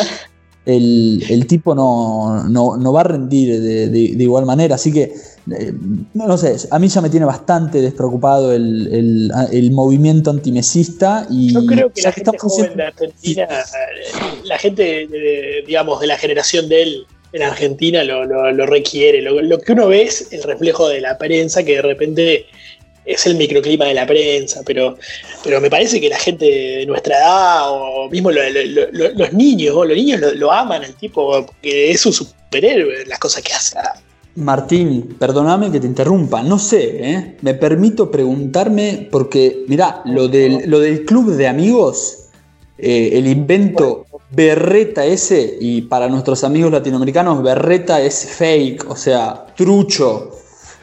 el, 0.67 1.45
tipo 1.47 1.73
no, 1.73 2.93
va 2.93 3.01
a 3.01 3.03
rendir 3.03 3.61
de, 3.61 3.99
igual 3.99 4.45
manera. 4.45 4.75
Así 4.75 4.91
que, 4.91 5.13
eh, 5.51 5.73
no, 6.13 6.37
sé, 6.37 6.55
a 6.69 6.77
mí 6.77 6.89
ya 6.89 7.01
me 7.01 7.09
tiene 7.09 7.25
bastante 7.25 7.81
despreocupado 7.81 8.53
el, 8.53 9.69
movimiento 9.71 10.29
antimesista. 10.29 11.25
Y 11.29 11.53
Yo 11.53 11.65
creo 11.65 11.91
que 11.91 12.01
la 12.01 12.11
gente 12.11 12.37
joven 12.37 12.75
de 12.75 12.83
Argentina, 12.83 13.43
eh, 13.43 14.41
la 14.43 14.57
gente, 14.57 15.07
digamos, 15.65 16.01
de 16.01 16.07
la 16.07 16.17
generación 16.17 16.67
de 16.67 16.83
él 16.83 17.07
en 17.31 17.43
Argentina 17.43 18.03
lo, 18.03 18.65
requiere. 18.65 19.21
Lo, 19.21 19.41
lo, 19.41 19.59
que 19.59 19.71
uno 19.71 19.87
ve 19.87 20.03
es 20.03 20.31
el 20.31 20.43
reflejo 20.43 20.89
de 20.89 21.01
la 21.01 21.17
prensa 21.17 21.63
que 21.63 21.75
de 21.75 21.81
repente 21.81 22.45
es 23.07 23.25
el 23.25 23.35
microclima 23.35 23.85
de 23.85 23.93
la 23.93 24.05
prensa, 24.05 24.61
pero, 24.65 24.97
pero 25.43 25.61
me 25.61 25.69
parece 25.69 25.99
que 26.01 26.09
la 26.09 26.19
gente 26.19 26.45
de 26.45 26.85
nuestra 26.85 27.17
edad, 27.17 27.71
o 27.71 28.09
mismo 28.09 28.31
los 28.31 29.33
niños, 29.33 29.75
los 29.75 29.97
niños 29.97 30.19
lo, 30.35 30.51
aman 30.51 30.83
al 30.83 30.93
tipo, 30.95 31.45
porque 31.45 31.91
es 31.91 32.05
un 32.05 32.11
superhéroe 32.11 33.05
las 33.05 33.17
cosas 33.17 33.41
que 33.41 33.53
hace. 33.53 33.77
Martín, 34.35 35.15
perdóname 35.17 35.71
que 35.71 35.79
te 35.79 35.87
interrumpa, 35.87 36.43
no 36.43 36.59
sé, 36.59 37.11
¿eh? 37.11 37.37
me 37.41 37.53
permito 37.53 38.11
preguntarme, 38.11 39.07
porque 39.09 39.63
mirá, 39.67 40.01
lo 40.05 40.27
del, 40.27 40.69
lo 40.69 40.79
del 40.79 41.05
club 41.05 41.31
de 41.31 41.47
amigos, 41.47 42.25
eh, 42.77 43.11
el 43.13 43.25
invento 43.25 44.05
berreta 44.29 45.05
ese, 45.05 45.57
y 45.61 45.83
para 45.83 46.09
nuestros 46.09 46.43
amigos 46.43 46.71
latinoamericanos, 46.73 47.41
berreta 47.41 48.01
es 48.01 48.27
fake, 48.37 48.89
o 48.89 48.95
sea, 48.97 49.45
trucho 49.55 50.31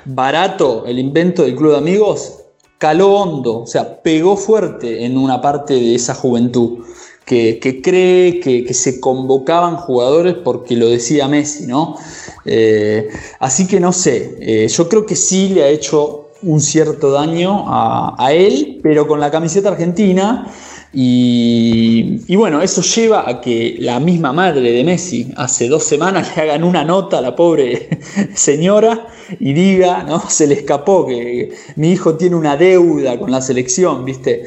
barato 0.04 0.84
el 0.86 0.98
invento 0.98 1.42
del 1.42 1.56
club 1.56 1.72
de 1.72 1.78
amigos, 1.78 2.40
caló 2.78 3.14
hondo, 3.14 3.60
o 3.60 3.66
sea, 3.66 4.02
pegó 4.02 4.36
fuerte 4.36 5.04
en 5.04 5.16
una 5.16 5.40
parte 5.40 5.74
de 5.74 5.94
esa 5.94 6.14
juventud 6.14 6.84
que, 7.24 7.80
cree 7.82 8.40
que, 8.40 8.74
se 8.74 9.00
convocaban 9.00 9.76
jugadores 9.76 10.34
porque 10.44 10.76
lo 10.76 10.88
decía 10.88 11.26
Messi, 11.26 11.66
¿no? 11.66 11.96
Eh, 12.44 13.08
así 13.38 13.66
que 13.66 13.80
no 13.80 13.92
sé, 13.92 14.36
eh, 14.40 14.68
yo 14.68 14.88
creo 14.88 15.06
que 15.06 15.16
sí 15.16 15.48
le 15.48 15.62
ha 15.62 15.68
hecho 15.68 16.28
un 16.42 16.60
cierto 16.60 17.10
daño 17.10 17.64
a 17.66 18.32
él, 18.34 18.80
pero 18.82 19.08
con 19.08 19.18
la 19.18 19.30
camiseta 19.30 19.70
argentina 19.70 20.52
y, 20.96 22.36
bueno, 22.36 22.62
eso 22.62 22.80
lleva 22.82 23.28
a 23.28 23.40
que 23.40 23.76
la 23.80 23.98
misma 23.98 24.32
madre 24.32 24.70
de 24.70 24.84
Messi 24.84 25.32
hace 25.36 25.68
dos 25.68 25.82
semanas 25.82 26.36
le 26.36 26.42
hagan 26.42 26.62
una 26.62 26.84
nota 26.84 27.18
a 27.18 27.20
la 27.20 27.34
pobre 27.34 27.88
señora 28.34 29.08
y 29.40 29.52
diga, 29.54 30.04
¿no? 30.04 30.20
Se 30.28 30.46
le 30.46 30.54
escapó 30.54 31.06
que 31.06 31.52
mi 31.76 31.90
hijo 31.90 32.14
tiene 32.14 32.36
una 32.36 32.56
deuda 32.56 33.18
con 33.18 33.32
la 33.32 33.42
selección, 33.42 34.04
¿viste? 34.04 34.44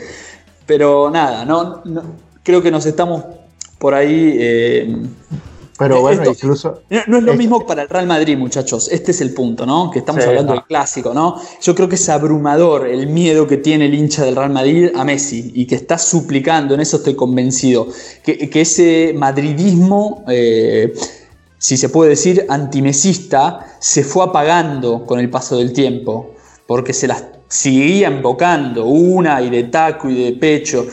Pero 0.65 1.09
nada, 1.09 1.43
no, 1.43 1.83
creo 2.43 2.61
que 2.61 2.71
nos 2.71 2.85
estamos 2.85 3.25
por 3.77 3.93
ahí 3.93 4.37
eh, 4.39 4.95
pero 5.77 6.01
bueno, 6.01 6.23
incluso. 6.25 6.81
No, 7.07 7.17
es 7.17 7.23
lo 7.23 7.33
mismo 7.33 7.65
para 7.65 7.83
el 7.83 7.89
Real 7.89 8.07
Madrid, 8.07 8.37
muchachos. 8.37 8.89
Este 8.91 9.11
es 9.11 9.21
el 9.21 9.33
punto, 9.33 9.65
¿no? 9.65 9.91
Que 9.91 9.99
estamos 9.99 10.25
hablando 10.25 10.53
del 10.53 10.63
clásico, 10.63 11.13
¿no? 11.13 11.39
Yo 11.61 11.75
creo 11.75 11.87
que 11.87 11.95
es 11.95 12.09
abrumador 12.09 12.87
el 12.87 13.07
miedo 13.07 13.47
que 13.47 13.57
tiene 13.57 13.85
el 13.85 13.93
hincha 13.93 14.25
del 14.25 14.35
Real 14.35 14.51
Madrid 14.51 14.89
a 14.95 15.03
Messi 15.03 15.51
y 15.53 15.65
que 15.65 15.75
está 15.75 15.97
suplicando, 15.97 16.73
en 16.73 16.81
eso 16.81 16.97
estoy 16.97 17.15
convencido, 17.15 17.87
que, 18.23 18.49
ese 18.53 19.13
madridismo. 19.15 20.23
Eh, 20.27 20.93
si 21.59 21.75
se 21.75 21.89
puede 21.89 22.11
decir, 22.11 22.45
antimesista, 22.49 23.77
se 23.79 24.03
fue 24.03 24.23
apagando 24.23 25.05
con 25.05 25.19
el 25.19 25.29
paso 25.29 25.57
del 25.57 25.73
tiempo, 25.73 26.35
porque 26.67 26.93
se 26.93 27.07
las 27.07 27.23
seguía 27.47 28.09
invocando 28.09 28.85
una 28.85 29.41
y 29.41 29.49
de 29.49 29.63
taco 29.63 30.09
y 30.09 30.23
de 30.23 30.33
pecho. 30.33 30.85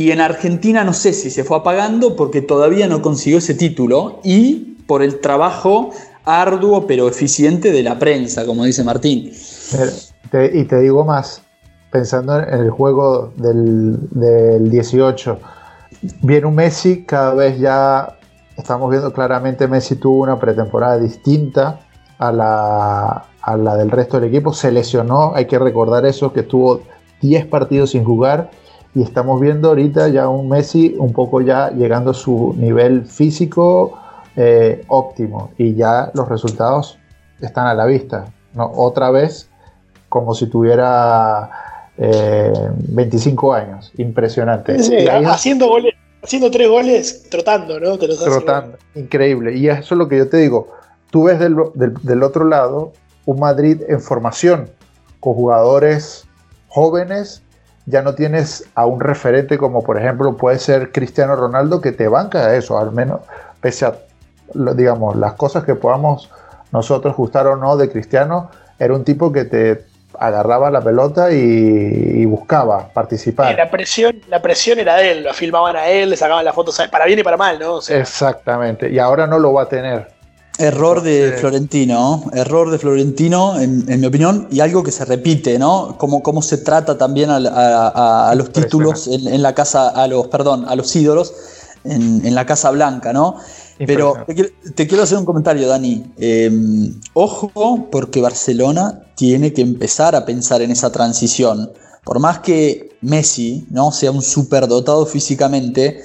Y 0.00 0.12
en 0.12 0.22
Argentina 0.22 0.82
no 0.82 0.94
sé 0.94 1.12
si 1.12 1.28
se 1.28 1.44
fue 1.44 1.58
apagando 1.58 2.16
porque 2.16 2.40
todavía 2.40 2.86
no 2.86 3.02
consiguió 3.02 3.36
ese 3.36 3.52
título 3.52 4.20
y 4.24 4.78
por 4.86 5.02
el 5.02 5.20
trabajo 5.20 5.90
arduo 6.24 6.86
pero 6.86 7.06
eficiente 7.06 7.70
de 7.70 7.82
la 7.82 7.98
prensa, 7.98 8.46
como 8.46 8.64
dice 8.64 8.82
Martín. 8.82 9.30
y 10.54 10.64
te 10.64 10.80
digo 10.80 11.04
más, 11.04 11.42
pensando 11.92 12.38
en 12.38 12.60
el 12.60 12.70
juego 12.70 13.34
del, 13.36 13.98
del 14.12 14.70
18, 14.70 15.38
viene 16.22 16.46
un 16.46 16.54
Messi, 16.54 17.04
cada 17.04 17.34
vez 17.34 17.58
ya 17.58 18.16
estamos 18.56 18.90
viendo 18.90 19.12
claramente 19.12 19.68
Messi 19.68 19.96
tuvo 19.96 20.22
una 20.22 20.40
pretemporada 20.40 20.98
distinta 20.98 21.80
a 22.16 22.32
la, 22.32 23.26
a 23.42 23.56
la 23.58 23.76
del 23.76 23.90
resto 23.90 24.18
del 24.18 24.30
equipo, 24.30 24.54
se 24.54 24.72
lesionó, 24.72 25.34
hay 25.34 25.44
que 25.44 25.58
recordar 25.58 26.06
eso, 26.06 26.32
que 26.32 26.42
tuvo 26.42 26.80
10 27.20 27.44
partidos 27.48 27.90
sin 27.90 28.02
jugar 28.02 28.50
y 28.94 29.02
estamos 29.02 29.40
viendo 29.40 29.68
ahorita 29.68 30.08
ya 30.08 30.28
un 30.28 30.48
Messi 30.48 30.96
un 30.98 31.12
poco 31.12 31.40
ya 31.40 31.70
llegando 31.70 32.10
a 32.10 32.14
su 32.14 32.54
nivel 32.58 33.04
físico 33.04 33.98
eh, 34.36 34.84
óptimo 34.88 35.52
y 35.58 35.74
ya 35.74 36.10
los 36.14 36.28
resultados 36.28 36.98
están 37.40 37.66
a 37.66 37.74
la 37.74 37.86
vista. 37.86 38.32
¿no? 38.54 38.70
Otra 38.74 39.10
vez 39.10 39.48
como 40.08 40.34
si 40.34 40.46
tuviera 40.46 41.50
25 41.96 43.56
eh, 43.56 43.60
años. 43.60 43.92
Impresionante. 43.96 44.76
haciendo 45.26 45.68
goles, 45.68 45.94
haciendo 46.22 46.50
tres 46.50 46.68
goles, 46.68 47.28
trotando, 47.30 47.78
¿no? 47.78 47.96
trotando, 47.96 48.76
increíble. 48.96 49.56
Y 49.56 49.68
eso 49.68 49.94
es 49.94 49.98
lo 49.98 50.08
que 50.08 50.18
yo 50.18 50.28
te 50.28 50.38
digo. 50.38 50.68
Tú 51.10 51.24
ves 51.24 51.38
del, 51.38 51.56
del 51.74 52.22
otro 52.22 52.44
lado 52.44 52.92
un 53.24 53.38
Madrid 53.38 53.82
en 53.88 54.00
formación, 54.00 54.70
con 55.20 55.34
jugadores 55.34 56.26
jóvenes 56.68 57.42
ya 57.86 58.02
no 58.02 58.14
tienes 58.14 58.68
a 58.74 58.86
un 58.86 59.00
referente 59.00 59.58
como 59.58 59.82
por 59.82 59.98
ejemplo 59.98 60.36
puede 60.36 60.58
ser 60.58 60.92
Cristiano 60.92 61.36
Ronaldo 61.36 61.80
que 61.80 61.92
te 61.92 62.08
banca 62.08 62.46
a 62.46 62.56
eso, 62.56 62.78
al 62.78 62.92
menos 62.92 63.20
pese 63.60 63.86
a 63.86 63.94
digamos 64.54 65.16
las 65.16 65.34
cosas 65.34 65.64
que 65.64 65.74
podamos 65.74 66.30
nosotros 66.72 67.16
gustar 67.16 67.46
o 67.46 67.56
no 67.56 67.76
de 67.76 67.90
Cristiano, 67.90 68.50
era 68.78 68.94
un 68.94 69.04
tipo 69.04 69.32
que 69.32 69.44
te 69.44 69.84
agarraba 70.18 70.70
la 70.70 70.80
pelota 70.80 71.32
y, 71.32 72.24
buscaba 72.26 72.88
participar. 72.92 73.56
la 73.56 73.70
presión, 73.70 74.20
la 74.28 74.40
presión 74.40 74.78
era 74.78 74.96
de 74.96 75.12
él, 75.12 75.24
lo 75.24 75.34
filmaban 75.34 75.76
a 75.76 75.86
él, 75.86 76.10
le 76.10 76.16
sacaban 76.16 76.44
las 76.44 76.54
fotos 76.54 76.80
para 76.90 77.06
bien 77.06 77.18
y 77.18 77.22
para 77.22 77.36
mal, 77.36 77.58
¿no? 77.58 77.78
Exactamente, 77.88 78.90
y 78.90 78.98
ahora 78.98 79.26
no 79.26 79.38
lo 79.38 79.52
va 79.52 79.62
a 79.62 79.68
tener. 79.68 80.19
Error 80.60 81.02
de 81.02 81.32
Florentino, 81.38 82.24
error 82.34 82.70
de 82.70 82.78
Florentino, 82.78 83.58
en, 83.58 83.86
mi 83.86 84.06
opinión, 84.06 84.46
y 84.50 84.60
algo 84.60 84.82
que 84.82 84.92
se 84.92 85.06
repite, 85.06 85.58
¿no? 85.58 85.96
Cómo, 85.98 86.22
cómo 86.22 86.42
se 86.42 86.58
trata 86.58 86.98
también 86.98 87.30
a, 87.30 88.34
los 88.36 88.52
títulos 88.52 89.08
en, 89.08 89.42
la 89.42 89.54
casa, 89.54 89.88
a 89.88 90.06
los, 90.06 90.26
perdón, 90.26 90.66
a 90.68 90.76
los 90.76 90.94
ídolos 90.94 91.32
en, 91.84 92.34
la 92.34 92.44
Casa 92.44 92.70
Blanca, 92.70 93.12
¿no? 93.12 93.36
Pero 93.78 94.14
te 94.74 94.86
quiero, 94.86 95.02
hacer 95.02 95.16
un 95.16 95.24
comentario, 95.24 95.66
Dani. 95.66 96.12
Em, 96.18 97.00
ojo, 97.14 97.88
porque 97.90 98.20
Barcelona 98.20 99.00
tiene 99.14 99.54
que 99.54 99.62
empezar 99.62 100.14
a 100.14 100.26
pensar 100.26 100.60
en 100.60 100.70
esa 100.70 100.92
transición. 100.92 101.72
Por 102.04 102.18
más 102.18 102.40
que 102.40 102.90
Messi 103.00 103.66
no 103.70 103.92
sea 103.92 104.10
un 104.10 104.20
superdotado 104.20 105.06
físicamente, 105.06 106.02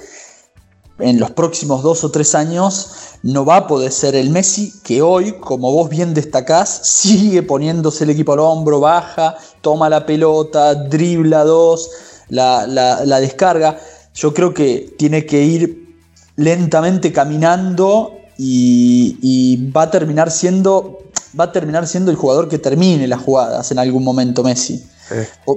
en 0.98 1.20
los 1.20 1.30
próximos 1.30 1.82
dos 1.82 2.04
o 2.04 2.10
tres 2.10 2.34
años 2.34 2.90
no 3.22 3.44
va 3.44 3.56
a 3.56 3.66
poder 3.66 3.92
ser 3.92 4.14
el 4.14 4.30
Messi 4.30 4.72
que 4.82 5.02
hoy, 5.02 5.32
como 5.40 5.72
vos 5.72 5.90
bien 5.90 6.14
destacás, 6.14 6.80
sigue 6.84 7.42
poniéndose 7.42 8.04
el 8.04 8.10
equipo 8.10 8.32
al 8.32 8.40
hombro, 8.40 8.80
baja, 8.80 9.36
toma 9.60 9.88
la 9.88 10.06
pelota, 10.06 10.74
dribla 10.74 11.44
dos, 11.44 11.90
la, 12.28 13.20
descarga. 13.20 13.78
Yo 14.14 14.32
creo 14.32 14.54
que 14.54 14.94
tiene 14.96 15.26
que 15.26 15.42
ir 15.42 15.96
lentamente 16.36 17.12
caminando 17.12 18.12
y, 18.38 19.70
va 19.76 19.82
a 19.82 19.90
terminar 19.90 20.30
siendo 20.30 20.98
va 21.38 21.44
a 21.44 21.52
terminar 21.52 21.86
siendo 21.86 22.10
el 22.10 22.16
jugador 22.16 22.48
que 22.48 22.58
termine 22.58 23.06
las 23.06 23.20
jugadas 23.20 23.70
en 23.70 23.78
algún 23.78 24.02
momento 24.02 24.42
Messi. 24.42 24.82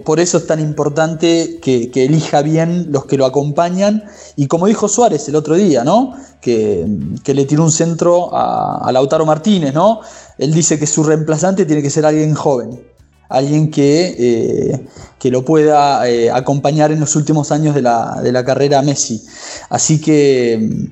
Por, 0.06 0.20
eso 0.20 0.38
es 0.38 0.48
tan 0.48 0.60
importante 0.60 1.60
que, 1.62 1.92
elija 1.96 2.42
bien 2.42 2.88
los 2.92 3.06
que 3.06 3.18
lo 3.18 3.26
acompañan. 3.26 4.04
Y 4.36 4.48
como 4.48 4.68
dijo 4.68 4.88
Suárez 4.88 5.28
el 5.28 5.36
otro 5.36 5.56
día, 5.56 5.84
¿no? 5.84 6.14
Que, 6.42 6.86
le 7.26 7.46
tiró 7.46 7.64
un 7.64 7.72
centro 7.72 8.30
a, 8.34 8.90
Lautaro 8.92 9.26
Martínez, 9.26 9.74
¿no? 9.74 10.02
Él 10.38 10.54
dice 10.54 10.80
que 10.80 10.88
su 10.88 11.04
reemplazante 11.04 11.66
tiene 11.66 11.82
que 11.82 11.90
ser 11.90 12.06
alguien 12.06 12.36
joven 12.36 12.80
alguien 13.30 13.70
que, 13.70 14.16
eh, 14.18 14.88
que 15.20 15.30
lo 15.30 15.46
pueda 15.46 16.10
eh, 16.10 16.32
acompañar 16.32 16.92
en 16.92 17.00
los 17.00 17.16
últimos 17.16 17.52
años 17.52 17.76
de 17.76 17.84
la, 17.84 18.20
de 18.22 18.32
la 18.32 18.44
carrera 18.44 18.82
Messi. 18.82 19.24
Así 19.70 20.02
que, 20.02 20.58
mm, 20.60 20.86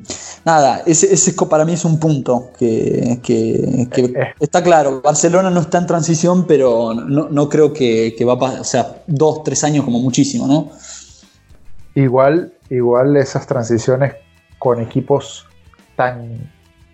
nada, 0.45 0.83
ese, 0.85 1.11
ese 1.11 1.33
para 1.33 1.65
mí 1.65 1.73
es 1.73 1.83
un 1.83 1.99
punto 1.99 2.51
que, 2.57 3.19
que, 3.23 3.87
eh, 3.91 4.33
está 4.39 4.63
claro. 4.63 5.01
Barcelona 5.01 5.49
no 5.49 5.61
está 5.61 5.79
en 5.79 5.87
transición, 5.87 6.45
pero 6.47 6.93
no, 6.93 7.27
no 7.29 7.49
creo 7.49 7.73
que, 7.73 8.15
va 8.25 8.33
a 8.33 8.39
pasar, 8.39 8.61
o 8.61 8.63
sea, 8.63 9.01
dos, 9.07 9.43
tres 9.43 9.63
años 9.63 9.83
como 9.83 9.99
muchísimo, 9.99 10.47
¿no? 10.47 10.69
Igual, 11.95 12.53
igual 12.69 13.17
esas 13.17 13.47
transiciones 13.47 14.13
con 14.59 14.79
equipos 14.79 15.47
tan 15.95 16.51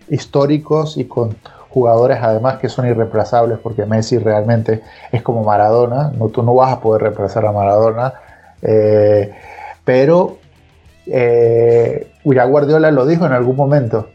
históricos 0.08 0.96
y 0.96 1.04
con 1.04 1.36
jugadores 1.74 2.18
además 2.22 2.58
que 2.58 2.68
son 2.68 2.86
irreemplazables 2.86 3.58
porque 3.58 3.84
Messi 3.84 4.16
realmente 4.18 4.82
es 5.10 5.22
como 5.22 5.42
Maradona, 5.42 6.12
no, 6.16 6.28
tú 6.28 6.44
no 6.44 6.54
vas 6.54 6.72
a 6.72 6.80
poder 6.80 7.02
reemplazar 7.02 7.44
a 7.46 7.50
Maradona, 7.50 8.14
eh, 8.62 9.32
pero 9.84 10.38
eh, 11.06 12.12
Guardiola 12.22 12.92
lo 12.92 13.04
dijo 13.06 13.26
en 13.26 13.32
algún 13.32 13.56
momento, 13.56 14.08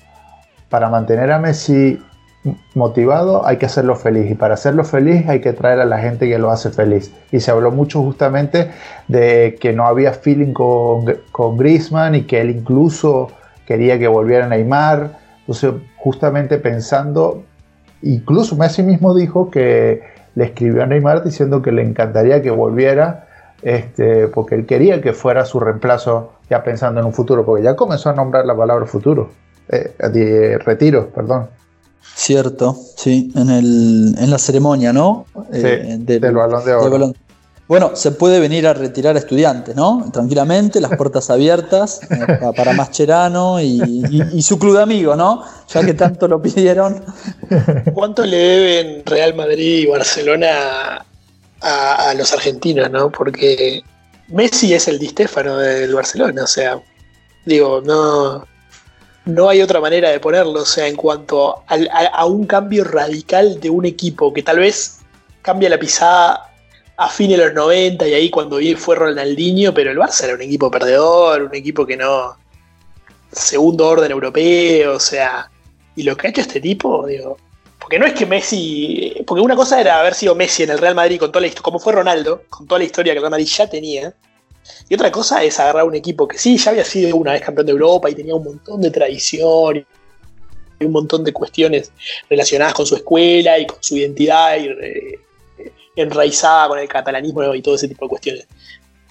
para 0.70 0.89
mantener 0.89 1.34
a 1.34 1.39
Messi 1.39 2.01
motivado 2.74 3.45
hay 3.45 3.57
que 3.57 3.66
hacerlo 3.66 3.97
feliz 3.97 4.32
y 4.32 4.36
para 4.36 4.53
hacerlo 4.53 4.86
feliz 4.86 5.28
hay 5.28 5.41
que 5.41 5.51
traer 5.51 5.82
a 5.82 5.86
la 5.86 5.97
gente 5.97 6.30
que 6.30 6.39
lo 6.39 6.51
hace 6.51 6.70
feliz 6.70 7.14
y 7.34 7.41
se 7.41 7.51
habló 7.51 7.72
mucho 7.72 8.01
justamente 8.01 8.72
de 9.10 9.57
que 9.60 9.74
no 9.74 9.86
había 9.86 10.14
feeling 10.14 10.53
con, 10.53 11.03
con 11.34 11.57
Griezmann 11.57 12.16
y 12.16 12.22
que 12.22 12.39
él 12.39 12.51
incluso 12.51 13.28
quería 13.68 13.99
que 13.99 14.07
volviera 14.07 14.47
Neymar. 14.47 15.20
Entonces 15.41 15.74
justamente 15.97 16.57
pensando 16.57 17.43
Incluso 18.01 18.55
Messi 18.55 18.83
mismo 18.83 19.13
dijo 19.13 19.49
que 19.49 20.01
le 20.35 20.45
escribió 20.45 20.83
a 20.83 20.85
Neymar 20.85 21.23
diciendo 21.23 21.61
que 21.61 21.71
le 21.71 21.81
encantaría 21.81 22.41
que 22.41 22.51
volviera, 22.51 23.27
este, 23.61 24.27
porque 24.27 24.55
él 24.55 24.65
quería 24.65 25.01
que 25.01 25.13
fuera 25.13 25.45
su 25.45 25.59
reemplazo 25.59 26.33
ya 26.49 26.63
pensando 26.63 26.99
en 26.99 27.05
un 27.05 27.13
futuro, 27.13 27.45
porque 27.45 27.63
ya 27.63 27.75
comenzó 27.75 28.09
a 28.09 28.13
nombrar 28.13 28.45
la 28.45 28.55
palabra 28.55 28.85
futuro, 28.85 29.29
eh, 29.69 29.93
de 30.11 30.57
retiro, 30.59 31.09
perdón. 31.09 31.47
Cierto, 32.15 32.75
sí, 32.95 33.31
en, 33.35 33.49
el, 33.49 34.15
en 34.17 34.29
la 34.29 34.37
ceremonia, 34.37 34.93
¿no? 34.93 35.25
Sí, 35.51 35.61
eh, 35.63 35.97
del, 35.99 36.33
balón 36.33 36.65
de 36.65 36.73
oro. 36.73 37.13
Bueno, 37.70 37.95
se 37.95 38.09
puede 38.09 38.39
venir 38.39 38.65
a 38.65 38.74
retirar 38.74 39.15
a 39.15 39.20
estudiantes, 39.20 39.76
¿no? 39.76 40.09
Tranquilamente, 40.11 40.82
las 40.82 40.97
puertas 40.97 41.30
abiertas 41.30 42.01
eh, 42.01 42.51
para 42.57 42.74
Mascherano 42.74 43.61
y, 43.61 44.41
su 44.41 44.57
club 44.57 44.78
de 44.78 44.82
amigos, 44.82 45.15
¿no? 45.15 45.43
Ya 45.67 45.86
que 45.86 45.93
tanto 45.93 46.28
lo 46.28 46.41
pidieron. 46.41 47.05
¿Cuánto 47.93 48.26
le 48.26 48.38
deben 48.38 49.05
Real 49.05 49.36
Madrid 49.36 49.82
y 49.82 49.86
Barcelona 49.86 51.05
a, 51.61 52.13
los 52.17 52.34
argentinos, 52.34 52.89
no? 52.89 53.11
Porque 53.11 53.84
Messi 54.30 54.74
es 54.74 54.88
el 54.88 54.97
Di 54.97 55.13
del 55.13 55.93
Barcelona, 55.93 56.45
o 56.45 56.47
sea, 56.47 56.82
digo, 57.45 57.82
no, 57.86 58.47
no 59.26 59.47
hay 59.47 59.61
otra 59.61 59.80
manera 59.80 60.09
de 60.09 60.20
ponerlo, 60.20 60.61
o 60.61 60.65
sea, 60.65 60.88
en 60.88 60.95
cuanto 60.95 61.63
a 61.67 62.26
un 62.26 62.47
cambio 62.47 62.84
radical 62.84 63.59
de 63.59 63.70
un 63.70 63.86
equipo 63.86 64.34
que 64.34 64.41
tal 64.41 64.57
vez 64.57 65.01
cambia 65.43 65.70
la 65.70 65.78
pisada 65.78 66.48
a 66.99 67.07
fines 67.07 67.37
de 67.37 67.45
los 67.45 67.53
90 67.53 68.09
y 68.09 68.13
ahí 68.13 68.29
cuando 68.29 68.59
fue 68.75 68.97
Ronaldinho, 68.97 69.73
pero 69.73 69.89
el 69.89 69.97
Barça 69.97 70.25
era 70.25 70.33
un 70.33 70.41
equipo 70.41 70.69
perdedor, 70.69 71.43
un 71.43 71.55
equipo 71.55 71.85
que 71.85 71.95
no. 71.95 72.35
segundo 73.31 73.87
orden 73.87 74.11
europeo, 74.11 74.95
o 74.95 74.99
sea. 74.99 75.49
Y 75.95 76.03
lo 76.03 76.17
que 76.17 76.27
ha 76.27 76.29
hecho 76.29 76.41
este 76.41 76.59
tipo, 76.59 77.07
digo. 77.07 77.37
Porque 77.79 77.97
no 77.97 78.05
es 78.05 78.13
que 78.13 78.25
Messi. 78.25 79.15
Porque 79.25 79.41
una 79.41 79.55
cosa 79.55 79.79
era 79.79 80.01
haber 80.01 80.13
sido 80.13 80.35
Messi 80.35 80.63
en 80.63 80.71
el 80.71 80.77
Real 80.77 80.93
Madrid 80.93 81.19
con 81.19 81.31
toda 81.31 81.39
la 81.39 81.47
historia, 81.47 81.63
como 81.63 81.79
fue 81.79 81.93
Ronaldo, 81.93 82.43
con 82.49 82.67
toda 82.67 82.79
la 82.79 82.85
historia 82.85 83.13
que 83.13 83.19
el 83.19 83.23
Real 83.23 83.31
Madrid 83.31 83.47
ya 83.47 83.69
tenía. 83.69 84.13
Y 84.89 84.93
otra 84.93 85.09
cosa 85.09 85.41
es 85.41 85.57
agarrar 85.57 85.85
un 85.85 85.95
equipo 85.95 86.27
que 86.27 86.37
sí, 86.37 86.57
ya 86.57 86.71
había 86.71 86.83
sido 86.83 87.15
una 87.15 87.31
vez 87.31 87.41
campeón 87.41 87.65
de 87.65 87.71
Europa 87.71 88.09
y 88.09 88.15
tenía 88.15 88.35
un 88.35 88.43
montón 88.43 88.81
de 88.81 88.91
tradición 88.91 89.85
y 90.79 90.85
un 90.85 90.91
montón 90.91 91.23
de 91.23 91.31
cuestiones 91.31 91.93
relacionadas 92.29 92.73
con 92.73 92.85
su 92.85 92.95
escuela 92.97 93.57
y 93.57 93.65
con 93.65 93.77
su 93.81 93.95
identidad 93.95 94.57
y, 94.57 94.67
enraizada 96.01 96.67
con 96.67 96.79
el 96.79 96.87
catalanismo 96.87 97.53
y 97.53 97.61
todo 97.61 97.75
ese 97.75 97.87
tipo 97.87 98.05
de 98.05 98.09
cuestiones. 98.09 98.47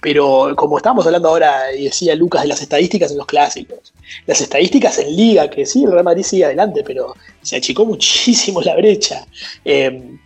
Pero 0.01 0.53
como 0.55 0.77
estábamos 0.77 1.05
hablando 1.05 1.27
ahora, 1.27 1.73
y 1.75 1.85
decía 1.85 2.15
Lucas, 2.15 2.43
de 2.43 2.47
las 2.47 2.61
estadísticas 2.61 3.11
en 3.11 3.17
los 3.17 3.27
clásicos, 3.27 3.93
las 4.25 4.39
estadísticas 4.39 4.97
en 4.99 5.15
liga, 5.15 5.49
que 5.49 5.65
sí, 5.65 5.83
el 5.83 5.91
Real 5.91 6.05
Madrid 6.05 6.23
sigue 6.23 6.45
adelante, 6.45 6.83
pero 6.85 7.15
se 7.41 7.57
achicó 7.57 7.85
muchísimo 7.85 8.61
la 8.61 8.75
brecha. 8.75 9.25
Em, 9.65 10.19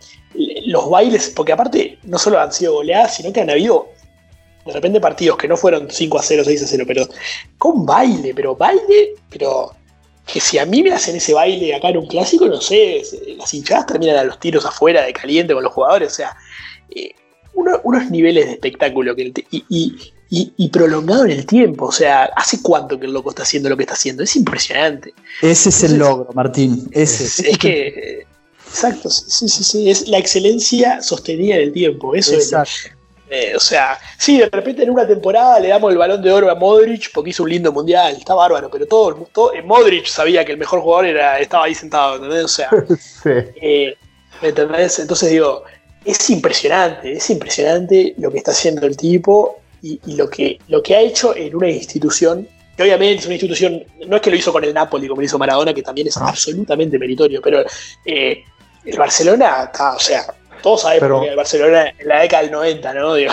los 0.66 0.90
bailes, 0.90 1.30
porque 1.34 1.52
aparte 1.52 1.98
no 2.04 2.18
solo 2.18 2.40
han 2.40 2.52
sido 2.52 2.74
goleadas, 2.74 3.16
sino 3.16 3.32
que 3.32 3.40
han 3.40 3.50
habido 3.50 3.88
de 4.64 4.72
repente 4.72 5.00
partidos 5.00 5.36
que 5.36 5.48
no 5.48 5.56
fueron 5.56 5.90
5 5.90 6.18
a 6.18 6.22
0, 6.22 6.42
6 6.44 6.62
a 6.62 6.66
0, 6.66 6.84
pero 6.86 7.06
con 7.58 7.84
baile, 7.84 8.32
pero 8.34 8.56
baile, 8.56 9.14
pero 9.30 9.72
que 10.26 10.40
si 10.40 10.58
a 10.58 10.66
mí 10.66 10.82
me 10.82 10.92
hacen 10.92 11.16
ese 11.16 11.34
baile 11.34 11.74
acá 11.74 11.90
en 11.90 11.98
un 11.98 12.06
clásico, 12.06 12.46
no 12.46 12.60
sé, 12.60 13.02
las 13.36 13.52
hinchadas 13.52 13.86
terminan 13.86 14.16
a 14.16 14.24
los 14.24 14.40
tiros 14.40 14.64
afuera 14.64 15.02
de 15.02 15.12
caliente 15.12 15.54
con 15.54 15.62
los 15.62 15.72
jugadores, 15.72 16.12
o 16.12 16.14
sea, 16.14 16.36
eh, 16.94 17.10
unos 17.54 18.10
niveles 18.10 18.46
de 18.46 18.52
espectáculo 18.52 19.14
que 19.14 19.32
y, 20.30 20.68
prolongado 20.68 21.24
en 21.26 21.32
el 21.32 21.46
tiempo. 21.46 21.86
O 21.86 21.92
sea, 21.92 22.24
¿hace 22.36 22.60
cuánto 22.60 22.98
que 22.98 23.06
el 23.06 23.12
loco 23.12 23.30
está 23.30 23.42
haciendo 23.42 23.68
lo 23.68 23.76
que 23.76 23.84
está 23.84 23.94
haciendo? 23.94 24.22
Es 24.22 24.34
impresionante. 24.36 25.14
Ese 25.40 25.68
es 25.68 25.84
el 25.84 25.98
logro, 25.98 26.28
Martín. 26.34 26.88
Ese. 26.92 27.50
Es, 27.50 27.58
que. 27.58 28.26
Exacto, 28.66 29.10
sí, 29.10 29.48
sí, 29.48 29.62
sí. 29.62 29.90
Es 29.90 30.08
la 30.08 30.18
excelencia 30.18 31.00
sostenida 31.02 31.56
en 31.56 31.62
el 31.62 31.72
tiempo. 31.72 32.14
Eso 32.14 32.36
es. 32.36 32.52
Eh, 33.36 33.56
o 33.56 33.58
sea, 33.58 33.98
sí, 34.16 34.38
de 34.38 34.48
repente 34.48 34.84
en 34.84 34.90
una 34.90 35.04
temporada 35.04 35.58
le 35.58 35.66
damos 35.66 35.90
el 35.90 35.98
balón 35.98 36.22
de 36.22 36.30
oro 36.30 36.48
a 36.48 36.54
Modric 36.54 37.10
porque 37.12 37.30
hizo 37.30 37.42
un 37.42 37.50
lindo 37.50 37.72
mundial, 37.72 38.14
está 38.16 38.32
bárbaro, 38.32 38.70
pero 38.70 38.86
todo, 38.86 39.28
todo 39.32 39.50
Modric 39.64 40.06
sabía 40.06 40.44
que 40.44 40.52
el 40.52 40.58
mejor 40.58 40.80
jugador 40.80 41.06
era, 41.06 41.40
estaba 41.40 41.64
ahí 41.64 41.74
sentado, 41.74 42.14
¿entendés? 42.14 42.44
O 42.44 42.48
sea, 42.48 42.70
eh, 43.60 43.96
¿me 44.40 44.48
entendés? 44.50 45.00
Entonces 45.00 45.30
digo, 45.32 45.64
es 46.04 46.30
impresionante, 46.30 47.14
es 47.14 47.28
impresionante 47.28 48.14
lo 48.18 48.30
que 48.30 48.38
está 48.38 48.52
haciendo 48.52 48.86
el 48.86 48.96
tipo 48.96 49.60
y, 49.82 49.98
lo, 50.14 50.30
que, 50.30 50.60
lo 50.68 50.80
que 50.80 50.94
ha 50.94 51.00
hecho 51.00 51.34
en 51.34 51.56
una 51.56 51.68
institución, 51.68 52.46
que 52.76 52.84
obviamente 52.84 53.16
es 53.16 53.26
una 53.26 53.34
institución, 53.34 53.82
no 54.06 54.14
es 54.14 54.22
que 54.22 54.30
lo 54.30 54.36
hizo 54.36 54.52
con 54.52 54.62
el 54.62 54.72
Napoli 54.72 55.08
como 55.08 55.20
lo 55.20 55.26
hizo 55.26 55.38
Maradona, 55.38 55.74
que 55.74 55.82
también 55.82 56.06
es 56.06 56.16
absolutamente 56.16 57.00
meritorio, 57.00 57.42
pero 57.42 57.64
eh, 58.04 58.44
el 58.84 58.96
Barcelona 58.96 59.64
está, 59.64 59.94
o 59.94 59.98
sea, 59.98 60.24
todos 60.64 60.80
sabemos 60.80 61.20
que 61.22 61.28
el 61.28 61.36
Barcelona 61.36 61.92
en 61.98 62.08
la 62.08 62.20
década 62.20 62.42
del 62.42 62.52
90, 62.52 62.94
¿no? 62.94 63.14
Digo, 63.14 63.32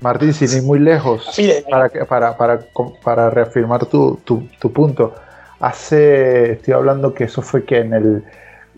Martín, 0.00 0.32
sin 0.32 0.50
ir 0.50 0.62
muy 0.62 0.78
lejos, 0.78 1.28
para, 1.68 1.90
para, 1.90 2.36
para, 2.38 2.60
para 3.04 3.28
reafirmar 3.28 3.84
tu, 3.84 4.18
tu, 4.24 4.48
tu 4.58 4.72
punto, 4.72 5.14
hace, 5.60 6.52
estoy 6.52 6.72
hablando 6.72 7.12
que 7.12 7.24
eso 7.24 7.42
fue 7.42 7.64
que 7.66 7.80
en 7.80 7.92
el 7.92 8.24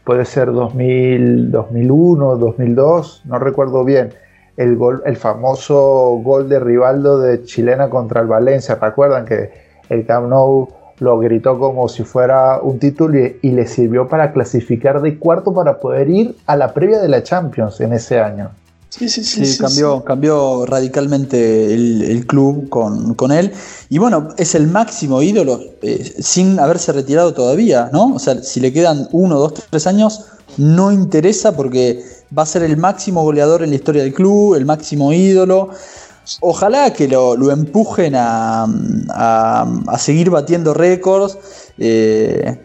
puede 0.02 0.24
ser 0.24 0.52
2000, 0.52 1.52
2001, 1.52 2.36
2002, 2.36 3.22
no 3.24 3.38
recuerdo 3.38 3.84
bien, 3.84 4.12
el, 4.56 4.74
gol, 4.76 5.02
el 5.06 5.16
famoso 5.16 6.20
gol 6.24 6.48
de 6.48 6.58
Rivaldo 6.58 7.20
de 7.20 7.44
Chilena 7.44 7.88
contra 7.88 8.20
el 8.20 8.26
Valencia. 8.26 8.78
¿Recuerdan 8.80 9.26
que 9.26 9.52
el 9.90 10.04
Camp 10.06 10.28
Nou 10.28 10.68
lo 10.98 11.18
gritó 11.18 11.58
como 11.58 11.88
si 11.88 12.04
fuera 12.04 12.60
un 12.60 12.78
título 12.78 13.18
y, 13.42 13.50
le 13.50 13.66
sirvió 13.66 14.08
para 14.08 14.32
clasificar 14.32 15.00
de 15.00 15.18
cuarto 15.18 15.52
para 15.52 15.78
poder 15.78 16.08
ir 16.08 16.36
a 16.46 16.56
la 16.56 16.72
previa 16.72 17.00
de 17.00 17.08
la 17.08 17.22
Champions 17.22 17.80
en 17.80 17.92
ese 17.92 18.20
año? 18.20 18.50
Sí, 18.88 19.08
sí, 19.10 19.24
sí. 19.24 19.58
cambió, 19.58 20.02
cambió 20.04 20.64
radicalmente 20.64 21.74
el, 21.74 22.24
club 22.26 22.68
con, 22.70 23.32
él. 23.32 23.52
Y 23.90 23.98
bueno, 23.98 24.28
es 24.38 24.54
el 24.54 24.68
máximo 24.68 25.20
ídolo 25.20 25.60
eh, 25.82 26.14
sin 26.18 26.58
haberse 26.58 26.92
retirado 26.92 27.34
todavía, 27.34 27.90
¿no? 27.92 28.14
O 28.14 28.18
sea, 28.18 28.42
si 28.42 28.60
le 28.60 28.72
quedan 28.72 29.08
uno, 29.12 29.38
dos, 29.38 29.54
tres 29.68 29.86
años, 29.86 30.26
no 30.56 30.92
interesa 30.92 31.52
porque 31.52 32.02
va 32.36 32.44
a 32.44 32.46
ser 32.46 32.62
el 32.62 32.76
máximo 32.78 33.22
goleador 33.22 33.62
en 33.62 33.70
la 33.70 33.76
historia 33.76 34.02
del 34.02 34.14
club, 34.14 34.54
el 34.54 34.64
máximo 34.64 35.12
ídolo. 35.12 35.70
Ojalá 36.40 36.92
que 36.92 37.08
lo, 37.08 37.50
empujen 37.50 38.14
a, 38.16 38.66
a, 39.10 39.98
seguir 39.98 40.30
batiendo 40.30 40.74
récords. 40.74 41.38
Eh, 41.78 42.58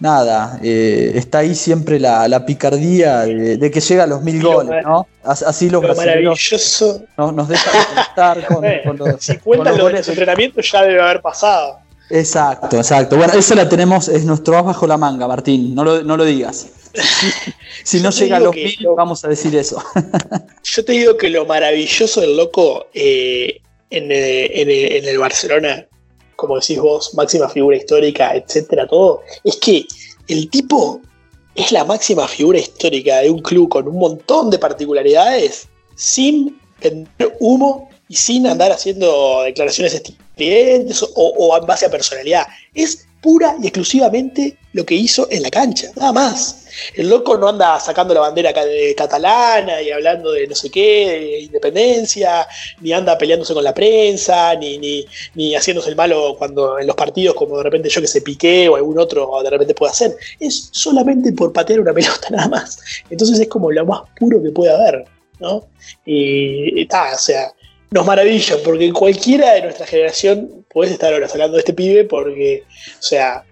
nada, 0.00 0.58
eh, 0.62 1.12
está 1.14 1.38
ahí 1.38 1.54
siempre 1.54 2.00
la, 2.00 2.44
picardía 2.44 3.20
de, 3.20 3.70
que 3.70 3.80
llega 3.80 4.04
a 4.04 4.06
los 4.06 4.22
mil 4.22 4.42
goles, 4.42 4.84
¿no? 4.84 5.06
Así 5.24 5.70
los 5.70 5.82
brasileños 5.82 6.84
nos 7.16 7.48
dejan 7.48 7.98
estar 8.08 8.46
con, 8.84 8.96
los. 8.96 9.20
Si 9.20 9.36
cuentan 9.38 9.74
los, 9.74 9.82
goles. 9.82 10.08
entrenamientos 10.08 10.70
ya 10.70 10.82
debe 10.82 11.00
haber 11.00 11.20
pasado. 11.20 11.78
Exacto, 12.10 12.76
exacto. 12.76 13.16
Bueno, 13.16 13.32
eso 13.34 13.54
la 13.54 13.68
tenemos, 13.68 14.08
es 14.08 14.24
nuestro 14.24 14.58
as 14.58 14.64
bajo 14.64 14.86
la 14.86 14.98
manga, 14.98 15.26
Martín, 15.26 15.74
no 15.74 15.84
lo, 15.84 16.02
no 16.02 16.16
lo 16.16 16.24
digas. 16.24 16.66
si 17.84 18.00
no 18.00 18.10
llega 18.10 18.36
a 18.36 18.40
los 18.40 18.54
mil, 18.54 18.76
vamos 18.96 19.24
a 19.24 19.28
decir 19.28 19.54
eso. 19.56 19.82
yo 20.64 20.84
te 20.84 20.92
digo 20.92 21.16
que 21.16 21.28
lo 21.28 21.46
maravilloso 21.46 22.20
del 22.20 22.36
loco 22.36 22.86
eh, 22.94 23.60
en, 23.90 24.10
en, 24.10 25.04
el 25.04 25.18
Barcelona, 25.18 25.86
como 26.36 26.58
decís 26.58 26.78
vos, 26.78 27.14
máxima 27.14 27.48
figura 27.48 27.76
histórica, 27.76 28.34
etcétera, 28.34 28.86
todo, 28.86 29.22
es 29.44 29.56
que 29.56 29.86
el 30.28 30.48
tipo 30.50 31.00
es 31.54 31.72
la 31.72 31.84
máxima 31.84 32.26
figura 32.28 32.58
histórica 32.58 33.20
de 33.20 33.30
un 33.30 33.40
club 33.40 33.68
con 33.68 33.88
un 33.88 33.98
montón 33.98 34.50
de 34.50 34.58
particularidades, 34.58 35.68
sin 35.94 36.58
vender 36.80 37.36
humo 37.40 37.90
y 38.08 38.16
sin 38.16 38.46
andar 38.46 38.72
haciendo 38.72 39.42
declaraciones 39.44 39.94
estridentes 39.94 41.02
o, 41.02 41.08
o 41.14 41.56
en 41.58 41.66
base 41.66 41.86
a 41.86 41.90
personalidad. 41.90 42.46
Es 42.74 43.06
pura 43.20 43.56
y 43.62 43.66
exclusivamente 43.66 44.56
lo 44.72 44.86
que 44.86 44.94
hizo 44.94 45.28
en 45.30 45.42
la 45.42 45.50
cancha, 45.50 45.90
nada 45.96 46.12
más. 46.12 46.58
El 46.94 47.10
loco 47.10 47.36
no 47.36 47.48
anda 47.48 47.78
sacando 47.78 48.14
la 48.14 48.20
bandera 48.20 48.52
catalana 48.96 49.82
y 49.82 49.90
hablando 49.90 50.32
de 50.32 50.46
no 50.46 50.54
sé 50.54 50.70
qué, 50.70 51.08
de 51.08 51.40
independencia, 51.40 52.46
ni 52.80 52.92
anda 52.92 53.18
peleándose 53.18 53.52
con 53.52 53.64
la 53.64 53.74
prensa, 53.74 54.54
ni, 54.54 54.78
ni, 54.78 55.04
ni 55.34 55.54
haciéndose 55.54 55.90
el 55.90 55.96
malo 55.96 56.34
cuando 56.38 56.78
en 56.78 56.86
los 56.86 56.96
partidos, 56.96 57.34
como 57.34 57.58
de 57.58 57.64
repente 57.64 57.90
yo 57.90 58.00
que 58.00 58.06
se 58.06 58.22
piqué 58.22 58.68
o 58.68 58.76
algún 58.76 58.98
otro 58.98 59.42
de 59.42 59.50
repente 59.50 59.74
puede 59.74 59.92
hacer. 59.92 60.16
Es 60.40 60.70
solamente 60.72 61.32
por 61.32 61.52
patear 61.52 61.80
una 61.80 61.92
pelota 61.94 62.28
nada 62.30 62.48
más. 62.48 62.78
Entonces 63.10 63.38
es 63.38 63.48
como 63.48 63.70
lo 63.70 63.84
más 63.84 64.02
puro 64.18 64.42
que 64.42 64.50
puede 64.50 64.72
haber, 64.72 65.04
¿no? 65.40 65.66
Y 66.06 66.80
está, 66.80 67.12
o 67.14 67.18
sea, 67.18 67.52
nos 67.90 68.06
maravilla, 68.06 68.56
porque 68.64 68.90
cualquiera 68.92 69.52
de 69.52 69.62
nuestra 69.62 69.86
generación 69.86 70.64
puedes 70.70 70.92
estar 70.92 71.12
ahora 71.12 71.28
hablando 71.30 71.54
de 71.54 71.60
este 71.60 71.74
pibe, 71.74 72.04
porque, 72.04 72.64
o 72.98 73.02
sea, 73.02 73.44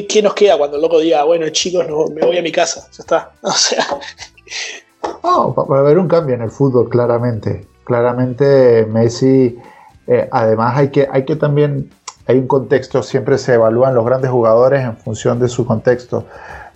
¿qué, 0.00 0.22
nos 0.22 0.34
queda 0.34 0.56
cuando 0.56 0.76
el 0.76 0.82
loco 0.82 0.98
diga, 0.98 1.24
bueno, 1.24 1.48
chicos, 1.50 1.86
me 2.10 2.26
voy 2.26 2.38
a 2.38 2.42
mi 2.42 2.52
casa? 2.52 2.88
Ya 2.92 3.02
está. 3.02 3.32
O 3.42 3.50
sea. 3.50 3.84
No, 5.22 5.54
va 5.54 5.78
a 5.78 5.80
haber 5.80 5.98
un 5.98 6.08
cambio 6.08 6.34
en 6.34 6.42
el 6.42 6.50
fútbol, 6.50 6.88
claramente. 6.88 7.66
Claramente, 7.84 8.86
Messi, 8.86 9.58
eh, 10.06 10.28
además, 10.30 10.76
hay 10.76 10.88
que, 10.90 11.08
hay 11.10 11.24
que 11.24 11.36
también. 11.36 11.90
Hay 12.26 12.38
un 12.38 12.46
contexto, 12.46 13.02
siempre 13.02 13.36
se 13.36 13.54
evalúan 13.54 13.96
los 13.96 14.04
grandes 14.04 14.30
jugadores 14.30 14.84
en 14.84 14.96
función 14.96 15.40
de 15.40 15.48
su 15.48 15.66
contexto. 15.66 16.24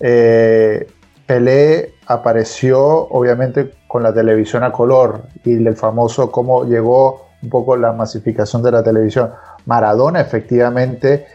Eh, 0.00 0.88
Pelé 1.26 1.94
apareció, 2.06 2.80
obviamente, 2.82 3.72
con 3.86 4.02
la 4.02 4.12
televisión 4.12 4.64
a 4.64 4.72
color 4.72 5.22
y 5.44 5.54
el 5.54 5.76
famoso 5.76 6.32
cómo 6.32 6.64
llegó 6.64 7.26
un 7.42 7.50
poco 7.50 7.76
la 7.76 7.92
masificación 7.92 8.62
de 8.62 8.72
la 8.72 8.82
televisión. 8.82 9.30
Maradona 9.66 10.20
efectivamente 10.20 11.26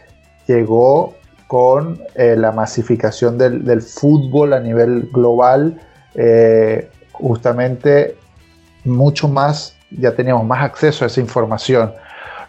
llegó 0.46 1.14
con 1.52 2.00
eh, 2.14 2.34
la 2.34 2.50
masificación 2.50 3.36
del, 3.36 3.82
fútbol 3.82 4.54
a 4.54 4.58
nivel 4.58 5.10
global, 5.12 5.78
eh, 6.14 6.88
justamente 7.12 8.16
mucho 8.84 9.28
más, 9.28 9.76
ya 9.90 10.14
teníamos 10.14 10.46
más 10.46 10.64
acceso 10.64 11.04
a 11.04 11.08
esa 11.08 11.20
información. 11.20 11.92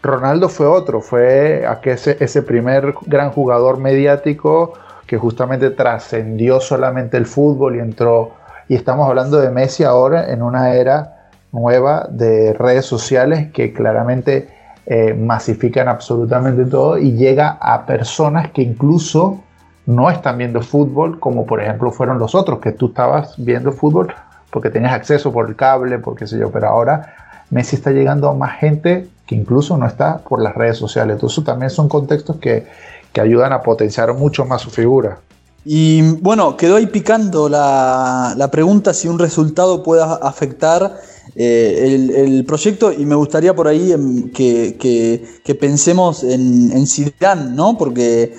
Ronaldo 0.01 0.47
fue 0.47 0.68
otro, 0.68 1.01
fue 1.01 1.66
ese, 1.84 2.41
primer 2.43 2.93
gran 3.06 3.32
jugador 3.32 3.78
mediático 3.78 4.72
que 5.06 5.18
justamente 5.18 5.72
trascendió 5.72 6.62
solamente 6.62 7.18
el 7.18 7.26
fútbol 7.26 7.76
y 7.76 7.80
entró 7.80 8.32
y 8.70 8.76
estamos 8.76 9.10
hablando 9.10 9.41
de 9.41 9.51
Messi 9.51 9.84
ahora 9.84 10.32
en 10.32 10.41
una 10.41 10.76
era 10.76 11.30
nueva 11.51 12.08
de 12.10 12.54
redes 12.54 12.86
sociales 12.86 13.51
que 13.51 13.74
claramente 13.74 14.47
eh, 14.86 15.14
masifican 15.14 15.88
absolutamente 15.88 16.66
todo 16.66 16.98
y 16.98 17.14
llega 17.14 17.58
a 17.62 17.86
personas 17.86 18.52
que 18.52 18.62
incluso 18.62 19.40
no 19.86 20.10
están 20.10 20.38
viendo 20.38 20.62
fútbol, 20.62 21.20
como 21.20 21.46
por 21.46 21.62
ejemplo 21.62 21.92
fueron 21.92 22.20
los 22.20 22.36
otros, 22.36 22.60
que 22.60 22.72
tú 22.72 22.88
estabas 22.88 23.36
viendo 23.38 23.72
fútbol 23.72 24.14
porque 24.50 24.70
tenías 24.70 24.94
acceso 24.94 25.32
por 25.32 25.50
el 25.50 25.56
cable, 25.56 26.00
porque 26.00 26.28
sé 26.28 26.38
yo, 26.38 26.52
pero 26.52 26.68
ahora 26.68 27.16
Messi 27.50 27.76
está 27.76 27.92
llegando 27.92 28.30
a 28.30 28.34
más 28.34 28.60
gente 28.60 29.10
que 29.26 29.36
incluso 29.36 29.78
no 29.78 29.88
está 29.88 30.20
por 30.20 30.42
las 30.42 30.54
redes 30.54 30.78
sociales. 30.78 31.16
Entonces 31.16 31.44
también 31.44 31.70
son 31.70 31.88
contextos 31.88 32.38
que, 32.38 32.68
que 33.12 33.22
ayudan 33.22 33.54
a 33.54 33.62
potenciar 33.62 34.14
mucho 34.14 34.46
más 34.46 34.62
su 34.62 34.70
figura. 34.70 35.18
Y 35.66 36.01
bueno, 36.01 36.57
quedó 36.57 36.76
ahí 36.76 36.88
picando 36.88 37.47
la, 37.47 38.49
pregunta 38.51 38.93
si 38.93 39.07
un 39.07 39.18
resultado 39.18 39.82
puede 39.82 40.03
afectar 40.03 40.99
eh, 41.36 42.11
el, 42.26 42.43
proyecto 42.45 42.91
y 42.91 43.05
me 43.05 43.16
gustaría 43.16 43.55
por 43.55 43.68
ahí 43.68 43.91
em, 43.93 44.30
que, 44.32 45.55
pensemos 45.59 46.24
en, 46.24 46.72
en 46.72 46.86
Zidane, 46.86 47.55
¿no? 47.55 47.78
Porque 47.78 48.34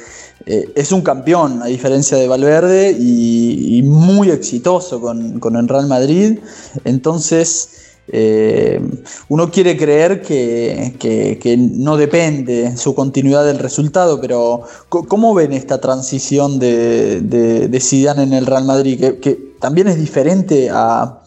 eh, 0.47 0.71
es 0.75 0.93
un 0.93 1.01
campeón, 1.01 1.63
a 1.63 1.67
diferencia 1.67 2.19
de 2.19 2.29
Valverde, 2.29 2.93
y, 2.99 3.83
muy 3.85 4.31
exitoso 4.31 5.01
con, 5.01 5.41
con, 5.41 5.57
el 5.57 5.69
Real 5.69 5.87
Madrid. 5.87 6.39
Entonces, 6.85 7.84
eh, 8.09 8.81
uno 9.29 9.51
quiere 9.51 9.77
creer 9.77 10.21
que, 10.21 11.57
no 11.75 11.97
depende 11.97 12.77
su 12.77 12.95
continuidad 12.95 13.45
del 13.45 13.59
resultado, 13.59 14.21
pero 14.21 14.63
¿cómo 14.89 15.35
ven 15.35 15.53
esta 15.53 15.81
transición 15.81 16.59
de, 16.59 17.21
de, 17.21 17.81
Zidane 17.81 18.25
en 18.25 18.33
el 18.35 18.47
Real 18.47 18.65
Madrid? 18.65 19.19
Que, 19.21 19.55
también 19.61 19.89
es 19.89 19.97
diferente 19.97 20.69
a, 20.71 21.21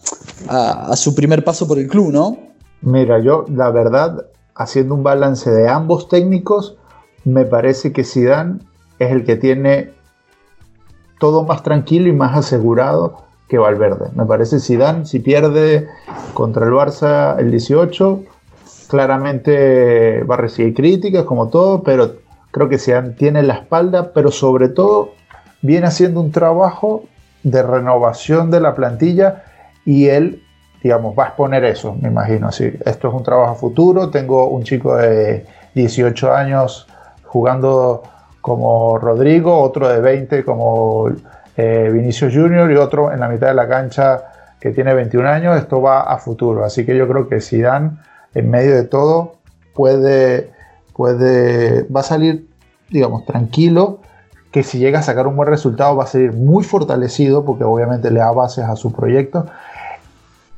su 0.96 1.16
primer 1.16 1.44
paso 1.44 1.68
por 1.68 1.80
el 1.80 1.88
club, 1.88 2.12
¿no? 2.12 2.38
Mira, 2.82 3.20
yo 3.20 3.46
la 3.50 3.72
verdad, 3.72 4.28
haciendo 4.54 4.94
un 4.94 5.04
balance 5.04 5.50
de 5.50 5.68
ambos 5.68 6.08
técnicos, 6.08 6.78
me 7.24 7.46
parece 7.46 7.92
que 7.92 8.04
Zidane 8.04 8.60
es 9.00 9.12
el 9.12 9.26
que 9.26 9.36
tiene 9.36 9.94
todo 11.20 11.44
más 11.44 11.64
tranquilo 11.64 12.08
y 12.08 12.14
más 12.14 12.38
asegurado 12.38 13.27
que 13.48 13.58
Valverde. 13.58 14.10
Me 14.16 14.26
parece 14.26 14.60
Zidane, 14.60 15.06
si 15.06 15.20
pierde 15.20 15.88
contra 16.34 16.66
el 16.66 16.72
Barça 16.72 17.40
el 17.40 17.52
18, 17.52 18.24
claramente 18.88 20.24
va 20.24 20.36
a 20.36 20.40
recibir 20.40 20.74
críticas 20.74 21.24
como 21.24 21.50
todo, 21.50 21.84
pero 21.84 22.16
creo 22.52 22.70
que 22.70 22.78
Zidane 22.78 23.12
tiene 23.12 23.44
la 23.44 23.56
espalda, 23.56 24.12
pero 24.14 24.32
sobre 24.32 24.70
todo 24.70 25.12
viene 25.62 25.88
haciendo 25.88 26.22
un 26.22 26.32
trabajo 26.32 27.04
de 27.44 27.64
renovación 27.64 28.52
de 28.52 28.60
la 28.60 28.76
plantilla 28.76 29.44
y 29.86 30.08
él, 30.08 30.44
digamos, 30.84 31.18
va 31.18 31.26
a 31.26 31.28
exponer 31.28 31.64
eso, 31.64 31.96
me 32.02 32.10
imagino. 32.10 32.48
Así, 32.50 32.66
esto 32.86 33.08
es 33.08 33.14
un 33.14 33.24
trabajo 33.24 33.56
futuro, 33.56 34.10
tengo 34.10 34.50
un 34.50 34.64
chico 34.64 34.98
de 34.98 35.46
18 35.74 36.34
años 36.34 36.88
jugando 37.24 38.04
como 38.42 38.98
Rodrigo, 38.98 39.62
otro 39.62 39.88
de 39.88 40.00
20 40.00 40.44
como 40.44 41.10
eh, 41.58 41.90
Vinicius 41.92 42.34
Junior 42.34 42.72
y 42.72 42.76
otro 42.76 43.12
en 43.12 43.20
la 43.20 43.28
mitad 43.28 43.48
de 43.48 43.56
la 43.56 43.68
cancha 43.68 44.24
que 44.60 44.72
tiene 44.72 44.94
21 44.94 45.28
años, 45.28 45.58
esto 45.58 45.82
va 45.82 46.02
a 46.02 46.18
futuro. 46.20 46.64
Así 46.64 46.86
que 46.86 46.96
yo 46.96 47.08
creo 47.08 47.28
que 47.28 47.42
Zidane, 47.42 47.92
en 48.34 48.50
medio 48.50 48.76
de 48.76 48.84
todo, 48.84 49.38
puede, 49.74 50.52
puede, 50.94 51.84
va 51.90 52.02
a 52.02 52.04
salir, 52.04 52.48
digamos, 52.90 53.26
tranquilo, 53.26 54.00
que 54.52 54.64
si 54.64 54.80
llega 54.80 55.00
a 55.00 55.04
sacar 55.04 55.28
un 55.28 55.36
buen 55.36 55.50
resultado 55.50 55.96
va 55.96 56.06
a 56.06 56.08
salir 56.08 56.34
muy 56.34 56.64
fortalecido, 56.64 57.44
porque 57.44 57.64
obviamente 57.64 58.12
le 58.12 58.20
da 58.20 58.32
bases 58.32 58.66
a 58.66 58.76
su 58.76 58.94
proyecto. 58.94 59.48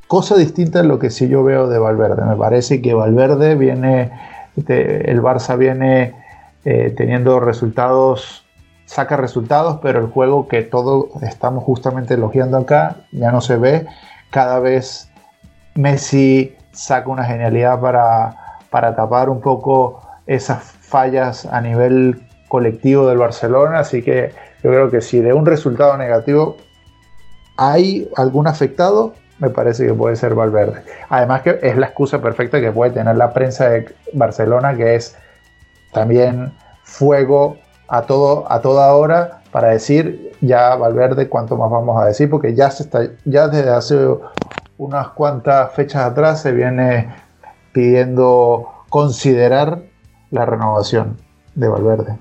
Cosa 0.08 0.36
distinta 0.36 0.80
a 0.80 0.84
lo 0.84 1.00
que 1.00 1.12
sí 1.12 1.28
yo 1.28 1.44
veo 1.44 1.68
de 1.68 1.80
Valverde. 1.80 2.24
Me 2.26 2.36
parece 2.36 2.82
que 2.82 2.94
Valverde 2.94 3.56
viene, 3.56 4.12
el 4.56 5.22
Barça 5.22 5.58
viene 5.58 6.16
eh, 6.66 6.94
teniendo 6.96 7.40
resultados 7.40 8.44
saca 8.90 9.18
resultados, 9.18 9.78
pero 9.84 10.00
el 10.00 10.08
juego 10.08 10.48
que 10.48 10.64
todos 10.64 11.10
estamos 11.22 11.64
justamente 11.64 12.16
elogiando 12.16 12.58
acá 12.58 12.96
ya 13.12 13.32
no 13.32 13.40
se 13.40 13.56
ve. 13.56 13.86
Cada 14.32 14.60
vez 14.60 15.12
Messi 15.76 16.58
saca 16.72 17.08
una 17.08 17.24
genialidad 17.24 17.80
para, 17.80 18.36
para 18.72 18.96
tapar 18.96 19.30
un 19.30 19.42
poco 19.42 20.02
esas 20.26 20.64
fallas 20.64 21.46
a 21.46 21.62
nivel 21.62 22.28
colectivo 22.48 23.08
del 23.08 23.20
Barcelona, 23.20 23.78
así 23.78 24.02
que 24.02 24.32
yo 24.64 24.72
creo 24.72 24.90
que 24.90 25.02
si 25.02 25.20
de 25.20 25.34
un 25.34 25.46
resultado 25.46 25.96
negativo 25.96 26.58
hay 27.58 28.10
algún 28.16 28.48
afectado, 28.48 29.14
me 29.38 29.52
parece 29.52 29.86
que 29.86 29.94
puede 29.94 30.16
ser 30.16 30.34
Valverde. 30.34 30.82
Además 31.10 31.44
que 31.44 31.60
es 31.62 31.78
la 31.78 31.86
excusa 31.86 32.24
perfecta 32.24 32.60
que 32.60 32.72
puede 32.72 32.90
tener 32.90 33.16
la 33.18 33.34
prensa 33.34 33.70
de 33.70 33.94
Barcelona, 34.14 34.76
que 34.76 34.96
es 34.96 35.16
también 35.94 36.52
fuego 36.82 37.56
a, 37.90 38.04
todo, 38.04 38.52
a 38.52 38.62
toda 38.62 38.94
hora 38.94 39.42
para 39.52 39.70
decir 39.70 40.32
ya 40.42 40.76
Valverde 40.76 41.28
cuánto 41.28 41.58
más 41.58 41.70
vamos 41.70 42.02
a 42.02 42.06
decir, 42.06 42.30
porque 42.30 42.56
ya, 42.56 42.70
se 42.72 42.84
está, 42.84 43.10
ya 43.26 43.48
desde 43.48 43.70
hace 43.72 43.96
unas 44.78 45.10
cuantas 45.10 45.74
fechas 45.74 46.04
atrás 46.04 46.42
se 46.42 46.52
viene 46.52 47.10
pidiendo 47.74 48.68
considerar 48.90 49.82
la 50.32 50.46
renovación 50.46 51.18
de 51.56 51.68
Valverde. 51.68 52.18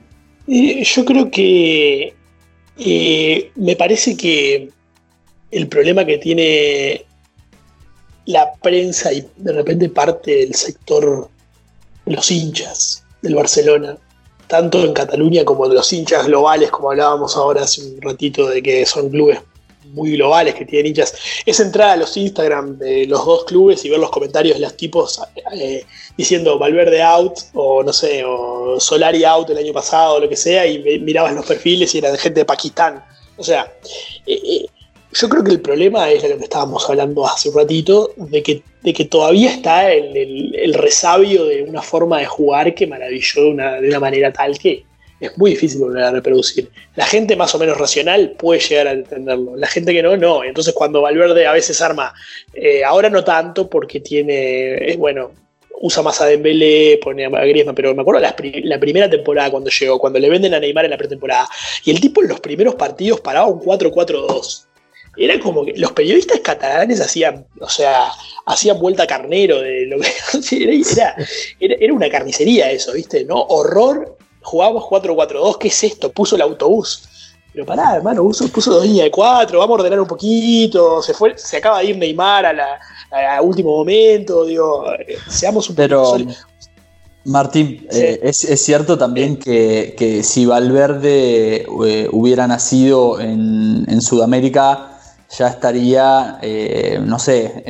yo 0.46 1.04
creo 1.04 1.30
que 1.30 2.14
eh, 2.78 3.52
me 3.54 3.76
parece 3.76 4.16
que 4.16 4.70
el 5.50 5.68
problema 5.68 6.04
que 6.04 6.18
tiene 6.18 7.04
la 8.26 8.52
prensa 8.54 9.12
y 9.12 9.26
de 9.36 9.52
repente 9.52 9.88
parte 9.88 10.30
del 10.30 10.54
sector, 10.54 11.28
los 12.06 12.30
hinchas 12.30 13.04
del 13.22 13.34
Barcelona, 13.34 13.96
tanto 14.48 14.82
en 14.82 14.92
Cataluña 14.92 15.44
como 15.44 15.66
en 15.66 15.74
los 15.74 15.92
hinchas 15.92 16.26
globales, 16.26 16.70
como 16.70 16.90
hablábamos 16.90 17.36
ahora 17.36 17.62
hace 17.62 17.82
un 17.82 18.00
ratito 18.00 18.48
de 18.48 18.62
que 18.62 18.84
son 18.86 19.10
clubes 19.10 19.40
muy 19.92 20.12
globales 20.12 20.54
que 20.54 20.64
tienen 20.64 20.88
hinchas, 20.88 21.14
es 21.46 21.60
entrar 21.60 21.90
a 21.90 21.96
los 21.96 22.16
Instagram 22.16 22.78
de 22.78 23.06
los 23.06 23.24
dos 23.24 23.44
clubes 23.44 23.84
y 23.84 23.90
ver 23.90 23.98
los 23.98 24.10
comentarios 24.10 24.56
de 24.56 24.62
los 24.62 24.76
tipos 24.76 25.20
eh, 25.52 25.84
diciendo 26.16 26.58
Valverde 26.58 27.02
out, 27.02 27.38
o 27.54 27.82
no 27.82 27.92
sé, 27.92 28.22
o 28.24 28.80
Solari 28.80 29.24
out 29.24 29.48
el 29.50 29.58
año 29.58 29.72
pasado, 29.72 30.14
o 30.14 30.20
lo 30.20 30.28
que 30.28 30.36
sea, 30.36 30.66
y 30.66 30.98
mirabas 31.00 31.34
los 31.34 31.46
perfiles 31.46 31.94
y 31.94 31.98
eran 31.98 32.16
gente 32.16 32.40
de 32.40 32.44
Pakistán. 32.44 33.04
O 33.36 33.44
sea, 33.44 33.72
eh, 34.26 34.40
eh, 34.44 34.66
yo 35.12 35.28
creo 35.28 35.42
que 35.42 35.52
el 35.52 35.60
problema 35.60 36.10
es 36.10 36.22
lo 36.28 36.36
que 36.36 36.44
estábamos 36.44 36.88
hablando 36.88 37.26
hace 37.26 37.48
un 37.48 37.56
ratito, 37.56 38.12
de 38.16 38.42
que, 38.42 38.62
de 38.82 38.92
que 38.92 39.04
todavía 39.06 39.50
está 39.50 39.92
el, 39.92 40.74
resabio 40.74 41.44
de 41.46 41.62
una 41.62 41.82
forma 41.82 42.18
de 42.18 42.26
jugar 42.26 42.74
que 42.74 42.86
maravilló 42.86 43.42
de 43.42 43.50
una, 43.50 43.80
de 43.80 43.88
una 43.88 44.00
manera 44.00 44.32
tal 44.32 44.58
que 44.58 44.84
es 45.20 45.36
muy 45.36 45.50
difícil 45.50 45.80
volver 45.80 46.04
a 46.04 46.10
reproducir. 46.12 46.70
La 46.94 47.06
gente 47.06 47.34
más 47.34 47.54
o 47.54 47.58
menos 47.58 47.76
racional 47.76 48.36
puede 48.38 48.60
llegar 48.60 48.86
a 48.86 48.92
entenderlo, 48.92 49.56
la 49.56 49.66
gente 49.66 49.92
que 49.92 50.02
no, 50.02 50.16
no. 50.16 50.44
Entonces 50.44 50.74
cuando 50.74 51.02
Valverde 51.02 51.46
a 51.46 51.52
veces 51.52 51.80
arma, 51.80 52.12
eh, 52.54 52.84
ahora 52.84 53.10
no 53.10 53.24
tanto 53.24 53.68
porque 53.68 54.00
tiene, 54.00 54.94
bueno, 54.96 55.32
usa 55.80 56.02
más 56.02 56.20
a 56.20 56.26
Dembélé, 56.26 56.98
pone 57.02 57.24
a 57.24 57.28
Griezmann, 57.28 57.74
pero 57.74 57.94
me 57.94 58.02
acuerdo 58.02 58.20
la, 58.20 58.34
primera 58.80 59.08
temporada 59.08 59.50
cuando 59.50 59.70
llegó, 59.70 59.98
cuando 59.98 60.18
le 60.18 60.28
venden 60.28 60.54
a 60.54 60.60
Neymar 60.60 60.84
en 60.84 60.90
la 60.90 60.98
pretemporada, 60.98 61.48
y 61.84 61.90
el 61.90 62.00
tipo 62.00 62.22
en 62.22 62.28
los 62.28 62.40
primeros 62.40 62.74
partidos 62.74 63.20
paraba 63.20 63.46
un 63.46 63.60
4-4-2. 63.60 64.66
Era 65.18 65.40
como 65.40 65.64
que 65.64 65.74
los 65.76 65.92
periodistas 65.92 66.40
catalanes 66.40 67.00
hacían, 67.00 67.44
o 67.60 67.68
sea, 67.68 68.10
hacían 68.46 68.78
vuelta 68.78 69.06
carnero 69.06 69.60
de 69.60 69.86
lo 69.86 69.98
que 69.98 70.08
era, 70.96 71.16
era, 71.60 71.74
era 71.80 71.92
una 71.92 72.08
carnicería 72.08 72.70
eso, 72.70 72.92
¿viste? 72.92 73.24
¿No? 73.24 73.40
Horror 73.42 74.16
jugábamos 74.42 74.84
4-4-2, 74.84 75.58
¿qué 75.58 75.68
es 75.68 75.84
esto? 75.84 76.10
Puso 76.10 76.36
el 76.36 76.42
autobús. 76.42 77.08
Pero 77.52 77.66
pará, 77.66 77.96
hermano, 77.96 78.22
puso, 78.22 78.48
puso 78.48 78.72
dos 78.72 78.84
líneas 78.84 79.04
de 79.04 79.10
cuatro, 79.10 79.58
vamos 79.58 79.78
a 79.78 79.80
ordenar 79.80 80.00
un 80.00 80.06
poquito, 80.06 81.02
se 81.02 81.14
fue, 81.14 81.36
se 81.36 81.56
acaba 81.56 81.80
de 81.80 81.86
ir 81.86 81.98
Neymar 81.98 82.46
a 82.46 82.52
la, 82.52 83.42
último 83.42 83.76
momento, 83.76 84.44
digo, 84.44 84.84
seamos 85.28 85.68
un 85.70 85.76
Pero, 85.76 86.18
Martín, 87.24 87.86
eh, 87.90 88.20
es, 88.22 88.38
cierto 88.62 88.96
también 88.96 89.38
que, 89.38 90.20
si 90.22 90.46
Valverde 90.46 91.66
eh, 91.86 92.08
hubiera 92.12 92.46
nacido 92.46 93.18
en, 93.18 94.00
Sudamérica, 94.00 94.97
ya 95.36 95.48
estaría, 95.48 96.38
eh, 96.42 96.98
no 97.02 97.18
sé, 97.18 97.64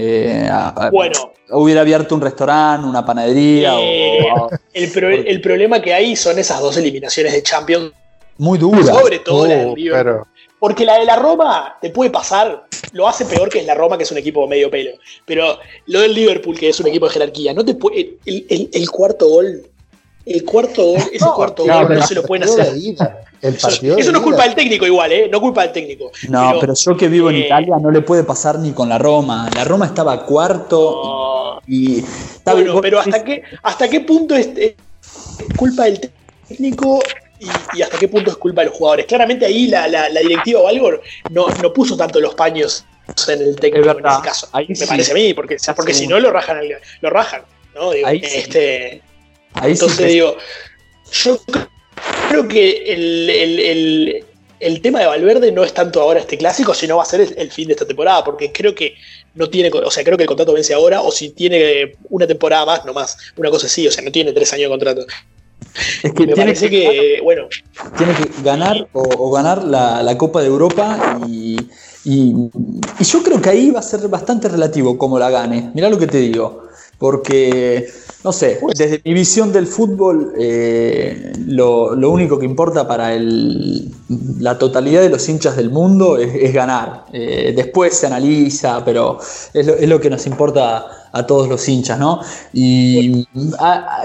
bueno, 0.93 1.33
hubiera 1.51 1.81
abierto 1.81 2.15
un 2.15 2.21
restaurante, 2.21 2.87
una 2.87 3.05
panadería. 3.05 3.75
o, 3.75 4.51
el, 4.73 5.41
problema 5.41 5.81
que 5.81 5.95
hay 5.95 6.17
son 6.17 6.39
esas 6.39 6.61
dos 6.61 6.77
eliminaciones 6.77 7.33
de 7.33 7.43
Champions. 7.43 7.93
Muy 8.39 8.59
duras. 8.59 8.87
Sobre 8.87 9.19
todo 9.19 9.47
la 9.47 9.57
del 9.57 9.69
uh, 9.69 10.25
Porque 10.61 10.85
la 10.85 10.99
de 10.99 11.05
la 11.05 11.17
Roma 11.17 11.77
te 11.81 11.91
puede 11.91 12.11
pasar, 12.11 12.67
lo 12.93 13.09
hace 13.09 13.25
peor 13.25 13.49
que 13.49 13.59
es 13.59 13.67
la 13.67 13.75
Roma, 13.75 13.97
que 13.97 14.05
es 14.05 14.13
un 14.13 14.19
equipo 14.19 14.47
medio 14.47 14.71
pelo. 14.71 14.93
Pero 15.25 15.59
lo 15.87 16.01
del 16.01 16.15
Liverpool, 16.15 16.57
que 16.57 16.69
es 16.69 16.79
un 16.79 16.87
equipo 16.87 17.07
de 17.07 17.13
jerarquía, 17.13 17.53
no 17.53 17.65
te 17.65 17.75
puede. 17.75 18.17
El, 18.25 18.91
cuarto 18.91 19.29
gol. 19.29 19.67
El 20.25 20.45
cuarto 20.45 20.85
gol, 20.85 21.03
ese 21.13 21.27
cuarto 21.35 21.65
gol 21.65 21.95
no 21.95 22.07
se 22.07 22.15
lo 22.15 22.23
pueden 22.23 22.45
hacer. 22.45 22.75
Eso, 23.41 24.13
no 24.13 24.19
es 24.19 24.25
culpa 24.25 24.45
del 24.45 24.55
técnico 24.55 24.87
igual, 24.87 25.13
¿eh? 25.13 25.29
No 25.31 25.41
culpa 25.41 25.63
del 25.63 25.73
técnico. 25.73 26.11
No, 26.29 26.55
pero, 26.61 26.75
yo 26.75 26.97
que 26.97 27.09
vivo 27.09 27.31
en 27.31 27.37
eh, 27.37 27.47
Italia 27.47 27.77
no 27.81 27.91
le 27.91 28.01
puede 28.01 28.25
pasar 28.25 28.59
ni 28.59 28.73
con 28.73 28.89
la 28.89 28.99
Roma. 28.99 29.49
La 29.55 29.65
Roma 29.65 29.87
estaba 29.87 30.25
cuarto 30.25 31.61
y... 31.67 32.03
Bueno, 32.45 32.81
pero 32.81 33.01
¿hasta 33.01 33.23
qué, 33.23 33.43
¿hasta 33.63 33.89
qué 33.89 34.01
punto 34.01 34.35
es, 34.35 34.49
culpa 35.57 35.85
del 35.85 36.11
técnico 36.49 37.01
y, 37.75 37.83
hasta 37.83 37.99
qué 37.99 38.09
punto 38.09 38.31
es 38.31 38.37
culpa 38.37 38.63
de 38.63 38.69
los 38.69 38.77
jugadores? 38.77 39.07
Claramente 39.07 39.47
ahí 39.47 39.69
la, 39.69 39.87
la, 39.87 40.09
directiva 40.21 40.63
Valgor 40.63 41.03
no, 41.31 41.47
no 41.63 41.73
puso 41.73 41.97
tanto 41.97 42.21
los 42.21 42.35
paños 42.35 42.85
en 43.29 43.41
el 43.41 43.57
técnico 43.57 43.91
en 43.91 44.07
ese 44.07 44.23
caso. 44.23 44.49
me 44.53 44.87
parece 44.87 45.13
a 45.13 45.15
mí, 45.15 45.35
porque, 45.35 45.57
porque 45.77 45.95
si 45.95 46.07
no 46.07 46.19
lo 46.19 46.33
rajan, 46.33 46.61
lo 47.01 47.11
rajan. 47.11 47.43
¿no? 47.75 47.93
este, 47.93 49.03
entonces 49.63 50.07
digo, 50.09 50.37
yo 51.13 51.39
creo 52.29 52.47
que 52.47 54.23
el, 54.61 54.81
tema 54.83 55.01
de 55.01 55.07
Valverde 55.07 55.53
no 55.53 55.65
es 55.65 55.73
tanto 55.73 56.01
ahora 56.01 56.21
este 56.21 56.37
clásico, 56.37 56.75
sino 56.75 56.97
va 56.97 57.03
a 57.03 57.07
ser 57.07 57.21
el, 57.37 57.51
fin 57.51 57.69
de 57.69 57.75
esta 57.75 57.87
temporada, 57.87 58.25
porque 58.25 58.53
creo 58.53 58.75
que 58.75 58.95
no 59.35 59.49
tiene, 59.49 59.71
o 59.71 59.91
sea, 59.91 60.05
creo 60.05 60.17
que 60.17 60.25
el 60.25 60.29
contrato 60.29 60.53
vence 60.53 60.75
ahora, 60.75 61.01
o 61.01 61.11
si 61.11 61.31
tiene 61.31 61.97
una 62.11 62.27
temporada 62.27 62.67
más, 62.67 62.85
no 62.85 62.93
más, 62.93 63.17
una 63.37 63.51
cosa 63.51 63.67
así, 63.67 63.87
o 63.87 63.91
sea, 63.91 64.05
no 64.05 64.13
tiene 64.13 64.33
tres 64.33 64.53
años 64.53 64.65
de 64.65 64.69
contrato. 64.69 65.07
Es 66.03 66.13
que 66.13 66.27
me 66.27 66.37
parece 66.37 66.71
que, 66.71 67.21
bueno. 67.23 67.49
Tiene 67.97 68.15
que 68.15 68.43
ganar 68.43 68.89
o, 68.93 69.31
ganar 69.31 69.65
la, 69.65 70.17
Copa 70.17 70.41
de 70.41 70.47
Europa 70.47 71.19
y, 71.29 71.57
y, 72.05 72.33
yo 73.01 73.23
creo 73.23 73.41
que 73.41 73.51
ahí 73.51 73.71
va 73.71 73.81
a 73.81 73.83
ser 73.83 74.07
bastante 74.09 74.49
relativo 74.49 74.97
cómo 74.99 75.19
la 75.19 75.31
gane. 75.31 75.71
Mirá 75.75 75.89
lo 75.89 75.99
que 75.99 76.07
te 76.07 76.19
digo. 76.19 76.68
Porque 76.99 77.89
no 78.25 78.33
sé, 78.33 78.59
desde 78.77 79.01
mi 79.05 79.15
visión 79.15 79.53
del 79.53 79.69
fútbol, 79.69 80.33
eh, 80.37 81.33
lo, 81.47 81.93
único 82.11 82.37
que 82.39 82.47
importa 82.47 82.89
para 82.89 83.15
el, 83.15 83.93
la 84.41 84.59
totalidad 84.59 85.01
de 85.03 85.09
los 85.09 85.29
hinchas 85.29 85.57
del 85.57 85.71
mundo 85.71 86.19
es, 86.19 86.53
ganar. 86.53 87.05
Eh, 87.13 87.53
después 87.55 87.97
se 87.97 88.07
analiza, 88.07 88.85
pero 88.85 89.19
es 89.55 89.89
lo, 89.89 90.01
que 90.01 90.11
nos 90.11 90.27
importa 90.27 90.98
a 91.13 91.27
todos 91.27 91.49
los 91.49 91.69
hinchas, 91.69 91.99
¿no? 91.99 92.21
Y 92.53 93.27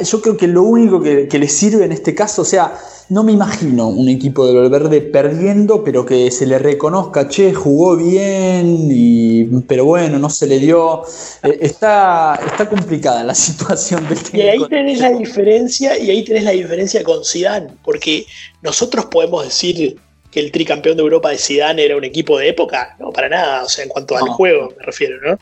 yo 0.04 0.22
creo 0.22 0.38
que 0.38 0.48
lo 0.48 0.64
único 0.64 1.02
que, 1.02 1.28
que 1.28 1.40
les 1.40 1.54
sirve 1.54 1.86
en 1.86 1.92
este 1.92 2.16
caso, 2.16 2.42
o 2.42 2.46
sea, 2.46 2.74
no 3.10 3.24
me 3.24 3.32
imagino 3.32 3.90
un 3.90 4.10
equipo 4.10 4.48
de 4.48 4.54
Valverde 4.54 5.02
perdiendo, 5.02 5.84
pero 5.84 6.06
que 6.06 6.32
se 6.32 6.46
le 6.46 6.58
reconozca, 6.58 7.28
che, 7.28 7.54
jugó 7.54 7.96
bien, 7.98 8.88
y, 8.90 9.46
pero 9.68 9.86
bueno, 9.86 10.18
no 10.20 10.30
se 10.30 10.48
le 10.48 10.60
dio. 10.60 11.04
Eh, 11.44 11.60
está, 11.62 12.40
está 12.46 12.68
complicada 12.68 13.24
la 13.24 13.36
situación 13.48 14.08
del 14.08 14.18
Y 14.34 14.42
ahí 14.42 14.68
tenés 14.70 15.00
la 15.00 15.12
diferencia, 15.12 15.98
y 15.98 16.10
ahí 16.10 16.24
tenés 16.24 16.44
la 16.44 16.52
diferencia 16.52 17.04
con 17.04 17.24
Zidane, 17.24 17.68
porque 17.84 18.26
nosotros 18.62 19.06
podemos 19.06 19.44
decir 19.44 19.98
que 20.32 20.40
el 20.40 20.52
tricampeón 20.52 20.98
de 20.98 21.04
Europa 21.04 21.30
de 21.30 21.38
Zidane 21.38 21.86
era 21.86 21.96
un 21.96 22.04
equipo 22.04 22.40
de 22.40 22.50
época, 22.50 22.96
no, 23.00 23.12
para 23.12 23.30
nada, 23.30 23.64
o 23.64 23.70
sea, 23.70 23.84
en 23.84 23.90
cuanto 23.90 24.18
al 24.18 24.30
juego 24.30 24.74
me 24.78 24.84
refiero, 24.84 25.18
¿no? 25.22 25.38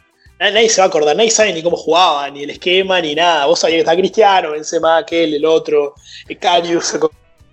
Nadie 0.49 0.69
se 0.69 0.81
va 0.81 0.85
a 0.85 0.87
acordar, 0.87 1.15
nadie 1.15 1.29
sabe 1.29 1.53
ni 1.53 1.61
cómo 1.61 1.77
jugaba, 1.77 2.27
ni 2.31 2.43
el 2.43 2.49
esquema, 2.49 2.99
ni 2.99 3.13
nada. 3.13 3.45
Vos 3.45 3.59
sabías 3.59 3.77
que 3.77 3.81
está 3.81 3.95
Cristiano, 3.95 4.51
Benzema, 4.51 4.97
aquel, 4.97 5.35
el 5.35 5.45
otro, 5.45 5.93
Carius, 6.39 6.97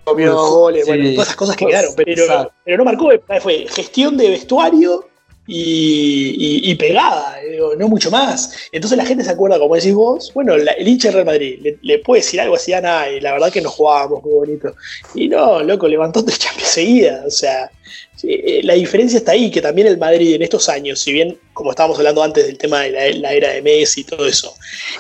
comió 0.05 0.35
goles, 0.35 0.87
bueno, 0.87 1.11
todas 1.11 1.27
esas 1.27 1.37
cosas 1.37 1.57
que 1.57 1.67
quedaron, 1.67 1.93
pero, 1.95 2.51
pero 2.65 2.79
no 2.79 2.85
marcó, 2.85 3.11
fue 3.41 3.67
gestión 3.69 4.17
de 4.17 4.31
vestuario 4.31 5.07
y, 5.51 6.75
pegada, 6.75 7.39
no 7.79 7.89
mucho 7.89 8.11
más. 8.11 8.55
Entonces 8.71 8.99
la 8.99 9.07
gente 9.07 9.25
se 9.25 9.31
acuerda, 9.31 9.59
como 9.59 9.75
decís 9.75 9.95
vos, 9.95 10.31
bueno, 10.35 10.55
el 10.55 10.87
hincha 10.87 11.09
del 11.09 11.15
Real 11.15 11.27
Madrid 11.27 11.77
le, 11.81 11.99
puede 12.01 12.21
decir 12.21 12.41
algo 12.41 12.55
así 12.55 12.75
a 12.75 12.83
nadie, 12.83 13.21
la 13.21 13.33
verdad 13.33 13.51
que 13.51 13.63
no 13.63 13.71
jugábamos 13.71 14.23
muy 14.23 14.35
bonito. 14.35 14.75
Y 15.15 15.29
no, 15.29 15.63
loco, 15.63 15.89
levantó 15.89 16.23
tres 16.23 16.39
Champions 16.39 16.69
seguidas, 16.71 17.25
o 17.27 17.31
sea, 17.31 17.71
eh, 18.23 18.61
la 18.63 18.75
diferencia 18.75 19.19
está 19.19 19.33
ahí, 19.33 19.51
que 19.51 19.63
también 19.63 19.89
el 19.89 19.97
Madrid 19.97 20.35
en 20.35 20.43
estos 20.43 20.69
años, 20.69 21.01
si 21.01 21.13
bien, 21.13 21.39
como 21.55 21.71
estábamos 21.71 21.97
hablando 21.99 22.23
antes 22.23 22.47
del 22.47 22.59
tema 22.59 22.83
de 22.83 23.15
la, 23.15 23.33
era 23.33 23.51
de 23.51 23.63
Messi 23.63 24.03
y 24.03 24.05
todo 24.05 24.27
eso, 24.27 24.55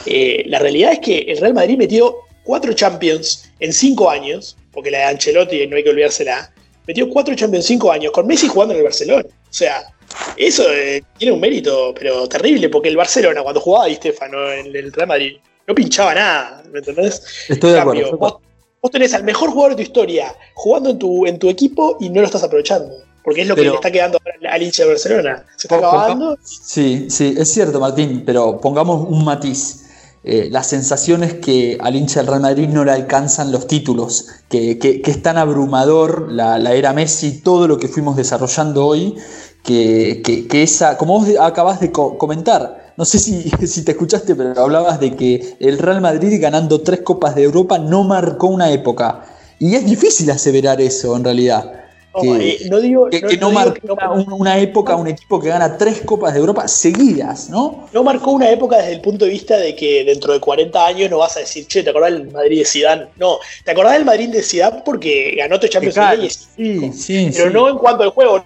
eh, 0.06 0.44
la 0.46 0.58
realidad 0.58 0.92
es 0.94 1.00
que 1.00 1.18
el 1.18 1.36
Real 1.38 1.54
Madrid 1.54 1.76
metió 1.76 2.16
cuatro 2.42 2.72
Champions 2.72 3.50
en 3.60 3.70
cinco 3.70 4.08
años, 4.08 4.56
porque 4.72 4.90
la 4.90 4.98
de 4.98 5.04
Ancelotti 5.04 5.66
no 5.66 5.76
hay 5.76 5.84
que 5.84 5.90
olvidársela, 5.90 6.50
metió 6.86 7.06
cuatro 7.10 7.34
Champions 7.34 7.66
en 7.66 7.74
cinco 7.74 7.92
años, 7.92 8.12
con 8.12 8.26
Messi 8.26 8.48
jugando 8.48 8.72
en 8.72 8.78
el 8.78 8.84
Barcelona. 8.84 9.26
O 9.26 9.52
sea, 9.52 9.92
eso 10.36 10.64
eh, 10.70 11.02
tiene 11.16 11.32
un 11.32 11.40
mérito, 11.40 11.94
pero 11.98 12.28
terrible, 12.28 12.68
porque 12.68 12.88
el 12.88 12.96
Barcelona, 12.96 13.42
cuando 13.42 13.60
jugaba 13.60 13.86
Di 13.86 13.96
Stefano 13.96 14.50
en 14.52 14.74
el 14.74 14.92
Real 14.92 15.08
Madrid, 15.08 15.36
no 15.66 15.74
pinchaba 15.74 16.14
nada, 16.14 16.62
¿me 16.72 16.78
entendés? 16.78 17.22
Estoy 17.48 17.72
de 17.72 17.80
acuerdo. 17.80 18.40
Vos, 18.80 18.90
tenés 18.92 19.12
al 19.12 19.24
mejor 19.24 19.50
jugador 19.50 19.72
de 19.72 19.76
tu 19.76 19.82
historia 19.82 20.34
jugando 20.54 20.90
en 20.90 20.98
tu, 20.98 21.26
en 21.26 21.38
tu 21.38 21.48
equipo 21.48 21.96
y 22.00 22.08
no 22.10 22.20
lo 22.20 22.26
estás 22.26 22.44
aprovechando. 22.44 22.94
Porque 23.24 23.42
es 23.42 23.48
lo 23.48 23.56
que 23.56 23.62
le 23.62 23.74
está 23.74 23.90
quedando 23.90 24.18
al 24.48 24.62
hincha 24.62 24.84
de 24.84 24.90
Barcelona. 24.90 25.44
Se 25.56 25.66
está 25.66 25.76
acabando. 25.76 26.38
Sí, 26.42 27.08
sí, 27.10 27.34
es 27.36 27.52
cierto, 27.52 27.80
Martín, 27.80 28.22
pero 28.24 28.58
pongamos 28.60 29.06
un 29.06 29.24
matiz. 29.24 29.88
Eh, 30.24 30.48
la 30.50 30.62
sensación 30.62 31.22
es 31.22 31.34
que 31.34 31.78
al 31.80 31.96
hincha 31.96 32.20
del 32.20 32.26
Real 32.26 32.40
Madrid 32.40 32.68
no 32.68 32.84
le 32.84 32.92
alcanzan 32.92 33.52
los 33.52 33.66
títulos, 33.66 34.28
que, 34.48 34.78
es 35.04 35.22
tan 35.22 35.38
abrumador 35.38 36.30
la, 36.32 36.58
era 36.74 36.92
Messi, 36.92 37.40
todo 37.40 37.68
lo 37.68 37.78
que 37.78 37.88
fuimos 37.88 38.16
desarrollando 38.16 38.84
hoy, 38.86 39.14
que, 39.62 40.48
esa, 40.52 40.96
como 40.96 41.20
vos 41.20 41.28
acabas 41.40 41.80
de 41.80 41.92
comentar, 41.92 42.92
no 42.96 43.04
sé 43.04 43.18
si, 43.18 43.50
si, 43.66 43.84
te 43.84 43.92
escuchaste, 43.92 44.34
pero 44.34 44.60
hablabas 44.60 45.00
de 45.00 45.14
que 45.14 45.56
el 45.60 45.78
Real 45.78 46.00
Madrid 46.00 46.40
ganando 46.40 46.80
tres 46.80 47.00
copas 47.00 47.34
de 47.34 47.44
Europa 47.44 47.78
no 47.78 48.04
marcó 48.04 48.48
una 48.48 48.70
época. 48.70 49.24
Y 49.58 49.74
es 49.74 49.84
difícil 49.84 50.30
aseverar 50.30 50.80
eso 50.80 51.16
en 51.16 51.24
realidad 51.24 51.78
que 52.20 52.66
no, 52.70 52.80
digo, 52.80 53.08
que, 53.10 53.36
no, 53.36 53.50
marcó 53.50 53.94
una, 54.34 54.58
época 54.58 54.96
un 54.96 55.08
equipo 55.08 55.40
que 55.40 55.48
gana 55.48 55.76
tres 55.76 56.02
Copas 56.04 56.34
de 56.34 56.40
Europa 56.40 56.66
seguidas, 56.68 57.50
¿no? 57.50 57.86
No 57.92 58.02
marcó 58.02 58.32
una 58.32 58.50
época 58.50 58.78
desde 58.78 58.92
el 58.94 59.00
punto 59.00 59.24
de 59.24 59.30
vista 59.30 59.56
de 59.56 59.74
que 59.74 60.04
dentro 60.04 60.32
de 60.32 60.40
40 60.40 60.86
años 60.86 61.10
no 61.10 61.18
vas 61.18 61.36
a 61.36 61.40
decir, 61.40 61.66
che, 61.66 61.82
¿te 61.82 61.90
acordás 61.90 62.12
del 62.12 62.30
Madrid 62.30 62.58
de 62.58 62.64
Zidane? 62.64 63.06
No, 63.16 63.38
¿te 63.64 63.70
acordás 63.70 63.94
del 63.94 64.04
Madrid 64.04 64.30
de 64.30 64.42
Zidane 64.42 64.82
porque 64.84 65.34
ganó 65.36 65.58
tu 65.60 65.68
Champions 65.68 65.96
League? 65.96 66.30
Sí, 66.30 66.92
sí, 66.92 67.30
pero 67.34 67.50
no 67.50 67.68
en 67.68 67.78
cuanto 67.78 68.02
al 68.02 68.10
juego. 68.10 68.44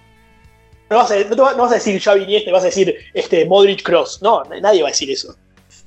No 0.89 0.97
vas 0.97 1.11
a, 1.11 1.15
no, 1.35 1.43
vas 1.57 1.71
a 1.71 1.75
decir 1.75 2.01
Xavi 2.01 2.23
Iniesta, 2.23 2.51
vas 2.51 2.63
a 2.63 2.67
decir 2.67 2.95
este, 3.13 3.45
Modric 3.45 3.83
Cross. 3.83 4.21
No, 4.21 4.43
nadie 4.61 4.81
va 4.81 4.89
a 4.89 4.91
decir 4.91 5.09
eso. 5.09 5.35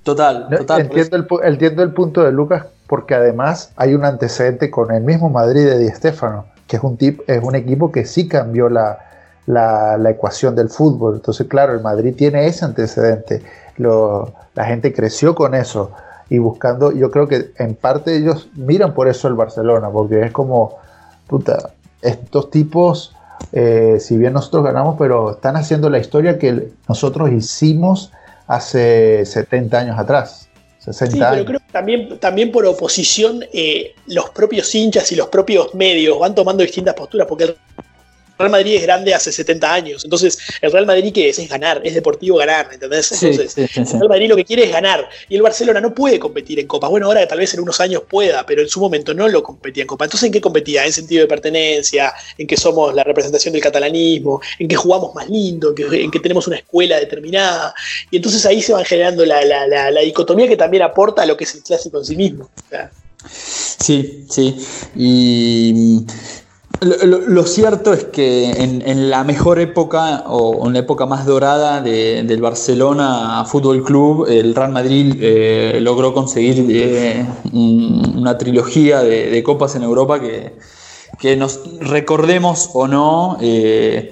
Total, 0.02 0.48
total. 0.48 0.82
Entiendo 0.82 1.16
el, 1.16 1.26
entiendo 1.44 1.82
el 1.82 1.92
punto 1.92 2.22
de 2.22 2.32
Lucas 2.32 2.66
porque 2.86 3.14
además 3.14 3.72
hay 3.76 3.94
un 3.94 4.04
antecedente 4.04 4.70
con 4.70 4.92
el 4.92 5.02
mismo 5.02 5.28
Madrid 5.30 5.64
de 5.64 5.78
Di 5.78 5.88
Stéfano, 5.88 6.46
que 6.68 6.76
es 6.76 6.82
un, 6.82 6.96
tip, 6.96 7.20
es 7.28 7.42
un 7.42 7.54
equipo 7.54 7.90
que 7.90 8.04
sí 8.04 8.28
cambió 8.28 8.68
la, 8.68 8.98
la, 9.46 9.96
la, 9.96 10.10
ecuación 10.10 10.54
del 10.54 10.68
fútbol. 10.68 11.16
Entonces, 11.16 11.46
claro, 11.48 11.72
el 11.72 11.80
Madrid 11.80 12.14
tiene 12.16 12.46
ese 12.46 12.64
antecedente. 12.64 13.42
Lo, 13.76 14.32
la 14.54 14.64
gente 14.64 14.92
creció 14.92 15.34
con 15.34 15.54
eso 15.54 15.92
y 16.28 16.38
buscando, 16.38 16.92
yo 16.92 17.10
creo 17.10 17.28
que 17.28 17.52
en 17.58 17.74
parte 17.74 18.16
ellos 18.16 18.48
miran 18.54 18.94
por 18.94 19.08
eso 19.08 19.28
el 19.28 19.34
Barcelona, 19.34 19.90
porque 19.90 20.22
es 20.22 20.32
como, 20.32 20.78
puta, 21.26 21.70
estos 22.02 22.50
tipos, 22.50 23.15
eh, 23.52 23.98
si 24.00 24.16
bien 24.16 24.32
nosotros 24.32 24.64
ganamos, 24.64 24.96
pero 24.98 25.32
están 25.32 25.56
haciendo 25.56 25.88
la 25.90 25.98
historia 25.98 26.38
que 26.38 26.68
nosotros 26.88 27.30
hicimos 27.32 28.12
hace 28.46 29.24
70 29.24 29.78
años 29.78 29.98
atrás. 29.98 30.48
60 30.78 31.12
sí, 31.12 31.22
pero 31.30 31.44
creo 31.44 31.60
que 31.60 31.72
también, 31.72 32.18
también 32.20 32.52
por 32.52 32.64
oposición 32.64 33.44
eh, 33.52 33.94
los 34.06 34.30
propios 34.30 34.72
hinchas 34.74 35.10
y 35.10 35.16
los 35.16 35.28
propios 35.28 35.74
medios 35.74 36.18
van 36.18 36.34
tomando 36.34 36.62
distintas 36.62 36.94
posturas, 36.94 37.26
porque 37.26 37.44
el 37.44 37.56
Real 38.38 38.50
Madrid 38.50 38.76
es 38.76 38.82
grande 38.82 39.14
hace 39.14 39.32
70 39.32 39.72
años. 39.72 40.04
Entonces, 40.04 40.38
el 40.60 40.72
Real 40.72 40.86
Madrid 40.86 41.12
que 41.12 41.28
es, 41.28 41.38
es 41.38 41.48
ganar, 41.48 41.80
es 41.84 41.94
deportivo 41.94 42.36
ganar, 42.36 42.68
¿entendés? 42.72 43.10
Entonces, 43.12 43.56
el 43.56 43.86
Real 43.86 44.08
Madrid 44.08 44.28
lo 44.28 44.36
que 44.36 44.44
quiere 44.44 44.64
es 44.64 44.72
ganar. 44.72 45.08
Y 45.28 45.36
el 45.36 45.42
Barcelona 45.42 45.80
no 45.80 45.94
puede 45.94 46.18
competir 46.18 46.60
en 46.60 46.66
Copas. 46.66 46.90
Bueno, 46.90 47.06
ahora 47.06 47.26
tal 47.26 47.38
vez 47.38 47.54
en 47.54 47.60
unos 47.60 47.80
años 47.80 48.02
pueda, 48.08 48.44
pero 48.44 48.62
en 48.62 48.68
su 48.68 48.80
momento 48.80 49.14
no 49.14 49.28
lo 49.28 49.42
competía 49.42 49.82
en 49.82 49.86
Copa. 49.86 50.04
Entonces, 50.04 50.26
¿en 50.26 50.32
qué 50.32 50.40
competía? 50.40 50.84
En 50.84 50.92
sentido 50.92 51.22
de 51.22 51.28
pertenencia, 51.28 52.12
en 52.36 52.46
que 52.46 52.56
somos 52.56 52.94
la 52.94 53.04
representación 53.04 53.52
del 53.52 53.62
catalanismo, 53.62 54.40
en 54.58 54.68
que 54.68 54.76
jugamos 54.76 55.14
más 55.14 55.28
lindo, 55.28 55.74
en 55.76 56.10
que, 56.10 56.20
tenemos 56.20 56.46
una 56.46 56.56
escuela 56.56 56.98
determinada. 56.98 57.74
Y 58.10 58.16
entonces 58.16 58.44
ahí 58.46 58.62
se 58.62 58.72
van 58.72 58.84
generando 58.84 59.24
la, 59.24 59.44
la, 59.44 60.00
dicotomía 60.00 60.48
que 60.48 60.56
también 60.56 60.82
aporta 60.82 61.22
a 61.22 61.26
lo 61.26 61.36
que 61.36 61.44
es 61.44 61.54
el 61.54 61.62
clásico 61.62 61.98
en 61.98 62.04
sí 62.04 62.16
mismo. 62.16 62.50
Sí, 63.28 64.24
sí. 64.28 64.56
Y 64.94 66.04
lo, 66.80 67.42
cierto 67.44 67.92
es 67.92 68.04
que 68.04 68.50
en, 68.50 69.10
la 69.10 69.24
mejor 69.24 69.58
época 69.58 70.24
o 70.26 70.66
en 70.66 70.74
la 70.74 70.80
época 70.80 71.06
más 71.06 71.24
dorada 71.24 71.80
del 71.80 72.40
Barcelona 72.40 73.44
Fútbol 73.46 73.82
Club, 73.82 74.26
el 74.28 74.54
Real 74.54 74.72
Madrid 74.72 75.14
eh, 75.20 75.78
logró 75.80 76.12
conseguir 76.12 76.66
eh, 76.68 77.26
una 77.52 78.36
trilogía 78.36 79.02
de, 79.02 79.42
copas 79.42 79.74
en 79.76 79.82
Europa 79.82 80.20
que, 80.20 80.54
que 81.18 81.36
nos 81.36 81.60
recordemos 81.80 82.70
o 82.74 82.86
no. 82.86 83.38
Eh, 83.40 84.10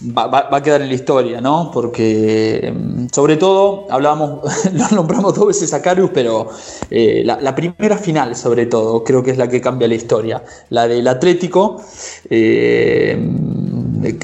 va, 0.00 0.48
a 0.50 0.62
quedar 0.62 0.82
en 0.82 0.88
la 0.88 0.94
historia, 0.94 1.40
¿no? 1.40 1.70
Porque, 1.72 2.72
mm, 2.74 3.06
sobre 3.12 3.36
todo, 3.36 3.86
hablábamos, 3.90 4.40
lo 4.72 4.88
nombramos 4.96 5.34
dos 5.34 5.46
veces 5.48 5.72
a 5.72 5.82
Carius, 5.82 6.10
pero 6.12 6.48
eh, 6.90 7.22
la, 7.24 7.54
primera 7.54 7.96
final, 7.96 8.36
sobre 8.36 8.66
todo, 8.66 9.02
creo 9.04 9.22
que 9.22 9.30
es 9.30 9.38
la 9.38 9.48
que 9.48 9.60
cambia 9.60 9.88
la 9.88 9.94
historia. 9.94 10.42
La 10.70 10.86
del 10.86 11.08
Atlético, 11.08 11.82
eh, 12.28 13.18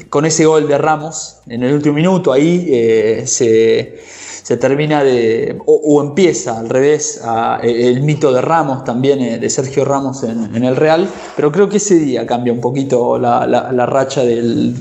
con 0.09 0.25
ese 0.25 0.45
gol 0.45 0.67
de 0.67 0.77
Ramos 0.77 1.39
en 1.47 1.63
el 1.63 1.73
último 1.73 1.95
minuto, 1.95 2.31
ahí 2.31 2.67
eh, 2.69 3.23
se, 3.25 4.57
termina 4.57 5.03
de, 5.03 5.59
o, 5.65 6.01
empieza 6.03 6.59
al 6.59 6.69
revés, 6.69 7.19
el 7.63 8.01
mito 8.03 8.31
de 8.31 8.41
Ramos 8.41 8.83
también, 8.83 9.41
de 9.41 9.49
Sergio 9.49 9.83
Ramos 9.83 10.23
en, 10.23 10.63
el 10.63 10.75
Real, 10.75 11.09
pero 11.35 11.51
creo 11.51 11.67
que 11.69 11.77
ese 11.77 11.95
día 11.95 12.27
cambia 12.27 12.53
un 12.53 12.61
poquito 12.61 13.17
la 13.17 13.85
racha 13.87 14.23
del 14.23 14.75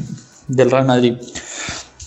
del 0.49 0.71
Real 0.71 0.85
Madrid. 0.85 1.17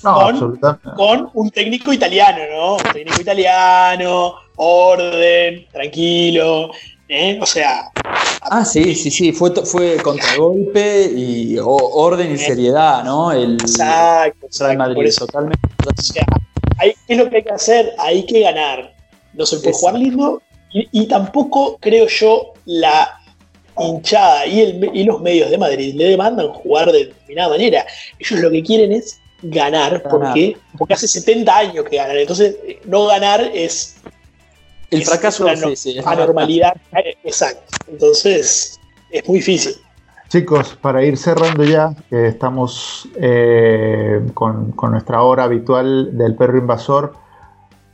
con, 0.02 1.30
un 1.34 1.52
técnico 1.52 1.92
italiano, 1.92 2.40
¿no? 2.52 2.74
Un 2.76 2.94
técnico 2.94 3.22
italiano, 3.22 4.36
orden, 4.56 5.66
tranquilo, 5.72 6.72
¿eh? 7.08 7.40
O 7.42 7.46
sea. 7.46 7.92
Ah, 8.42 8.64
sí, 8.64 8.94
sí, 8.96 9.10
sí, 9.10 9.32
fue, 9.32 9.52
fue 9.66 9.98
contragolpe 9.98 11.12
y 11.16 11.58
orden 11.60 12.34
y 12.34 12.38
seriedad, 12.38 13.04
¿no? 13.04 13.32
El 13.32 13.56
exacto, 13.56 14.48
Real 14.60 14.78
Madrid, 14.78 15.12
totalmente. 15.18 15.68
O 15.86 16.02
sea, 16.02 16.26
¿qué 16.80 16.96
es 17.08 17.18
lo 17.18 17.30
que 17.30 17.38
hay 17.38 17.44
que 17.44 17.54
hacer? 17.54 17.94
Hay 17.98 18.26
que 18.26 18.42
ganar. 18.42 18.94
No 19.34 19.46
se 19.46 19.58
puede 19.58 19.74
jugar 19.74 19.96
lindo 19.96 20.42
y 20.72 21.08
tampoco 21.08 21.78
creo 21.80 22.08
yo 22.08 22.54
la 22.66 23.20
hinchada 23.80 24.46
y, 24.46 24.62
el, 24.62 25.06
los 25.06 25.22
medios 25.22 25.50
de 25.50 25.58
Madrid 25.58 25.94
le 25.96 26.10
demandan 26.10 26.48
jugar 26.50 26.92
de 26.92 27.06
determinada 27.06 27.50
manera. 27.50 27.86
Ellos 28.20 28.40
lo 28.40 28.52
que 28.52 28.64
quieren 28.64 28.92
es 28.92 29.20
ganar, 29.42 30.04
porque, 30.10 30.58
porque 30.78 30.94
hace 30.94 31.08
70 31.08 31.58
años 31.58 31.86
que 31.86 31.98
ganan. 31.98 32.18
Entonces, 32.18 32.56
no 32.86 33.06
ganar 33.08 33.42
es. 33.54 33.98
El 34.92 35.04
fracaso 35.04 35.48
es 35.50 35.86
una 35.86 36.12
anormalidad. 36.12 36.76
Exacto. 37.24 37.74
Entonces, 37.88 38.80
es 39.12 39.28
muy 39.28 39.40
difícil. 39.40 39.76
Chicos, 40.30 40.78
para 40.82 41.04
ir 41.04 41.18
cerrando 41.18 41.64
ya, 41.64 41.96
estamos 42.10 43.08
eh, 43.16 44.22
con, 44.34 44.74
nuestra 44.90 45.22
hora 45.22 45.44
habitual 45.44 46.18
del 46.18 46.36
perro 46.36 46.58
invasor 46.58 47.14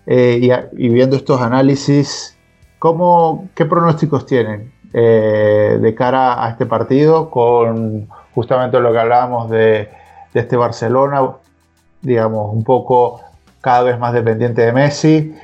eh, 0.08 0.40
y, 0.42 0.86
y, 0.86 0.90
viendo 0.90 1.18
estos 1.18 1.42
análisis, 1.42 2.38
¿cómo, 2.80 3.50
¿qué 3.54 3.66
pronósticos 3.66 4.26
tienen? 4.26 4.71
Eh, 4.94 5.78
de 5.80 5.96
cara 5.96 6.46
a 6.46 6.50
este 6.50 6.66
partido, 6.66 7.30
con 7.30 8.10
justamente 8.36 8.78
lo 8.82 8.92
que 8.92 9.00
hablábamos 9.00 9.50
de, 9.50 9.90
este 10.34 10.58
Barcelona, 10.58 11.30
digamos, 12.02 12.54
un 12.54 12.64
poco 12.64 13.22
cada 13.62 13.84
vez 13.84 14.00
más 14.00 14.14
dependiente 14.14 14.62
de 14.64 14.74
Messi, 14.74 15.36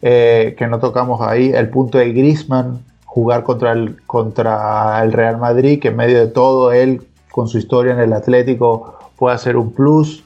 eh, 0.00 0.54
que 0.56 0.66
no 0.66 0.78
tocamos 0.78 1.20
ahí 1.20 1.50
el 1.54 1.68
punto 1.68 1.98
de 1.98 2.12
Griezmann, 2.12 2.82
jugar 3.04 3.42
contra 3.42 3.72
el, 3.72 4.02
contra 4.06 5.02
el 5.02 5.12
Real 5.12 5.38
Madrid, 5.38 5.80
que 5.80 5.88
en 5.88 5.96
medio 5.96 6.18
de 6.18 6.28
todo 6.28 6.72
él, 6.72 7.06
con 7.30 7.46
su 7.48 7.58
historia 7.58 7.92
en 7.92 8.00
el 8.00 8.12
Atlético, 8.12 8.98
puede 9.16 9.34
hacer 9.34 9.56
un 9.56 9.72
plus. 9.72 10.24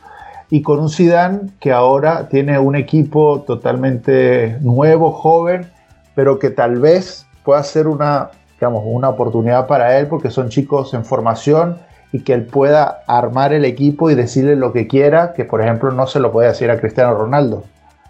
Y 0.50 0.62
con 0.62 0.78
un 0.78 0.88
Zidane 0.88 1.50
que 1.60 1.72
ahora 1.72 2.28
tiene 2.28 2.58
un 2.58 2.74
equipo 2.74 3.40
totalmente 3.40 4.56
nuevo, 4.60 5.12
joven, 5.12 5.70
pero 6.14 6.38
que 6.38 6.50
tal 6.50 6.80
vez 6.80 7.26
pueda 7.44 7.62
ser 7.62 7.86
una 7.86 8.30
digamos, 8.58 8.82
una 8.84 9.08
oportunidad 9.08 9.66
para 9.66 9.98
él 9.98 10.08
porque 10.08 10.30
son 10.30 10.48
chicos 10.48 10.94
en 10.94 11.04
formación 11.04 11.78
y 12.12 12.20
que 12.20 12.32
él 12.32 12.46
pueda 12.46 13.02
armar 13.06 13.52
el 13.52 13.64
equipo 13.64 14.10
y 14.10 14.14
decirle 14.14 14.56
lo 14.56 14.72
que 14.72 14.86
quiera, 14.86 15.32
que 15.34 15.44
por 15.44 15.60
ejemplo 15.60 15.90
no 15.90 16.06
se 16.06 16.20
lo 16.20 16.32
puede 16.32 16.48
decir 16.48 16.70
a 16.70 16.78
Cristiano 16.78 17.14
Ronaldo. 17.14 17.64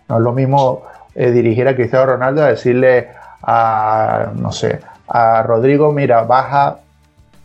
No 0.09 0.17
es 0.17 0.23
lo 0.23 0.33
mismo 0.33 0.83
eh, 1.15 1.31
dirigir 1.31 1.69
a 1.69 1.75
Cristiano 1.75 2.07
Ronaldo 2.07 2.43
a 2.43 2.49
decirle 2.49 3.09
a, 3.43 4.31
no 4.35 4.53
sé, 4.53 4.81
a 5.09 5.43
Rodrigo, 5.43 5.93
mira, 5.93 6.23
baja 6.23 6.79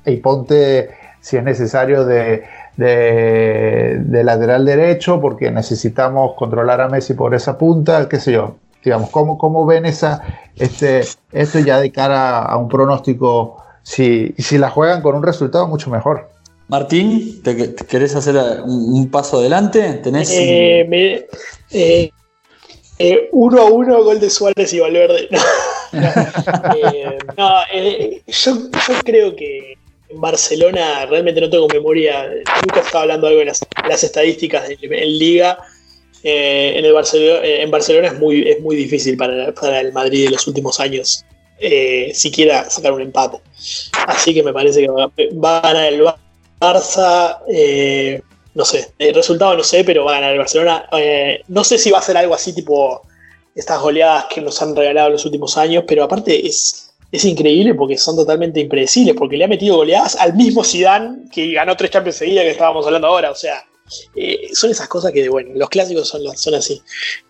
y 0.05 0.17
ponte 0.17 0.91
si 1.21 1.37
es 1.37 1.43
necesario 1.43 2.05
de, 2.05 2.43
de, 2.77 4.23
lateral 4.23 4.65
derecho 4.65 5.21
porque 5.21 5.51
necesitamos 5.51 6.33
controlar 6.35 6.81
a 6.81 6.89
Messi 6.89 7.13
por 7.13 7.33
esa 7.33 7.57
punta, 7.57 8.07
qué 8.09 8.19
sé 8.19 8.33
yo. 8.33 8.55
Digamos, 8.83 9.09
¿cómo, 9.09 9.37
cómo 9.37 9.65
ven 9.65 9.85
esa, 9.85 10.21
este, 10.55 11.01
esto 11.31 11.59
ya 11.59 11.79
de 11.79 11.91
cara 11.91 12.41
a 12.41 12.57
un 12.57 12.67
pronóstico? 12.67 13.57
Si, 13.81 14.33
si 14.37 14.57
la 14.57 14.69
juegan 14.69 15.01
con 15.01 15.15
un 15.15 15.23
resultado, 15.23 15.67
mucho 15.67 15.89
mejor. 15.89 16.29
Martín, 16.67 17.43
¿te, 17.43 17.75
querés 17.75 18.15
hacer 18.15 18.35
un, 18.65 19.09
paso 19.11 19.39
adelante? 19.39 19.99
¿Tenés 20.03 20.31
eh, 20.31 21.27
eh, 21.71 22.11
eh, 22.99 23.29
uno 23.31 23.61
a 23.61 23.65
uno, 23.65 24.03
gol 24.03 24.19
de 24.19 24.29
Suárez 24.29 24.73
y 24.73 24.79
Valverde. 24.79 25.29
No, 27.37 27.59
yo, 28.25 28.69
creo 29.03 29.35
que 29.35 29.77
en 30.09 30.19
Barcelona 30.19 31.05
realmente 31.05 31.39
no 31.39 31.49
tengo 31.51 31.67
memoria. 31.67 32.27
Nunca 32.63 32.79
estaba 32.79 33.03
hablando 33.03 33.27
algo 33.27 33.39
de 33.39 33.45
las, 33.45 33.63
las 33.87 34.03
estadísticas 34.03 34.67
en 34.69 35.19
Liga 35.19 35.59
eh, 36.23 36.73
en, 36.77 36.85
el 36.85 36.93
Barcelona, 36.93 37.39
eh, 37.43 37.65
Barcelona 37.67 38.07
es 38.07 38.19
muy, 38.19 38.47
es 38.47 38.61
muy 38.61 38.75
difícil 38.75 39.17
para, 39.17 39.79
el 39.79 39.91
Madrid 39.91 40.25
en 40.25 40.31
los 40.31 40.47
últimos 40.47 40.79
años 40.79 41.25
eh, 41.59 42.11
siquiera 42.13 42.69
sacar 42.69 42.93
un 42.93 43.01
empate. 43.01 43.39
Así 44.07 44.33
que 44.33 44.41
me 44.41 44.53
parece 44.53 44.81
que 44.81 44.87
va, 44.87 45.57
a 45.57 45.61
ganar 45.61 45.93
el 45.93 46.03
Barça. 46.59 47.39
no 48.53 48.65
sé, 48.65 48.93
el 48.99 49.13
resultado 49.13 49.57
no 49.57 49.63
sé, 49.63 49.83
pero 49.83 50.05
va 50.05 50.11
a 50.11 50.15
ganar 50.15 50.31
el 50.33 50.39
Barcelona. 50.39 50.89
no 51.47 51.63
sé 51.63 51.77
si 51.77 51.91
va 51.91 51.99
a 51.99 52.01
ser 52.01 52.17
algo 52.17 52.33
así 52.33 52.53
tipo 52.53 53.01
estas 53.55 53.79
goleadas 53.81 54.25
que 54.33 54.41
nos 54.41 54.61
han 54.61 54.75
regalado 54.75 55.07
en 55.07 55.13
los 55.13 55.25
últimos 55.25 55.57
años, 55.57 55.83
pero 55.87 56.03
aparte 56.03 56.47
es, 56.47 56.93
es 57.11 57.25
increíble 57.25 57.75
porque 57.75 57.97
son 57.97 58.15
totalmente 58.15 58.59
impredecibles, 58.59 59.15
porque 59.15 59.37
le 59.37 59.45
ha 59.45 59.47
metido 59.47 59.75
goleadas 59.75 60.15
al 60.15 60.33
mismo 60.33 60.63
Zidane 60.63 61.29
que 61.31 61.51
ganó 61.51 61.75
tres 61.77 61.91
Champions 61.91 62.17
seguidas 62.17 62.45
que 62.45 62.51
estábamos 62.51 62.85
hablando 62.85 63.07
ahora. 63.07 63.29
O 63.29 63.35
sea, 63.35 63.63
eh, 64.15 64.49
son 64.53 64.71
esas 64.71 64.87
cosas 64.87 65.11
que, 65.11 65.29
bueno, 65.29 65.51
los 65.55 65.69
clásicos 65.69 66.07
son, 66.07 66.21
son 66.35 66.55
así. 66.55 66.81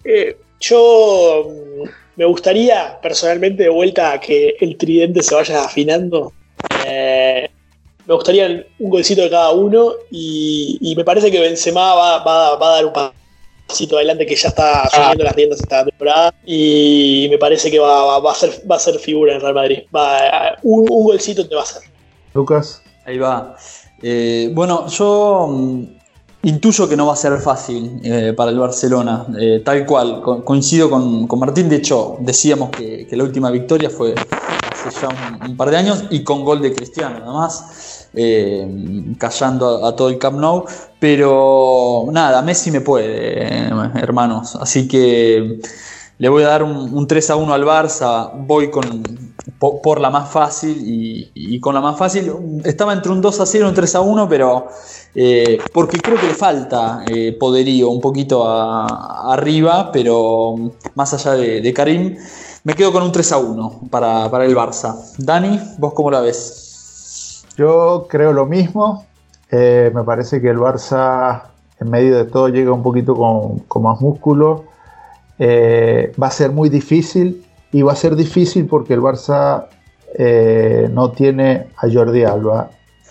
Eh, 0.04 0.38
yo 0.60 1.50
mm, 1.50 1.90
me 2.16 2.26
gustaría 2.26 3.00
personalmente 3.02 3.64
de 3.64 3.70
vuelta 3.70 4.20
que 4.20 4.56
el 4.60 4.78
tridente 4.78 5.24
se 5.24 5.36
vaya 5.36 5.64
afinando. 5.64 6.34
Eh, 6.86 7.50
me 8.06 8.14
gustaría 8.16 8.66
un 8.80 8.90
golcito 8.90 9.22
de 9.22 9.30
cada 9.30 9.52
uno 9.52 9.94
y, 10.12 10.94
me 10.98 11.04
parece 11.04 11.32
que 11.32 11.40
Benzema 11.40 11.96
va, 11.96 12.24
va, 12.24 12.56
va 12.56 12.68
a 12.68 12.76
dar 12.76 12.86
un 12.86 12.94
pasito 13.68 13.96
adelante 13.96 14.26
que 14.26 14.36
ya 14.36 14.50
está 14.50 14.90
subiendo 14.90 15.24
las 15.24 15.36
tiendas 15.36 15.62
esta 15.62 15.86
temporada 15.86 16.34
y 16.46 17.28
me 17.30 17.38
parece 17.38 17.72
que 17.72 17.80
va, 17.80 18.20
va, 18.20 18.32
a, 18.32 18.36
ser, 18.36 18.62
va 18.70 18.76
a 18.76 18.80
ser 18.80 19.00
figura 19.00 19.34
en 19.34 19.42
Real 19.42 19.54
Madrid. 19.54 19.80
Va, 19.96 20.58
un, 20.64 20.82
un 20.82 21.04
golcito 21.06 21.48
te 21.48 21.56
va 21.56 21.62
a 21.62 21.64
hacer. 21.64 21.84
Lucas. 22.34 22.82
Ahí 23.06 23.18
va. 23.18 23.56
Eh, 24.02 24.50
bueno, 24.54 24.88
yo 24.88 25.48
mm, 25.50 25.84
intuyo 26.44 26.88
que 26.88 26.96
no 26.96 27.08
va 27.08 27.14
a 27.14 27.16
ser 27.16 27.40
fácil 27.40 28.00
eh, 28.04 28.34
para 28.36 28.52
el 28.52 28.60
Barcelona, 28.60 29.26
eh, 29.40 29.62
tal 29.64 29.86
cual. 29.86 30.22
coincido 30.44 30.90
con, 30.90 31.28
Martín, 31.40 31.70
de 31.70 31.78
hecho, 31.78 32.18
decíamos 32.20 32.70
que, 32.70 33.08
la 33.12 33.24
última 33.24 33.50
victoria 33.50 33.90
fue 33.90 34.14
hace 34.14 35.02
ya 35.02 35.10
un, 35.48 35.56
par 35.56 35.70
de 35.70 35.78
años 35.78 36.06
y 36.10 36.24
con 36.24 36.44
gol 36.44 36.62
de 36.62 36.74
Cristiano, 36.74 37.20
nada 37.20 37.34
más, 37.34 38.08
callando 39.18 39.86
a, 39.86 39.96
todo 39.96 40.10
el 40.10 40.18
Camp 40.18 40.40
Nou. 40.40 40.66
Pero 41.00 42.06
nada, 42.12 42.42
Messi 42.42 42.72
me 42.72 42.82
puede, 42.82 43.70
hermanos. 43.96 44.56
Así 44.56 44.88
que 44.88 45.60
le 46.24 46.30
voy 46.30 46.44
a 46.44 46.48
dar 46.48 46.64
un, 46.64 47.06
3 47.06 47.32
a 47.32 47.36
1 47.36 47.54
al 47.54 47.66
Barça, 47.66 48.32
voy 48.34 48.72
con, 48.72 49.04
por, 49.60 50.00
la 50.00 50.10
más 50.10 50.30
fácil 50.30 50.74
y, 51.36 51.60
con 51.60 51.76
la 51.76 51.82
más 51.82 51.98
fácil 51.98 52.32
estaba 52.64 52.94
entre 52.94 53.12
un 53.12 53.20
2 53.20 53.42
a 53.42 53.46
0 53.46 53.66
y 53.66 53.68
un 53.68 53.76
3 53.76 53.96
a 53.96 54.00
1, 54.00 54.30
pero 54.30 54.68
eh, 55.16 55.58
porque 55.74 55.98
creo 55.98 56.18
que 56.18 56.28
le 56.28 56.34
falta 56.34 57.04
eh, 57.12 57.36
poderío 57.38 57.90
un 57.90 58.00
poquito 58.00 58.48
arriba, 58.48 59.92
pero 59.92 60.56
más 60.96 61.14
allá 61.14 61.34
de, 61.34 61.74
Karim, 61.74 62.16
me 62.64 62.74
quedo 62.74 62.94
con 62.94 63.04
un 63.04 63.12
3 63.12 63.32
a 63.34 63.38
1 63.40 63.82
para, 63.92 64.46
el 64.46 64.56
Barça. 64.56 64.96
Dani, 65.18 65.60
¿vos 65.78 65.94
cómo 65.94 66.10
la 66.10 66.22
ves? 66.22 67.44
Yo 67.58 68.08
creo 68.08 68.32
lo 68.32 68.46
mismo, 68.46 69.06
eh, 69.52 69.92
me 69.94 70.06
parece 70.06 70.40
que 70.40 70.48
el 70.48 70.58
Barça 70.58 71.42
en 71.82 71.90
medio 71.90 72.16
de 72.16 72.24
todo 72.24 72.48
llega 72.48 72.72
un 72.72 72.82
poquito 72.82 73.14
con, 73.14 73.60
con 73.68 73.84
más 73.84 74.00
músculo 74.00 74.72
eh, 75.46 76.14
va 76.22 76.28
a 76.28 76.32
ser 76.32 76.54
muy 76.54 76.70
difícil 76.70 77.44
y 77.74 77.82
va 77.82 77.92
a 77.92 77.98
ser 77.98 78.16
difícil 78.16 78.66
porque 78.66 78.94
el 78.94 79.02
Barça 79.02 79.66
eh, 80.18 80.88
no 80.90 81.12
tiene 81.12 81.68
a 81.76 81.92
Jordi 81.92 82.24
Alba 82.24 82.70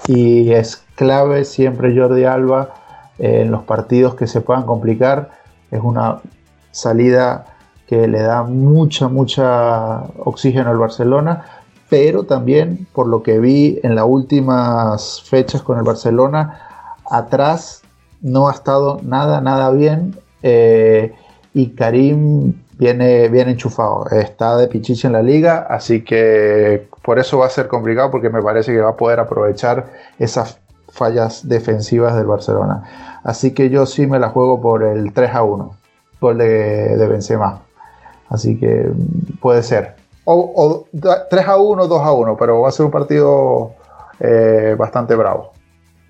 y 0.08 0.50
es 0.50 0.82
clave 0.94 1.44
siempre 1.44 1.94
Jordi 1.94 2.24
Alba 2.24 2.72
en 3.18 3.50
los 3.50 3.64
partidos 3.64 4.14
que 4.14 4.26
se 4.26 4.40
puedan 4.40 4.62
complicar. 4.62 5.28
Es 5.70 5.82
una 5.82 6.22
salida 6.70 7.44
que 7.86 8.08
le 8.08 8.22
da 8.22 8.44
mucha, 8.44 9.08
mucha 9.08 9.98
oxígeno 10.24 10.70
al 10.70 10.78
Barcelona, 10.78 11.44
pero 11.90 12.24
también 12.24 12.86
por 12.94 13.08
lo 13.08 13.22
que 13.22 13.40
vi 13.40 13.78
en 13.82 13.94
las 13.94 14.06
últimas 14.08 15.22
fechas 15.26 15.60
con 15.60 15.76
el 15.76 15.84
Barcelona, 15.84 16.96
atrás 17.10 17.82
no 18.22 18.48
ha 18.48 18.52
estado 18.52 19.00
nada, 19.02 19.42
nada 19.42 19.70
bien. 19.70 20.16
Eh, 20.42 21.12
y 21.54 21.74
Karim 21.74 22.54
viene 22.78 23.28
bien 23.28 23.48
enchufado, 23.48 24.06
está 24.10 24.56
de 24.56 24.68
pichichi 24.68 25.06
en 25.06 25.12
la 25.12 25.22
liga, 25.22 25.66
así 25.68 26.02
que 26.02 26.88
por 27.02 27.18
eso 27.18 27.38
va 27.38 27.46
a 27.46 27.50
ser 27.50 27.68
complicado 27.68 28.10
porque 28.10 28.30
me 28.30 28.42
parece 28.42 28.72
que 28.72 28.80
va 28.80 28.90
a 28.90 28.96
poder 28.96 29.20
aprovechar 29.20 29.92
esas 30.18 30.58
fallas 30.88 31.48
defensivas 31.48 32.16
del 32.16 32.26
Barcelona. 32.26 33.20
Así 33.24 33.52
que 33.52 33.70
yo 33.70 33.86
sí 33.86 34.06
me 34.06 34.18
la 34.18 34.30
juego 34.30 34.60
por 34.60 34.82
el 34.82 35.12
3 35.12 35.34
a 35.34 35.42
1, 35.42 35.76
gol 36.20 36.38
de, 36.38 36.96
de 36.96 37.06
Benzema. 37.08 37.62
Así 38.28 38.58
que 38.58 38.90
puede 39.40 39.62
ser. 39.62 39.96
O, 40.24 40.86
3 41.30 41.48
a 41.48 41.56
1, 41.56 41.86
2 41.86 42.00
a 42.00 42.12
1, 42.12 42.36
pero 42.36 42.60
va 42.60 42.68
a 42.68 42.72
ser 42.72 42.86
un 42.86 42.92
partido 42.92 43.72
eh, 44.20 44.74
bastante 44.78 45.14
bravo. 45.14 45.52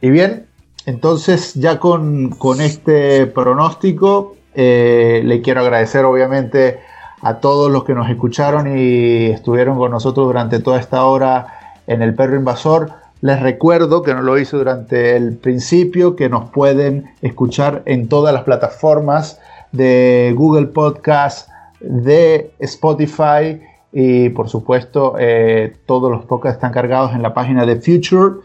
Y 0.00 0.10
bien, 0.10 0.46
entonces 0.86 1.54
ya 1.54 1.78
con, 1.78 2.30
con 2.30 2.60
este 2.60 3.26
pronóstico 3.26 4.36
eh, 4.54 5.22
le 5.24 5.40
quiero 5.42 5.60
agradecer 5.60 6.04
obviamente 6.04 6.80
a 7.22 7.34
todos 7.38 7.70
los 7.70 7.84
que 7.84 7.94
nos 7.94 8.10
escucharon 8.10 8.76
y 8.76 9.26
estuvieron 9.26 9.78
con 9.78 9.90
nosotros 9.92 10.26
durante 10.26 10.58
toda 10.58 10.80
esta 10.80 11.04
hora 11.04 11.76
en 11.86 12.02
el 12.02 12.14
perro 12.14 12.36
invasor. 12.36 12.90
Les 13.20 13.40
recuerdo 13.40 14.02
que 14.02 14.14
no 14.14 14.22
lo 14.22 14.36
hice 14.38 14.56
durante 14.56 15.16
el 15.16 15.36
principio, 15.36 16.16
que 16.16 16.28
nos 16.28 16.50
pueden 16.50 17.12
escuchar 17.22 17.82
en 17.86 18.08
todas 18.08 18.34
las 18.34 18.42
plataformas 18.42 19.40
de 19.70 20.34
Google 20.36 20.66
Podcast, 20.66 21.48
de 21.80 22.52
Spotify 22.58 23.60
y 23.92 24.30
por 24.30 24.48
supuesto 24.48 25.14
eh, 25.18 25.76
todos 25.86 26.10
los 26.10 26.24
podcasts 26.24 26.56
están 26.56 26.72
cargados 26.72 27.12
en 27.12 27.22
la 27.22 27.34
página 27.34 27.66
de 27.66 27.76
Future, 27.76 28.40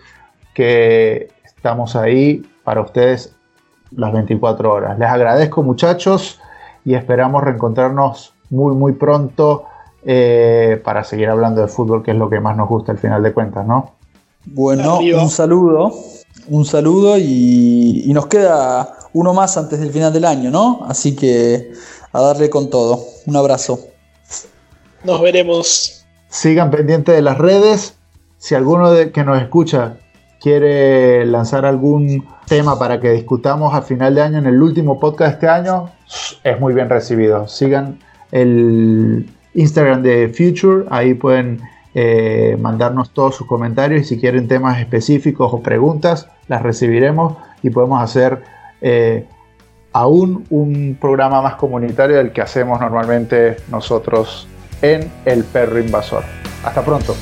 que 0.54 1.30
estamos 1.44 1.96
ahí 1.96 2.46
para 2.64 2.82
ustedes 2.82 3.37
las 3.92 4.14
24 4.14 4.72
horas. 4.72 5.00
Les 5.00 5.10
agradezco 5.10 5.64
muchachos 5.64 6.40
y 6.86 6.96
esperamos 6.96 7.44
reencontrarnos 7.44 8.34
muy 8.50 8.76
muy 8.76 8.94
pronto 8.94 9.66
eh, 10.06 10.82
para 10.84 11.04
seguir 11.04 11.30
hablando 11.30 11.62
de 11.62 11.68
fútbol, 11.68 12.04
que 12.04 12.12
es 12.12 12.18
lo 12.18 12.30
que 12.30 12.40
más 12.40 12.56
nos 12.56 12.70
gusta 12.70 12.92
al 12.92 12.98
final 12.98 13.24
de 13.24 13.34
cuentas, 13.34 13.66
¿no? 13.66 13.92
Bueno, 14.46 15.00
un 15.00 15.30
saludo, 15.30 15.92
un 16.48 16.66
saludo 16.66 17.18
y, 17.18 18.04
y, 18.06 18.14
nos 18.14 18.28
queda 18.28 18.98
uno 19.12 19.34
más 19.34 19.58
antes 19.58 19.82
del 19.82 19.92
final 19.92 20.14
del 20.14 20.24
año, 20.24 20.50
¿no? 20.50 20.86
Así 20.88 21.14
que 21.16 21.74
a 22.14 22.22
darle 22.22 22.50
con 22.50 22.70
todo. 22.70 23.04
Un 23.26 23.36
abrazo. 23.36 23.80
Nos 25.04 25.22
veremos. 25.22 26.06
Sigan 26.30 26.72
pendientes 26.72 27.16
de 27.16 27.22
las 27.22 27.38
redes. 27.38 27.96
Si 28.38 28.56
alguno 28.56 28.92
de 28.92 29.12
que 29.12 29.24
nos 29.24 29.42
escucha 29.42 29.98
quiere 30.42 31.26
lanzar 31.26 31.66
algún 31.66 32.26
tema 32.48 32.78
para 32.80 33.00
que 33.00 33.12
discutamos 33.12 33.74
a 33.74 33.82
final 33.82 34.16
de 34.16 34.22
año 34.22 34.38
en 34.38 34.46
el 34.46 34.62
último 34.62 35.00
podcast 35.00 35.30
de 35.30 35.34
este 35.34 35.48
año, 35.50 35.90
es 36.44 36.60
muy 36.60 36.74
bien 36.74 36.90
recibido. 36.90 37.48
Sigan 37.48 38.00
el 38.32 39.30
Instagram 39.54 40.02
de 40.04 40.30
Future, 40.30 40.86
ahí 40.90 41.14
pueden 41.14 41.62
eh, 41.94 42.58
mandarnos 42.60 43.12
todos 43.12 43.36
sus 43.36 43.48
comentarios 43.48 44.02
y 44.02 44.06
si 44.06 44.20
quieren 44.20 44.48
temas 44.48 44.80
específicos 44.80 45.52
o 45.54 45.62
preguntas, 45.62 46.28
las 46.48 46.62
recibiremos 46.62 47.38
y 47.64 47.70
podemos 47.70 48.02
hacer 48.02 48.44
eh, 48.82 49.26
aún 49.94 50.46
un 50.50 50.98
programa 51.00 51.42
más 51.42 51.56
comunitario 51.56 52.18
del 52.18 52.32
que 52.32 52.42
hacemos 52.42 52.80
normalmente 52.80 53.58
nosotros 53.72 54.48
en 54.82 55.12
El 55.26 55.44
Perro 55.44 55.80
Invasor. 55.80 56.24
Hasta 56.64 56.84
pronto. 56.84 57.16